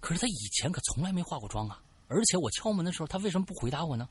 [0.00, 4.08] 可是他以前可从来没化过妆啊，而且我敲门的时候，他为什么不回答我呢？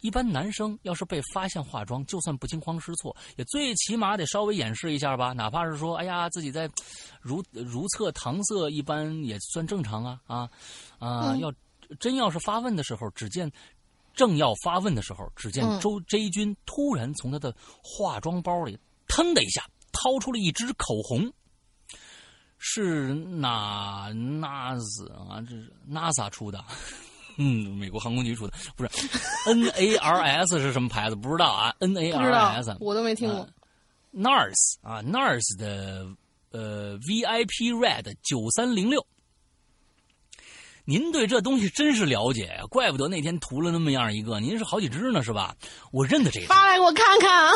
[0.00, 6.68] 一般男生要是被发现化妆，就算不惊慌失措，也最起码得稍微掩饰一下吧，哪怕是说，哎呀，自己在
[7.20, 10.50] 如如厕搪塞，一般也算正常啊啊
[10.98, 11.52] 啊，要
[12.00, 13.48] 真要是发问的时候，只见
[14.20, 18.78] 正要发问的时候，只见周 J 君突然从他的化妆包里
[19.08, 21.32] 腾的一下掏出了一支口红，
[22.58, 26.62] 是哪 NAS 啊，这是 NASA 出的。
[27.38, 28.90] 嗯，美国航空局出的不是
[29.46, 31.16] N A R S 是什么牌子？
[31.16, 33.48] 不知道啊，N A R S 我都没听过。
[34.12, 36.06] NARS 啊，NARS 的
[36.50, 39.06] 呃 V I P Red 九三零六，
[40.90, 45.54] 您对这东西真是了解呀，怪不得那天涂了那么样一个，您是好几支呢是吧？
[45.92, 47.52] 我认得这个，发来给我看看啊，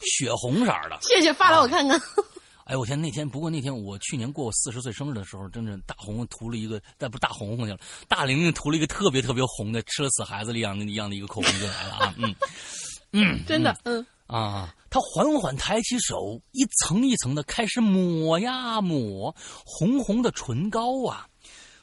[0.00, 0.98] 血红色的。
[1.00, 1.98] 谢谢，发来我看看。
[2.68, 3.00] 哎，我天！
[3.00, 7.78] 那天不过那天我去年过我四十岁生日的时候，真的大红红涂了一个，但不大红红去了。
[8.06, 12.14] 大玲玲涂了一个特别特别红的，吃了死孩子一样的一样的一个口红就来了啊！
[12.18, 12.34] 嗯
[13.12, 19.34] 嗯，真的嗯啊，他缓缓抬起手，一层一层的开始抹呀抹
[19.64, 21.26] 红红的唇膏啊。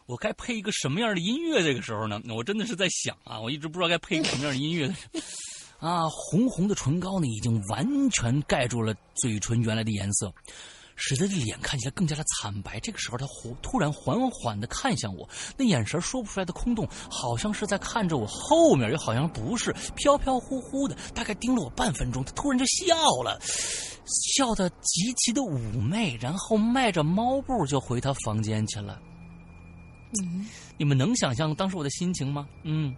[0.08, 1.62] 我该配一个什么样的音乐？
[1.62, 4.88] 这个时候呢，我真的是在想啊，我一直不知道该配什么样的音乐。
[5.80, 10.34] 啊，红红的唇膏呢，已经完全盖住了嘴唇原来的颜色。
[11.00, 12.80] 使得这脸看起来更加的惨白。
[12.80, 22.24] 这个时候，他忽突然缓缓的看向我，那眼神说不出来的空洞，好像是在看着我后面，又好像不是，飘飘忽忽的，大概盯了我半分钟。
[22.24, 23.40] 他突然就笑了，
[24.36, 29.00] 笑得极其的妩媚，然后迈着猫步就回他房间去了。
[30.78, 32.48] 你们能想象当时我的心情吗？
[32.64, 32.96] 嗯，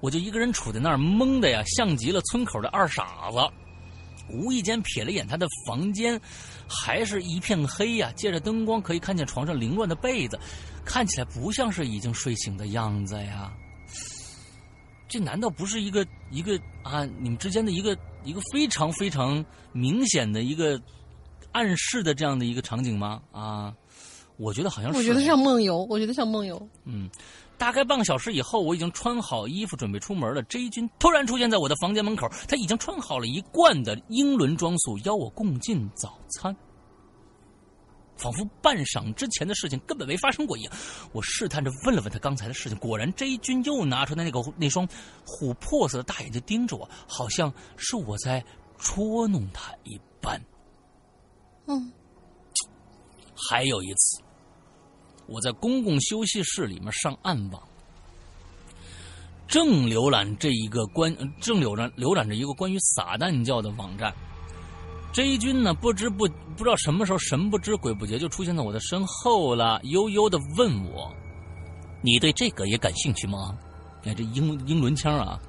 [0.00, 3.38] 我就一个人杵在那儿，懵的呀，像极了村口的二傻子。
[4.30, 6.18] 无意间瞥了眼他的房间，
[6.66, 8.10] 还是一片黑呀。
[8.16, 10.40] 借着灯光，可以看见床上凌乱的被子，
[10.82, 13.52] 看起来不像是已经睡醒的样子呀。
[15.06, 17.04] 这难道不是一个一个啊？
[17.20, 20.80] 你们之间的一个一个非常非常明显的一个
[21.52, 23.20] 暗示的这样的一个场景吗？
[23.30, 23.74] 啊，
[24.36, 24.98] 我觉得好像是。
[24.98, 26.68] 我觉得像梦游，我觉得像梦游。
[26.84, 27.10] 嗯。
[27.56, 30.42] 大概半个小时以后，我已经穿好衣服准备出门了。
[30.42, 36.54] J 君突然出现在我的房间门口，他已经穿好了一贯的英伦装束，邀我共进早餐，
[38.16, 40.72] 仿佛半晌之前的事情根本没发生过一样。
[41.12, 44.86] 我试探着问了问他刚才的事情，果然 J 君又拿出那个那双
[45.24, 48.44] 琥珀色的大眼睛盯着我，好像是我在
[48.78, 50.42] 捉弄他一般。
[51.66, 51.92] 嗯，
[53.48, 54.23] 还有一次。
[55.26, 57.62] 我在公共休息室里面上暗网，
[59.46, 64.12] 正浏览这一个关，正浏览浏览着一个关于撒旦教的网站。
[65.12, 66.26] 这一军呢，不知不
[66.56, 71.14] 不知道什么时候神不知鬼不觉就出现在我的身后了，悠悠的问我
[72.02, 73.56] ：“你对这个也感兴趣吗？”
[74.02, 75.40] 你看这英英伦腔啊，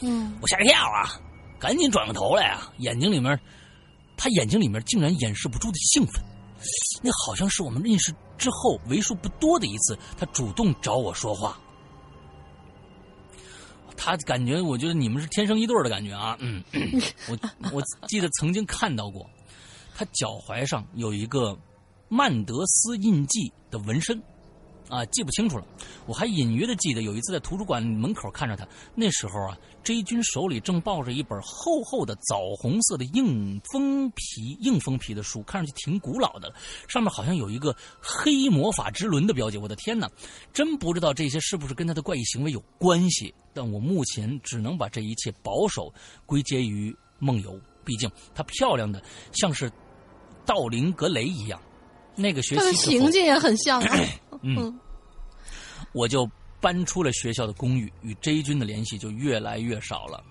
[0.00, 1.20] 嗯，我吓一跳啊，
[1.58, 3.38] 赶紧转过头来啊，眼睛里面，
[4.16, 6.24] 他眼睛里面竟然掩饰不住的兴奋。
[7.02, 11.58] 那好像是我们认识之后为数不多的一次，他主动找我说话。
[13.96, 16.36] 他感觉，我觉得你们是天生一对的感觉啊。
[16.40, 16.64] 嗯，
[17.28, 17.38] 我
[17.72, 19.28] 我记得曾经看到过，
[19.94, 21.58] 他脚踝上有一个
[22.08, 24.22] 曼德斯印记的纹身。
[24.90, 25.64] 啊，记不清楚了。
[26.06, 36.52] 我还隐约的记得有一次在图书馆门口看着他，那时候啊，J 君手里正抱着一本厚厚的枣红色的硬封皮、硬封皮的书，看上去挺古老的，
[36.88, 39.56] 上面好像有一个黑魔法之轮的标记。
[39.56, 40.10] 我的天哪，
[40.52, 43.32] 真不知道这些是不是跟他的怪异行为有关系。
[43.54, 45.92] 但我目前只能把这一切保守
[46.26, 49.02] 归结于梦游，毕竟她漂亮的
[49.32, 49.70] 像是
[50.44, 51.60] 道林格雷一样。
[52.16, 53.82] 那个学期，他的情境也很像。
[54.42, 54.78] 嗯，
[55.92, 56.28] 我就
[56.60, 60.22] 搬出了学校的公寓，与 J 君的联系就越来越少了。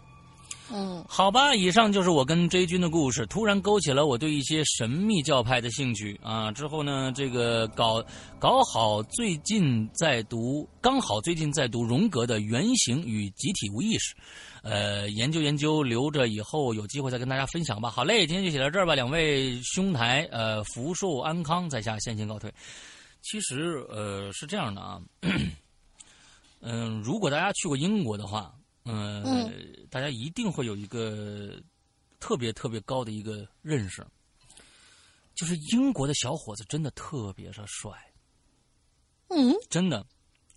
[0.71, 6.51] 嗯，好吧，以上就是我跟 J 君的故事，突然勾起了我对一些神秘教派的兴趣啊。
[6.51, 8.05] 之后呢，这个搞
[8.37, 14.13] 搞好，最近在读，刚好最近在读荣格的《原型与集体无意识》，
[14.61, 17.89] 呃，研究研究，留着以后有机会再跟大家分享吧。
[17.89, 18.93] 好嘞，今天就写到这儿吧。
[18.93, 22.53] 两位兄台，呃，福寿安康，在下先行告退。
[23.21, 25.01] 其实，呃，是这样的啊，
[26.61, 28.53] 嗯，如果大家去过英国的话。
[28.91, 31.61] 嗯，大家一定会有一个
[32.19, 34.03] 特别特别高的一个认识，
[35.35, 37.91] 就是英国的小伙子真的特别的帅。
[39.27, 40.03] 嗯，真的，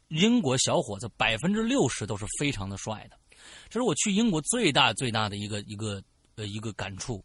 [0.09, 3.19] 英国小伙子百分之六十都是非常的帅的，
[3.69, 6.03] 这是我去英国最大最大的一个一个
[6.37, 7.23] 呃一个感触。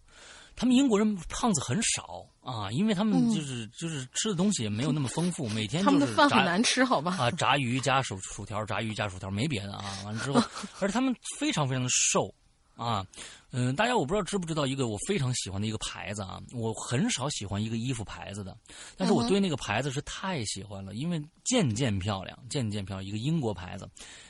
[0.57, 7.17] 他们英国人胖子很少啊，因为他们就是就是吃的东西也没有那么丰富，每天他们的饭很难吃，好吧？
[7.19, 9.83] 啊，炸鱼加薯薯条，炸鱼加薯条，没别的啊。
[10.05, 10.41] 完了之后，
[10.79, 12.33] 而且他们非常非常的瘦
[12.77, 13.05] 啊，
[13.51, 18.55] 嗯，大家我不知道知不知道一个我非常喜欢的一个牌子啊，我很少喜欢一个衣服牌子的，
[18.95, 23.85] 但是我对那个牌子是太喜欢了，因为件件漂亮，件件漂亮，一个英国牌子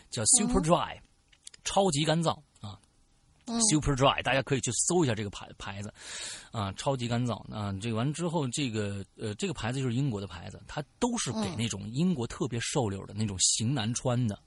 [0.10, 0.98] 叫 Super Dry，
[1.64, 2.36] 超级干燥
[3.48, 5.92] 啊，Super Dry，大家可以去搜一下这个牌牌子
[6.52, 14.38] 啊，超级干燥啊，这个完之后，这个呃，这个牌子就是英国的牌子，它都是给那种英国特别瘦溜的那种型男穿的。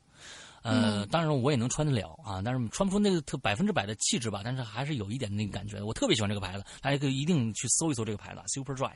[0.62, 5.82] 呃，当然我也能穿得了啊，但是穿不出那个特百分之百的气质吧，但是还是有一点那个感觉。
[5.82, 8.92] 我特别喜欢这个牌子，大家可以一定去搜一搜这个牌子，Super Dry。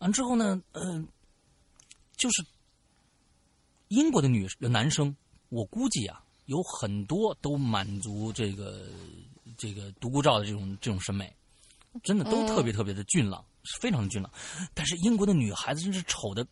[0.00, 1.02] 完之后呢，呃，
[2.18, 2.44] 就是
[3.88, 5.16] 英国的女男生，
[5.48, 8.86] 我估计啊，有很多都满足这个
[9.56, 11.32] 这个独孤照的这种这种审美，
[12.02, 14.30] 真的都特别特别的俊朗，是非常的俊朗。
[14.74, 16.46] 但是英国的女孩子真是丑的，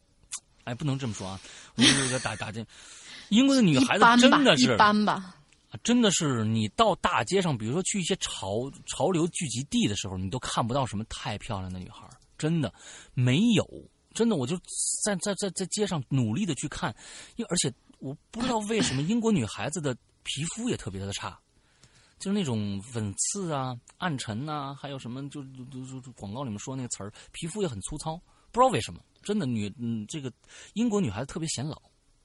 [0.64, 1.40] 哎，不能这么说啊，
[1.76, 2.64] 我有个打打这。
[3.28, 5.36] 英国的女孩子真的是一般吧，
[5.82, 12.06] 真的是你到大街上，比如说去一些潮潮流聚集地的时候，你都看不到什么太漂亮的女孩，
[12.36, 12.72] 真的
[13.14, 13.66] 没有，
[14.12, 14.54] 真的，我就
[15.02, 16.94] 在在在在街上努力的去看，
[17.36, 17.72] 因为而且
[18.02, 21.38] 我不知道为什么英国女孩子的皮肤也特别的差，
[22.18, 28.16] 就是那种粉刺啊、暗沉呐，还有什么就就就广告里面说那个词儿，皮肤也很粗糙，
[28.50, 30.32] 不知道为什么，真的女嗯，这个
[30.74, 31.80] 英国女孩子特别显老。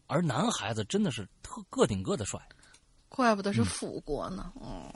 [0.07, 2.39] 而男孩子真的是特个顶个的帅，
[3.09, 4.53] 怪不得是腐国呢。
[4.61, 4.89] 嗯，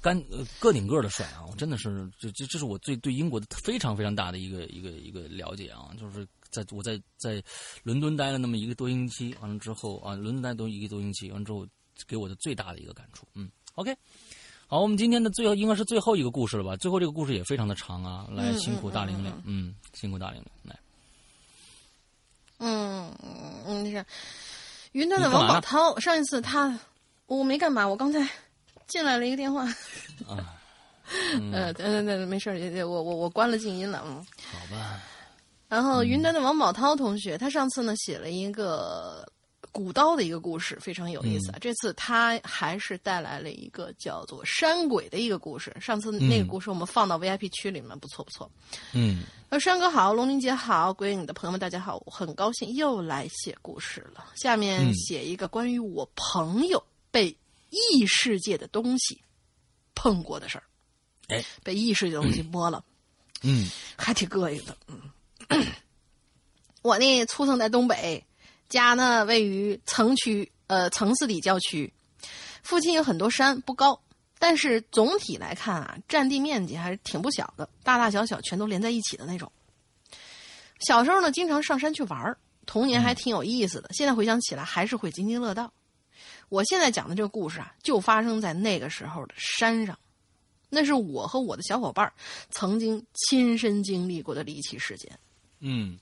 [0.00, 0.20] 干
[0.58, 1.46] 个顶个的帅啊！
[1.48, 5.94] 我真的是这这这是我最对英国的非常非常大的一个一个一个了解啊！
[5.96, 7.42] 就是在我在在
[7.82, 11.66] 伦敦待了那么一个多星期，完了之后啊，伦敦待都一个多星期，完了之后
[12.06, 13.26] 给我的最大的一个感触。
[13.34, 13.96] 嗯，OK，
[14.66, 16.76] 好，我们今天的最后应该是最后一个故事了吧？
[16.76, 18.26] 最后这个故事也非常的长啊！
[18.30, 20.78] 来，辛苦大玲玲，嗯，辛苦大玲玲，来，
[22.58, 23.12] 嗯
[23.66, 24.04] 嗯，那是。
[24.92, 26.78] 云端的王宝涛，上一次他
[27.26, 28.26] 我没干嘛，我刚才
[28.86, 29.64] 进来了一个电话。
[30.26, 30.56] 啊，
[31.52, 32.50] 呃，呃，那没事
[32.84, 34.26] 我我我关了静音了，嗯。
[34.50, 35.00] 好吧。
[35.68, 39.26] 然后云南的王宝涛同学，他上次呢写了一个。
[39.70, 41.58] 古刀的一个故事非常有意思啊！
[41.60, 45.76] 这次他还是带来了一个叫做山鬼的一个故事。
[45.80, 48.50] 上次那个故事我们放到 VIP 区里面，不错不错。
[48.92, 54.32] 嗯，呃，山哥好，龙玲姐好，鬼影的朋友们大家好，我很高兴又来写故事了。
[54.34, 57.28] 下面写一个关于我朋友被
[57.70, 59.20] 异世界的东西
[59.94, 60.64] 碰过的事儿。
[61.28, 62.82] 哎，被异世界的东西摸了，
[63.42, 64.76] 嗯，还挺膈应的。
[64.88, 64.98] 嗯，
[66.82, 68.24] 我呢，出生在东北。
[68.68, 71.90] 家呢位于城区，呃，城市里郊区，
[72.62, 73.98] 附近有很多山，不高，
[74.38, 79.50] 但是总体来看啊，占地面积还是挺不小的，大大小小全都连在一起的那种。
[80.80, 83.88] 小时候呢，经常上山去玩童年还挺有意思的。
[83.94, 85.72] 现在回想起来，还是会津津乐道。
[86.50, 89.98] 我现在讲的这个故事啊，就发生在那个时候的山上，
[90.68, 92.12] 那是我和我的小伙伴
[92.50, 95.18] 曾经亲身经历过的离奇事件。
[95.60, 95.98] 嗯。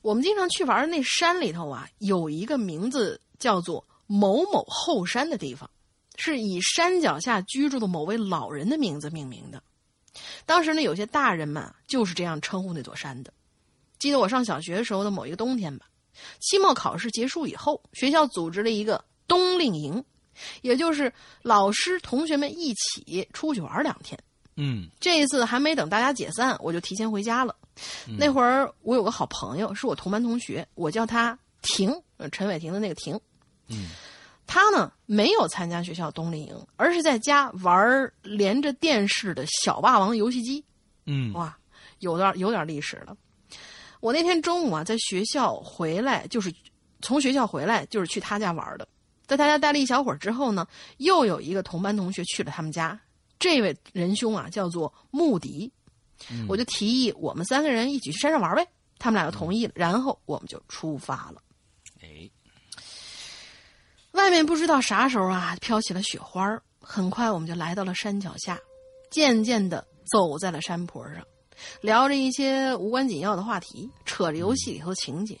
[0.00, 5.70] 我们经常去玩的那山里头啊，有一个名字叫做某某后山的地方，
[6.16, 9.62] 是以山脚下居住的某位老人的名字命名的。
[10.44, 13.32] 当时呢，有些大人们就是这样称呼那座山的。
[13.98, 15.86] 记得我上小学时候的某一个冬天吧，
[16.40, 20.04] 期末考试结束以后，学校组织了一个冬令营，
[20.62, 24.18] 也就是老师同学们一起出去玩两天。
[24.56, 27.54] 嗯，这一次还没等大家解散，我就提前回家了。
[28.18, 31.90] 那会儿我有个好朋友，是我同班同学，我叫他婷，
[32.30, 33.18] 陈伟霆的那个婷。
[33.68, 33.88] 嗯，
[34.46, 40.62] 他呢没有参加学校冬令营，而是在家玩连着电视的小霸王游戏机。
[41.06, 41.56] 嗯，哇，
[42.00, 43.16] 有点有点历史了。
[44.00, 46.52] 我那天中午啊，在学校回来，就是
[47.00, 48.86] 从学校回来，就是去他家玩的。
[49.26, 50.66] 在他家待了一小会儿之后呢，
[50.98, 53.00] 又有一个同班同学去了他们家。
[53.42, 55.72] 这位仁兄啊，叫做穆迪。
[56.46, 58.64] 我就提议我们三个人一起去山上玩呗，
[59.00, 61.42] 他们俩就同意了，然后我们就出发了。
[62.00, 62.30] 哎，
[64.12, 68.56] 外面不知道啥时候啊，飘起了雪花很快我们就来到了山脚下，
[69.10, 71.26] 渐渐的走在了山坡上，
[71.80, 75.36] 聊着一些无关紧要的话题，扯着游戏里头的情节。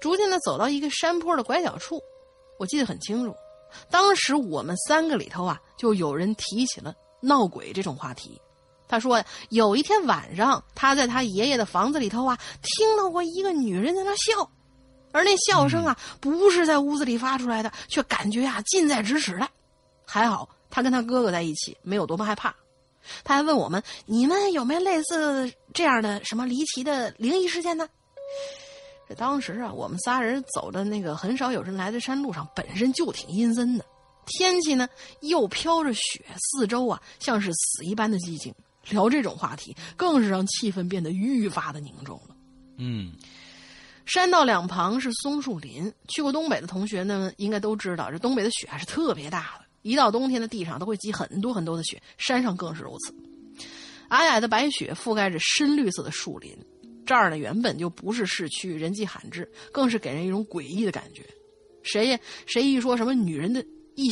[0.00, 2.00] 逐渐的走到一个山坡的拐角处，
[2.58, 3.36] 我记得很清楚，
[3.90, 8.40] 当时我们三个里头啊，就有人提起了闹鬼这种话题。
[8.86, 14.50] 他说：“有一天晚上，他在他爷爷的房子里头啊，听到过一个女人在那笑，
[15.10, 19.48] 而那笑声啊，不是在屋子里发出来的，却感觉啊近在咫尺的。
[20.06, 22.54] 还好他跟他哥哥在一起，没有多么害怕。
[23.24, 27.88] 他还问我们：你们有没有类似这样的什么离奇的灵异事件呢？
[29.08, 33.84] 这当时啊，我们仨人走的那个很少有人来的山路上，本身就挺阴森的。
[34.26, 34.88] 天气呢
[35.20, 38.54] 又飘着雪，四周啊像是死一般的寂静。
[38.90, 42.36] 聊这种话题，更是让气氛变得愈发的凝重了。
[42.76, 43.12] 嗯，
[44.04, 45.90] 山道两旁是松树林。
[46.08, 49.64] 去过东北的同学呢，应该都知道，这东北的雪还是特别大的。
[49.80, 53.14] 一到冬天的地上都会积很多很多的雪，山上更是如此。
[54.10, 56.54] 皑皑的白雪覆盖着深绿色的树林。
[57.06, 61.22] 这儿呢原本就不是市区，人迹罕至，更是给人一种诡异的感觉。
[61.82, 62.18] 谁呀？
[62.46, 63.64] 谁一说什么女人的
[63.94, 64.10] 一，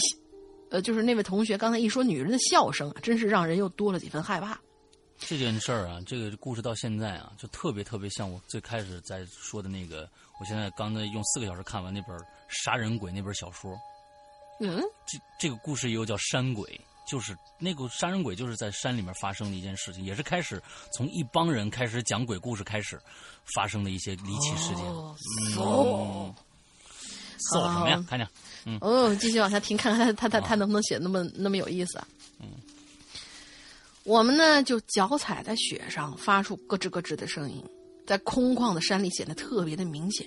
[0.71, 4.61] 呃，就是那位同学刚才一说女人的笑声啊，真是让人又多了几分害怕。
[5.19, 10.09] 这件事儿啊，这个故事到现在啊，就特别特别像我最开始在说的那个。
[10.41, 13.79] 我现在刚才用四个小时看完那本《杀人鬼》那本小说。
[14.61, 16.81] 嗯，这这个故事又叫山鬼。
[17.07, 20.63] 就是那个杀人鬼，就是在山里面发生的一件事情，也是开始
[20.95, 23.01] 从一帮人开始讲鬼故事开始
[23.55, 24.85] 发生的一些离奇事件。
[25.57, 26.35] 哦，
[27.51, 28.05] 搜什么呀？
[28.09, 28.29] 看见？
[28.65, 28.79] 嗯。
[28.81, 32.09] 哦，继续往下听，看看他他他他能不能写那么那么有意思啊？
[32.41, 32.49] 嗯。
[34.05, 37.65] 我们呢就脚踩在雪上，发出咯吱咯吱的声音，
[38.07, 40.27] 在空旷的山里显得特别的明显。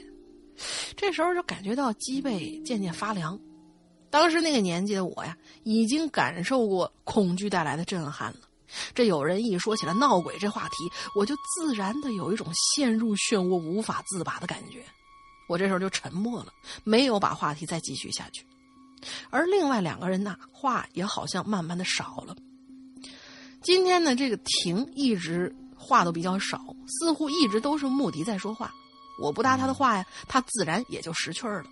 [0.96, 3.38] 这时候就感觉到脊背渐渐发凉。
[4.16, 5.36] 当时那个年纪的我呀，
[5.66, 8.40] 已经感受过恐惧带来的震撼了。
[8.94, 14.82] 这有人一说起来闹鬼这话题，我就自然的有一种陷入漩涡无法自拔的感觉。
[15.50, 16.54] 我这时候就沉默了，
[16.86, 18.46] 没有把话题再继续下去。
[19.30, 22.34] 而另外两个人呢，话也好像慢慢的少了。
[23.62, 28.74] 今天呢，这个婷一直话都比较少，似乎一直都是穆迪在说话。
[29.22, 31.70] 我不搭他的话呀，他自然也就识趣儿了。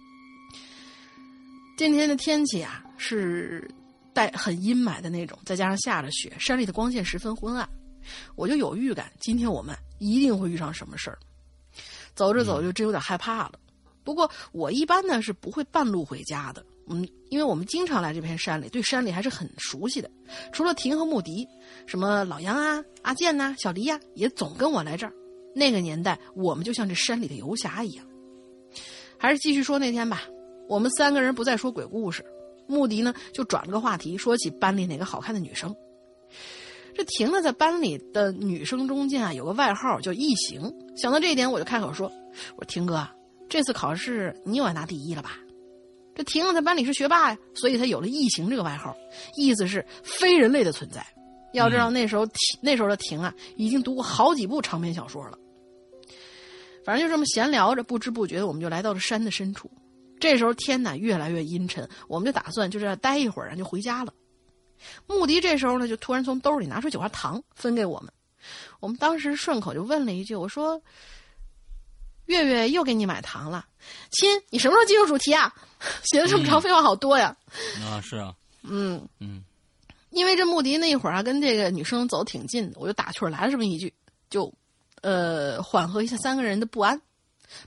[1.76, 3.68] 今天的天气啊，是
[4.14, 7.68] 带很阴霾的那种，再加上下着雪，山里的光线十分昏暗，
[8.36, 11.18] 我就有预感，今天我们一定会遇上什么事儿。
[12.14, 13.54] 走着走就真有点害怕了。
[14.04, 20.10] 不过我一般呢是不会半路回家的，嗯，因为我们经常来这片山里，对山里还是很熟悉的。
[20.52, 21.48] 除了婷和穆迪，
[21.88, 25.14] 什么老杨啊、阿健呐、小黎呀，也总跟我来这儿。
[25.56, 28.06] 那个年代，我们就像这山里的游侠一样。
[29.18, 30.22] 还是继续说那天吧。
[30.68, 32.24] 我们三个人不再说鬼故事，
[32.68, 35.76] 穆迪呢就转了个话题，说起班里哪个好看的女生。
[36.96, 40.72] 这婷呢在班里的女生中间啊有个外号叫异形。
[40.96, 42.08] 想到这一点，我就开口说
[42.56, 43.08] ：“我说婷哥，
[43.50, 45.38] 这次考试你又要拿第一了吧？”
[46.16, 48.96] 这婷在班里是学霸呀，所以她有了异形这个外号，
[49.36, 51.04] 意思是非人类的存在。
[51.54, 55.38] 要知道那时候婷那时候的婷啊，已经读过好几部长篇小说了。
[56.86, 59.70] 反正就这么闲聊着，不知不觉我们就来到了山的深处。
[60.24, 64.14] 这时候天呢越来越阴沉，我们就打算就这样待一会儿，然后就回家了。
[65.06, 68.14] 穆迪这时候呢就突然从兜里拿出几块糖分给我们，
[68.80, 70.82] 我们当时顺口就问了一句：“我说，
[72.28, 73.66] 月月又给你买糖了，
[74.12, 75.54] 亲，你什么时候进入主题啊？
[76.06, 77.36] 写的这么长，废话好多呀。”
[77.84, 79.44] 啊，是啊，嗯嗯，
[80.12, 83.94] 因为这穆迪那一会儿啊跟这个女生走挺近的，我就打趣来了这么一句，
[84.30, 84.54] 就
[85.02, 87.02] 呃缓和一下三个人的不安。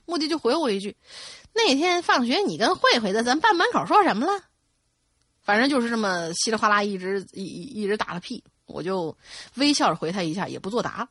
[0.07, 0.97] 穆迪就回我一句。
[1.57, 4.43] 那天放学，你跟慧慧在咱班门口说什么了？
[5.43, 9.17] 反正就是这么稀里哗啦，一直一一直打了屁，我就
[9.55, 11.09] 微笑着回他一下，也不作答。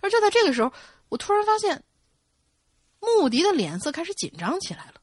[0.00, 0.72] 而就在这个时候，
[1.08, 1.82] 我突然发现，
[3.00, 4.94] 穆迪的脸色开始紧张起来了。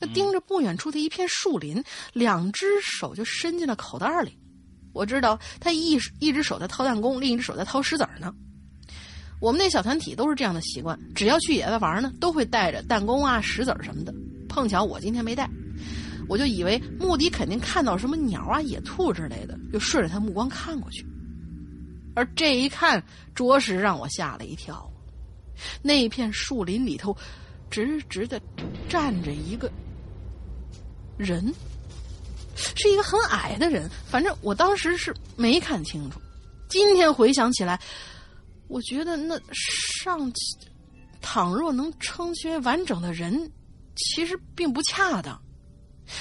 [0.00, 4.38] 他盯着不远处的一片树林，两只手就伸进了口袋里。
[4.92, 8.34] 我知道他一一只手在掏弹弓，另一只手在掏石子呢。
[9.44, 14.10] 我们那小团体都是这样的习惯，只要去野外玩呢，都会带着弹弓啊、石子什么的。
[14.48, 15.46] 碰巧我今天没带，
[16.26, 21.06] 我就以为穆迪肯定看到什么鸟啊、野兔之类的，就顺着他目光看过去。
[22.14, 23.04] 而这一看，
[23.34, 24.90] 着实让我吓了一跳。
[25.82, 27.14] 那片树林里头，
[27.68, 28.40] 直直的
[28.88, 29.70] 站着一个
[31.18, 31.52] 人，
[32.56, 33.90] 是一个很矮的人。
[34.06, 36.18] 反正我当时是没看清楚。
[36.66, 37.78] 今天回想起来。
[38.68, 40.30] 我觉得那上，
[41.20, 43.50] 倘若能称其为完整的人，
[43.94, 45.40] 其实并不恰当。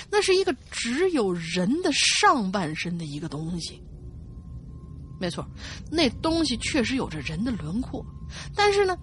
[0.09, 3.81] 那是一个只有人的上半身的一个东西。
[5.19, 5.45] 没错，
[5.91, 8.05] 那东西确实有着人的轮廓，
[8.55, 8.97] 但是呢，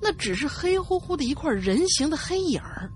[0.00, 2.90] 那只是黑乎乎的一块人形的黑影儿，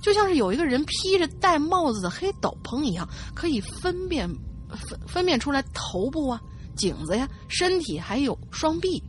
[0.00, 4.28] 就像是有一个人披着戴帽子的黑斗篷一样，可以分辨
[4.70, 6.40] 分分辨出来头部啊、
[6.76, 9.02] 颈子呀、身体还有双臂。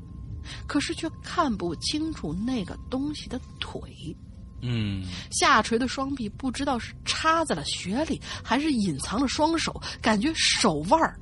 [0.66, 4.16] 可是却看不清楚那个东西的腿，
[4.62, 11.20] 嗯，下垂的双臂不知道是插在了雪里，还是隐藏了双手，感觉手腕儿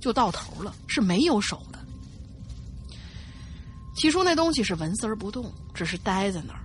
[0.00, 1.78] 就到头了，是没有手的。
[3.94, 6.60] 起初那东西是纹丝儿不动，只是呆在那儿，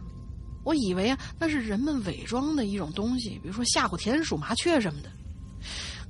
[0.64, 5.12] 我以为啊那是人们伪装的一种东西，比如说吓唬田鼠、麻雀什么的。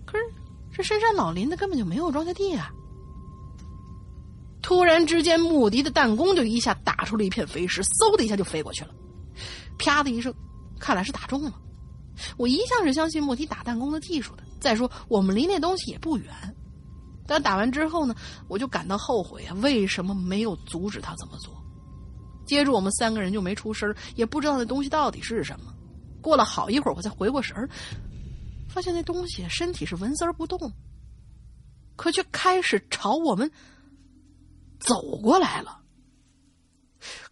[0.06, 0.23] 可是
[0.72, 2.72] 这深山老林的根本就没有庄稼地啊！
[4.66, 8.90] 突然之间，穆迪的弹弓就一下打出了一片飞石，嗖的一下就飞过去了，
[9.78, 10.34] 啪的一声，
[10.80, 11.54] 看来是打中了。
[12.36, 14.42] 我一向是相信穆迪打弹弓的技术的。
[14.60, 16.34] 再说，我们离那东西也不远。
[17.28, 18.16] 但打完之后呢，
[18.48, 19.56] 我就感到后悔啊！
[19.62, 21.54] 为什么没有阻止他这么做？
[22.44, 25.72] 接着我们三个人就没出声，也不知道那东西到底是什么。
[26.24, 27.70] 过了好一会儿，我才回过神儿，
[28.68, 30.74] 发现那东西身体是纹丝儿不动，
[31.96, 33.48] 可却开始朝我们
[34.86, 35.80] 走过来了。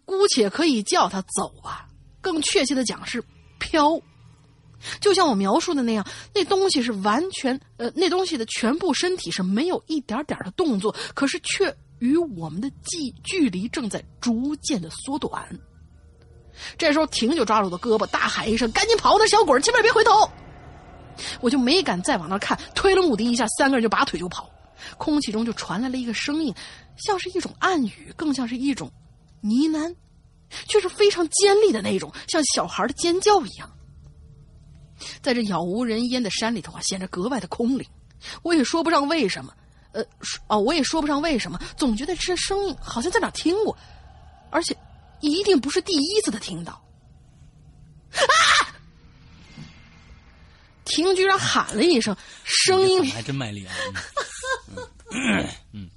[0.04, 1.86] 姑且可以叫他走啊，
[2.20, 3.24] 更确切的讲是
[3.58, 4.00] 飘。
[5.00, 15.48] 就像我描述的那样，那东西是完全呃，那东西的全部身体是没有一点点的动作，可是却与我们的距距离正在逐渐的缩短。
[16.76, 19.16] 这时候，婷就抓住我的胳膊，大喊一声：“赶紧跑！
[19.18, 20.30] 那小鬼，千万别回头！”
[21.40, 24.50] 我就没敢再往那看，推了穆迪一下，三个人就拔腿就跑。
[24.98, 26.54] 空气中就传来了一个声音，
[26.96, 28.90] 像是一种暗语，更像是一种
[29.40, 29.94] 呢喃，
[30.68, 33.70] 却是非常尖利的那种，像小孩的尖叫一样。
[35.20, 37.86] 在这杳无人烟的山里头啊，显得格外的空灵。
[38.42, 39.52] 我也说不上为什么，
[39.92, 40.02] 呃，
[40.46, 43.76] 哦，我也说不上为什么，总觉得这声音好像在哪听过，
[44.50, 44.76] 而且
[45.20, 46.72] 一定不是第一次的听到。
[48.12, 48.70] 啊！
[50.84, 53.74] 婷居然喊了一声，声音还真卖力啊！
[55.72, 55.90] 嗯，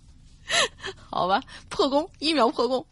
[1.09, 2.85] 好吧，破功，一秒破功。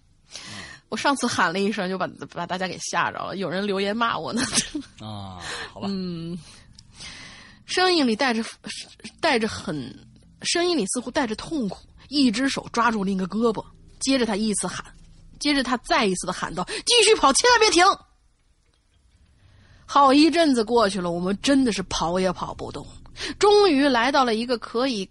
[0.90, 3.38] 我上次喊了一声，就把把大家给吓着了。
[3.38, 4.42] 有人留言骂我呢。
[5.00, 5.42] 啊，
[5.74, 5.88] 好吧。
[5.92, 6.38] 嗯，
[7.66, 8.44] 声音里带着
[9.20, 10.08] 带着很，
[10.44, 11.80] 声音里似乎带着痛苦。
[12.08, 13.66] 一只手抓住另一个胳膊，
[14.00, 14.86] 接着他一次喊，
[15.40, 17.84] 接着他再一次的喊道：“继续跑，千万别停！”
[19.88, 22.86] 好一阵子过去了，我们真的是跑也跑不动。
[23.40, 25.10] 终于来到了一个可以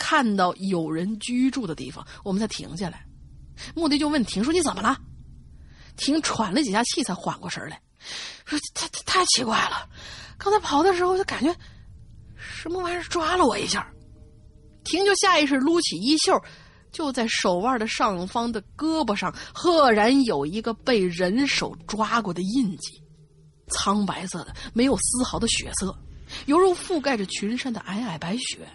[0.00, 3.04] 看到有人居住的地方，我们才停下来。
[3.74, 4.98] 穆迪就问婷说：“你怎么了？”
[5.98, 7.78] 婷喘了几下气才缓过神来，
[8.46, 9.86] 说：“太太太奇怪了，
[10.38, 11.54] 刚才跑的时候就感觉
[12.34, 13.86] 什么玩意儿抓了我一下。”
[14.84, 16.42] 婷就下意识撸起衣袖，
[16.90, 23.02] 就在手腕的上方的胳膊上，赫然有一个被人手抓过的印记，
[23.68, 25.94] 苍白色的，没有丝毫的血色，
[26.46, 28.66] 犹如覆盖着群山的皑皑白雪。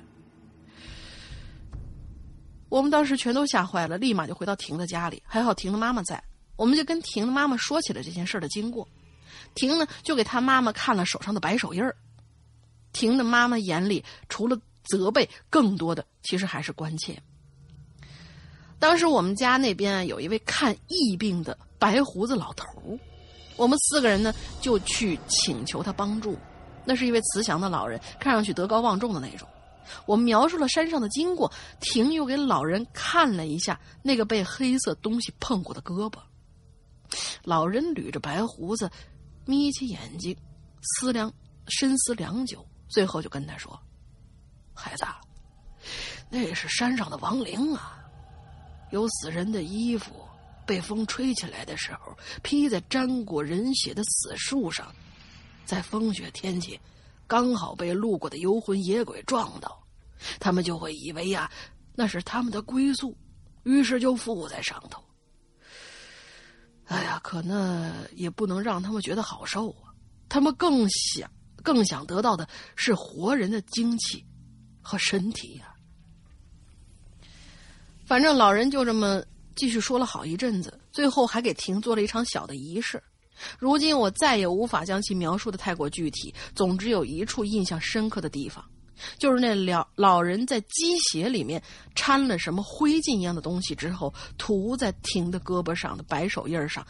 [2.69, 6.21] 我们当时全都吓坏了，立马就回到婷的家里，还好婷的妈妈在。
[6.55, 8.87] 我们就跟婷的妈妈说起了这件事的经过，
[9.53, 11.95] 婷呢就给她妈妈看了手上的白手印儿。
[12.93, 17.21] 婷的妈妈眼里除了责备，更多的其实还是关切。
[18.79, 22.65] 当时我们家那边有一位看疫病的白胡子老头
[23.55, 26.37] 我们四个人呢就去请求他帮助。
[26.85, 29.47] 那是一位慈祥的老人，看上去德高望重的那种。
[30.05, 36.19] 我描述了山上的经过，婷又给老人看了一下那个被黑色东西碰过的胳膊。
[37.43, 38.89] 老人捋着白胡子，
[39.45, 40.35] 眯起眼睛，
[40.81, 41.31] 思量、
[41.67, 43.79] 深思良久，最后就跟他说
[44.73, 45.05] ：“孩子，
[46.29, 47.99] 那是山上的亡灵啊！
[48.91, 50.13] 有死人的衣服
[50.65, 54.93] 被风吹起来的时候，披在沾过人血的死树上，
[55.63, 56.79] 在风雪天气，
[57.27, 59.83] 刚好被路过的游魂野鬼撞到，
[60.39, 61.51] 他们就会以为呀，
[61.93, 63.17] 那是他们的归宿，
[63.63, 65.03] 于是就附在上头。”
[66.85, 69.89] 哎呀，可那也不能让他们觉得好受啊！
[70.29, 71.27] 他们更想、
[71.63, 74.23] 更想得到的是活人的精气
[74.83, 75.73] 和身体呀。
[78.05, 79.23] 反正老人就这么
[79.55, 83.01] 继续说了好一阵子，最后还给婷做了一场小的仪式。
[83.59, 88.63] 如今我再也无法将其描述的太过具体，总之有一处印象深刻的地方。
[89.17, 91.61] 就是那老老人在鸡血里面
[91.95, 96.85] 掺了什么灰烬一样的东西之后，涂在婷的胳膊上的白手印上，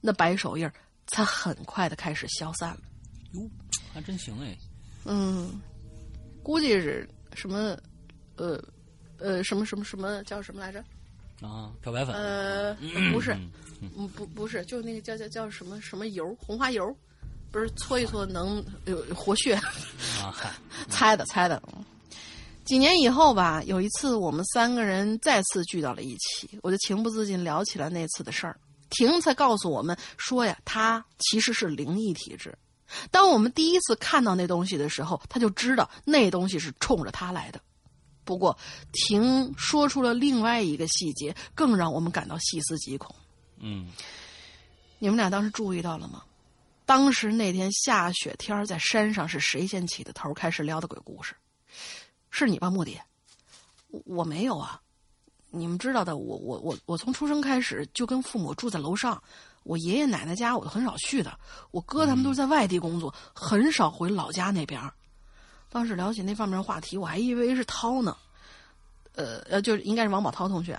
[0.00, 0.68] 那白手印
[1.06, 2.80] 才很快的开始消散了。
[3.34, 3.48] 哟，
[3.94, 4.58] 还真行哎。
[5.04, 5.60] 嗯，
[6.42, 7.78] 估计是什么，
[8.34, 8.60] 呃，
[9.18, 10.80] 呃，什么什么什么叫什么来着？
[11.40, 12.16] 啊，漂白粉？
[12.16, 12.74] 呃，
[13.12, 13.48] 不是，嗯，
[14.14, 16.96] 不不是，就那个叫叫叫什么什么油，红花油。
[17.50, 19.54] 不是搓一搓能有活血？
[19.54, 20.36] 啊，
[20.90, 21.62] 猜的猜的。
[22.64, 28.60] 几年以后吧，有一次我们三个人再次聚到了一起，我就情不自禁聊起了那次的事儿。
[28.90, 32.54] 婷才告诉我们说呀，他其实是灵异体质。
[33.10, 37.58] 当我们第一次看到那东西的时候，他就知道那东西是冲着他来的。
[38.24, 38.54] 不过，
[38.92, 43.14] 婷说出了另外一个细节，更让我们感到细思极恐。
[43.60, 43.88] 嗯，
[44.98, 46.22] 你们俩当时注意到了吗？
[46.86, 51.34] 当时那天下雪天在山上是谁先起的头，开始聊的鬼故事？
[52.30, 52.98] 是你吧，莫迪？
[54.04, 54.80] 我没有啊。
[55.50, 59.22] 你们知道的，我我我我从出生开始就跟父母住在楼上，
[59.64, 61.38] 我爷爷奶奶家我都很少去的。
[61.70, 64.80] 我哥他们都是在外地工作，很少回老家那边。
[65.70, 68.16] 当时聊起那方面话题，我还以为是涛呢。
[69.14, 70.78] 呃呃，就应该是王宝涛同学，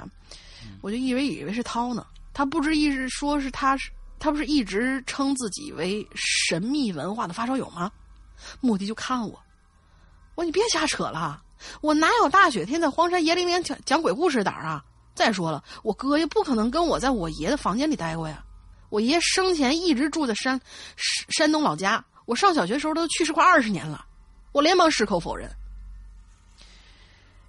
[0.82, 2.06] 我就以为以为是涛呢。
[2.34, 7.92] 他不知一直说是他是他不是一直称自己为神秘文化的发烧友吗？
[8.62, 9.40] 目的就看我，
[10.36, 11.42] 我说你别瞎扯了。
[11.82, 14.84] 我哪有大雪天在荒山野岭里讲讲鬼故事胆啊？
[15.14, 18.42] 再说了，我哥也不可能跟我在我爷的房间里待过呀。
[18.90, 20.60] 我爷生前一直住在山
[21.30, 24.06] 山东老家，我上小学时候都去世快二十年了。
[24.54, 25.50] 我连忙矢口否认。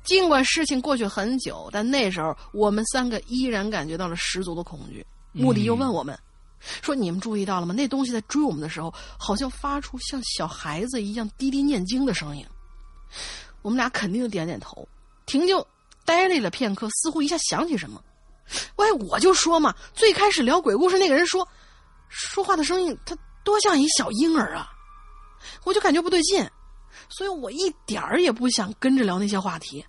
[0.05, 5.05] 尽管事情过去很久，但那时候我们三个依然感觉到了十足的恐惧。
[5.33, 6.19] 穆迪又问我们
[6.83, 7.73] 说：“你们注意到了吗？
[7.73, 12.45] 那东西在追我们的时候，好像发出像小孩子一样滴滴念经的声音。”
[13.63, 14.89] 我们俩肯定点点头，
[15.27, 15.67] 婷就
[16.05, 18.03] 呆立了片刻，似乎一下想起什么。
[18.77, 21.47] 喂，我就说嘛，最开始聊鬼故事那个人说，
[22.09, 24.69] 说话的声音他多像一小婴儿啊，
[25.65, 26.45] 我就感觉不对劲，
[27.09, 29.85] 所以我一点儿也不想跟着聊那些话题。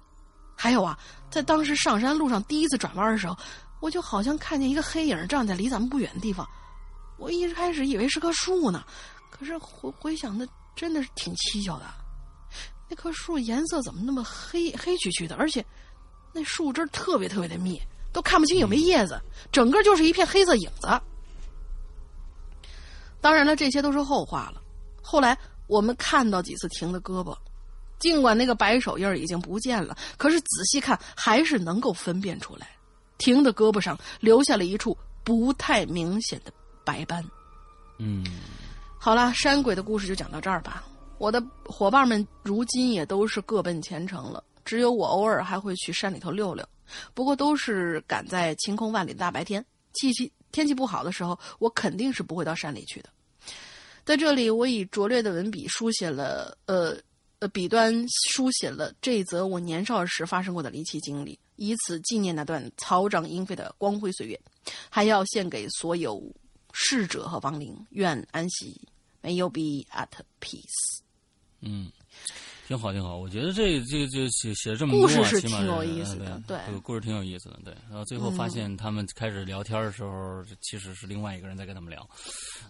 [0.61, 0.95] 还有啊，
[1.31, 3.35] 在当时上山路上第一次转弯的时候，
[3.79, 6.47] 我就好像看见一个黑影站在离咱们不远的地方，
[7.17, 8.85] 我一开始以为是棵树呢，
[9.31, 11.85] 可是回回想，的真的是挺蹊跷的。
[12.87, 15.35] 那棵树颜色怎么那么黑黑黢黢的？
[15.35, 15.65] 而且，
[16.31, 17.81] 那树枝特别特别的密，
[18.13, 19.19] 都看不清有没叶子，
[19.51, 20.87] 整个就是一片黑色影子。
[23.19, 24.61] 当然了，这些都是后话了。
[25.01, 25.35] 后来
[25.65, 27.35] 我们看到几次婷的胳膊，
[28.01, 32.67] 尽管那个白手印已经不见了，可是仔细看还是能够分辨出来，
[33.17, 36.51] 婷的胳膊上留下了一处不太明显的
[36.83, 37.23] 白斑。
[37.99, 38.25] 嗯，
[38.99, 40.83] 好了，山鬼的故事就讲到这儿吧。
[41.19, 46.67] 我的伙伴们如今也都是各奔前程了，只有我偶尔还会去山里头溜溜，
[47.13, 49.63] 不过都是赶在晴空万里的大白天。
[49.93, 53.09] 气气天气不好的时候，我肯定是不会到山里去的。
[54.03, 56.97] 在这里，我以拙劣的文笔书写了，呃
[57.41, 57.91] 呃，笔端
[58.29, 64.39] 书写了这则我年少时发生过的离奇经历，以此纪念那段草长莺飞的光辉岁月，
[64.91, 66.23] 还要献给所有
[66.71, 68.79] 逝者和亡灵，愿安息
[69.23, 70.07] ，May you be at
[70.39, 71.01] peace。
[71.61, 71.91] 嗯，
[72.67, 73.17] 挺好，挺好。
[73.17, 77.73] 我觉得这这这写写这么多，故事是挺有意思的，对，这个故事挺有意思的，对。
[77.89, 82.07] 然后最后发现他们开始聊天的时候，其实是另外一个人在跟他们聊，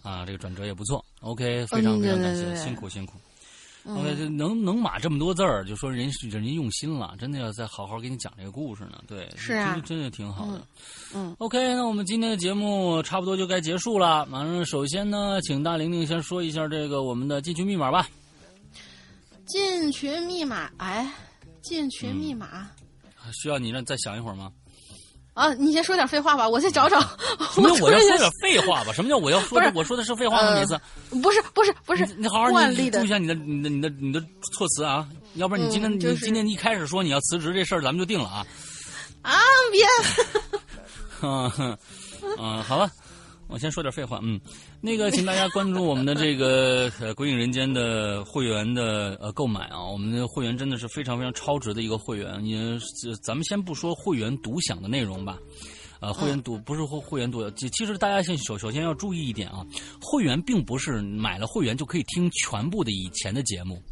[0.02, 1.04] 啊，这个转折也不错。
[1.20, 3.18] OK，非常非常感谢，辛苦辛苦。
[3.84, 9.02] OK，能能码这么多字儿，就说人人家用心了，真的要再好好给你讲这个故事呢。
[9.08, 10.64] 对，是啊，真的挺好的。
[11.14, 14.24] 嗯，OK，那我们今天的节目差不多就该结束了。
[14.26, 18.08] 马上，首先呢，请大玲玲先说一下这个我们的进群密码吧。
[19.46, 21.12] 进群密码，哎，
[21.60, 22.70] 进群密码，
[23.32, 24.52] 需要你让再想一会儿吗？
[25.34, 27.00] 啊，你先说点废话吧，我再找找。
[27.00, 27.68] 什么？
[27.80, 28.92] 我要说点废话吧？
[28.92, 29.60] 什么叫我要说？
[29.74, 30.54] 我说的是废话吗？
[30.54, 30.78] 每次
[31.22, 34.20] 不是不是不是，你好好注意一下你的你的你的你的
[34.52, 38.46] 措辞啊，要不然你今天你今天一开始说你要辞职这事儿，咱们就定了啊。
[39.22, 39.32] 啊
[39.70, 39.86] 别，
[41.22, 41.76] 嗯
[42.38, 42.90] 嗯，好了。
[43.52, 44.40] 我先说点废话，嗯，
[44.80, 52.42] 那个，请大家关注我们的这个呃《鬼影人间》的会员的呃购买啊，我们的会员真的是非常非常超值的一个会员。
[52.42, 52.56] 你
[53.22, 55.38] 咱们先不说会员独享的内容吧，
[56.00, 59.66] 呃，会员独不是会会员独，其实大家先首首先要注意一点啊，
[60.00, 63.82] 会员并不是买了会员就可以听全部的以前的节目，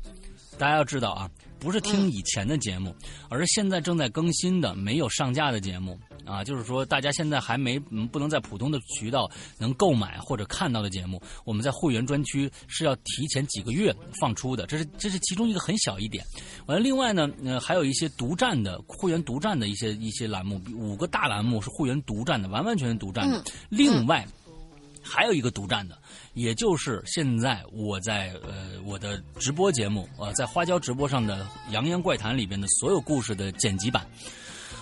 [0.57, 1.31] 大家要知道啊，
[1.61, 2.93] 不是听以前的节目，
[3.29, 5.99] 而是现在正在更新的没有上架的节目。
[6.27, 9.29] 啊，就是说，大家现在还没不能在普通的渠道
[9.59, 16.25] 能购买或者看到的节目，我们在会员专区是要提前几个月放出的，这是这是其中一个很小一点。
[16.67, 23.43] 完了，另外呢，呃，还有一些独占的会员独占的一些一些栏目，五个大栏目是会员独占的，完完全全独占的。
[23.69, 24.25] 另外，
[25.03, 25.99] 还有一个独占的，
[26.35, 34.07] 也就是现在我在呃我的直播节目啊在花椒直播上的《扬言怪谈》里边的所有故事的剪辑版。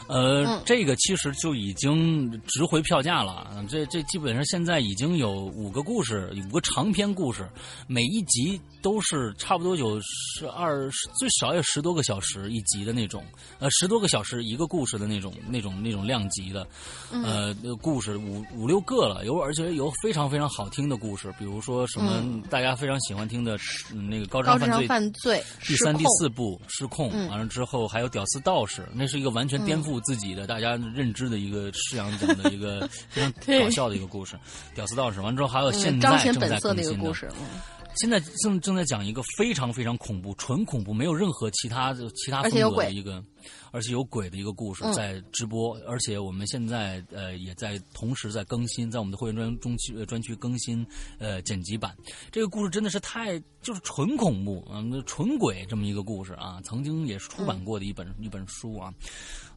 [0.08, 3.46] 呃，这个其实就已经值回票价了。
[3.68, 7.46] 这这基本上现在已经有五个故事，五个长篇故事，
[7.86, 13.22] 每一集都是差不多有十二，最少有十多个小时一集的那种。
[13.58, 16.66] 呃，十多个小时一个故事的那种那种那种量级的，
[17.10, 23.58] 呃，故事五五六个了，有而且有非常非常好听的故事，比如说什么大家非常喜欢听的
[24.08, 29.97] 那个高智商犯罪第三第四部失控，完了之后还有屌丝道士，那是一个完全颠覆。
[29.98, 33.32] 入自己的大家认知的一个式样讲的一个 非常
[33.64, 34.36] 搞笑的一个故事，
[34.74, 35.18] 《屌丝道士》。
[35.22, 37.12] 完之后还有现在正在更新的。
[37.94, 43.20] 现在正正在讲一个非常非常恐怖、纯恐怖，没有任何其他的其他风格的一个，
[43.72, 45.76] 而且有鬼的一个故事在直播。
[45.84, 50.86] 而且我们现在呃也在同时在更新，在我们的会员专中区专区更新
[51.18, 51.92] 呃剪辑版。
[52.30, 58.94] 这个故事真的是太就是纯恐怖啊，纯鬼这么一个故事啊，曾经也是出版过的一本一本书啊。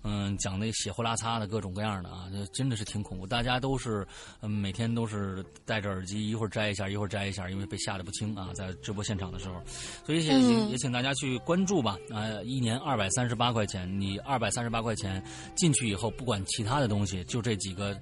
[0.03, 3.28] 嗯，讲那血呼啦擦的各种各样的啊，这真的是挺恐怖。
[3.28, 4.06] 大家都是
[4.41, 9.61] 嗯每天都是戴着耳机，一会儿摘一下，一会儿摘一下，因为被吓得不轻啊，在直播现场的时候。
[10.06, 15.23] 所以也也请大家去关注吧啊，一年二百三十八块钱，你二百三十八块钱
[15.56, 17.95] 进去以后，不管其他的东西，就这几个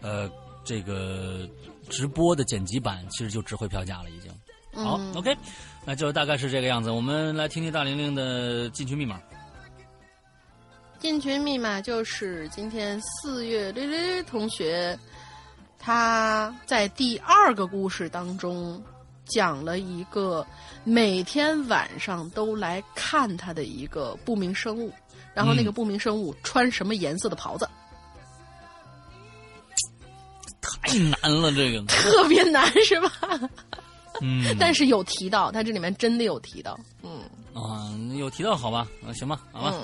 [0.00, 0.30] 呃
[0.64, 1.48] 这个
[1.88, 4.30] 直播的剪辑版，其实就值回票价了已经。
[4.74, 5.34] 好，OK，
[5.86, 6.90] 那就大概是这个样子。
[6.90, 9.18] 我们来听听大玲玲的进群密码。
[10.98, 14.98] 进群密码就是今天四月略略同学，
[15.78, 18.82] 他在第二个故事当中
[19.26, 20.44] 讲了一个
[20.84, 24.92] 每天晚上都来看他的一个不明生物，
[25.34, 27.68] 然后那个不明生物穿什么颜色的袍子？
[30.60, 33.10] 太难了，这个特别难是吧？
[34.22, 37.20] 嗯，但是有提到，他这里面真的有提到，嗯
[37.54, 38.88] 啊，有提到好吧？
[39.06, 39.74] 啊，行吧，好吧。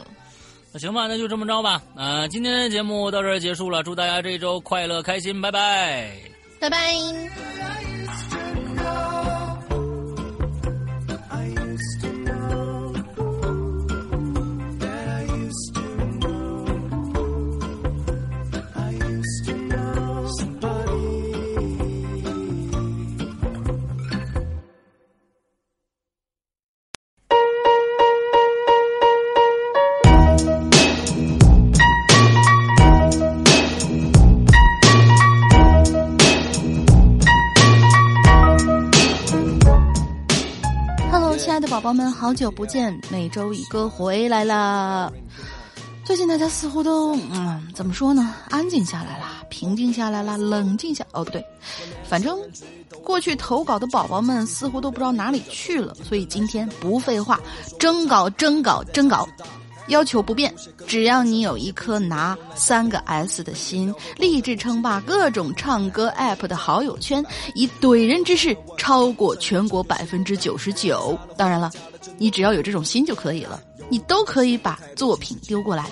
[0.73, 1.83] 那行吧，那就这么着吧。
[1.95, 6.11] 啊，今天的节目到这儿结束了，祝大家这一周快乐开心，拜拜，
[6.59, 7.92] 拜拜。
[42.23, 42.97] 好久不见！
[43.11, 45.13] 每周一哥回来了。
[46.05, 48.33] 最近大家似乎都，嗯，怎么说呢？
[48.49, 51.05] 安静下来了，平静下来了，冷静下……
[51.11, 51.45] 哦，不对，
[52.09, 52.39] 反正
[53.03, 55.97] 过去投稿的宝宝们似乎都不知道哪里去了。
[55.97, 57.41] 所以今天不废话，
[57.77, 59.29] 征稿，征稿，征稿。
[59.93, 60.53] 要求不变，
[60.87, 67.25] 只要你有一颗拿三个 S 的心，立志称霸各种唱歌 App 的好友圈，
[67.55, 71.17] 以怼人之势超过全国百分之九十九。
[71.37, 71.71] 当然了，
[72.17, 75.87] 你只要有这种心就可以了，你都可以把作品丢过来。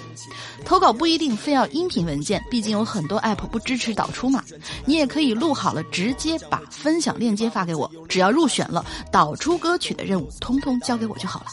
[0.65, 4.43] 投稿不一定非要音频文件，毕竟有很多 App 不支持导出嘛。
[4.87, 11.47] 你也可以录好了，直接把分享链接发给我，只要入选了，导出歌曲的任务通通交给我就好了。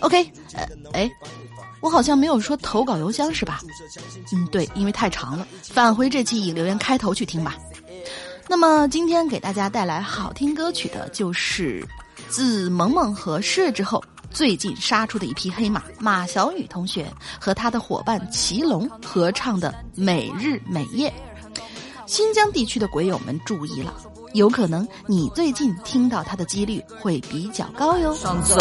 [0.00, 0.22] OK，
[0.52, 1.10] 呃，哎。
[1.84, 3.60] 我好像没有说投稿邮箱是吧？
[4.32, 7.56] 嗯，对，因为太长了，返回这期以留言开头去听吧。
[8.48, 11.86] 那么今天给大家带来好听歌曲的，就是
[12.30, 17.06] 自萌萌和事之后，最近杀出的一匹黑马马小雨同学
[17.38, 21.10] 和他的伙伴祁隆合唱的《每日每夜》。
[22.06, 23.94] 新疆地区的鬼友们注意了。
[24.34, 28.12] 有可能你最近听到它的几率会比较高哟。
[28.14, 28.56] 上走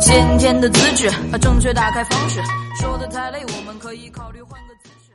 [0.00, 2.40] 先天的资质和正确打开方式
[2.80, 5.12] 说的太累，我们可以考虑换个姿势。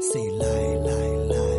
[0.00, 1.58] Say lie lie lie.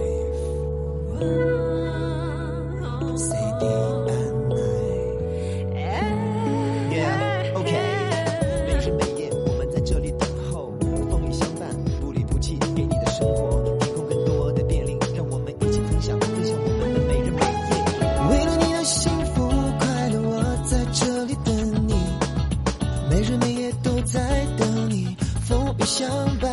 [25.99, 26.07] 相
[26.37, 26.49] 伴，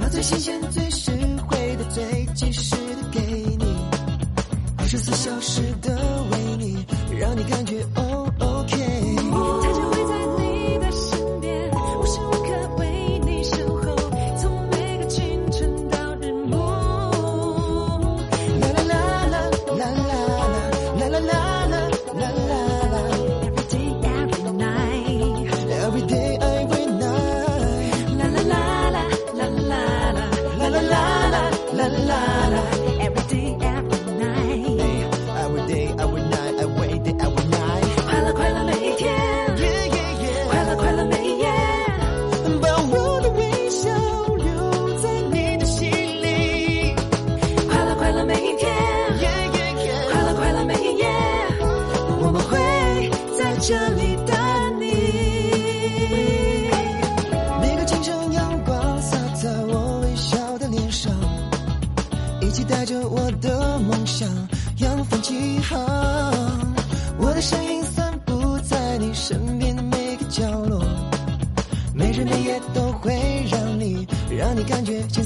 [0.00, 1.12] 把最新鲜、最实
[1.46, 3.20] 惠的、最及时的给
[3.56, 3.64] 你，
[4.78, 5.96] 二十四小时的
[6.32, 6.84] 为你，
[7.20, 8.09] 让你感觉哦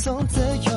[0.05, 0.74] 总自由。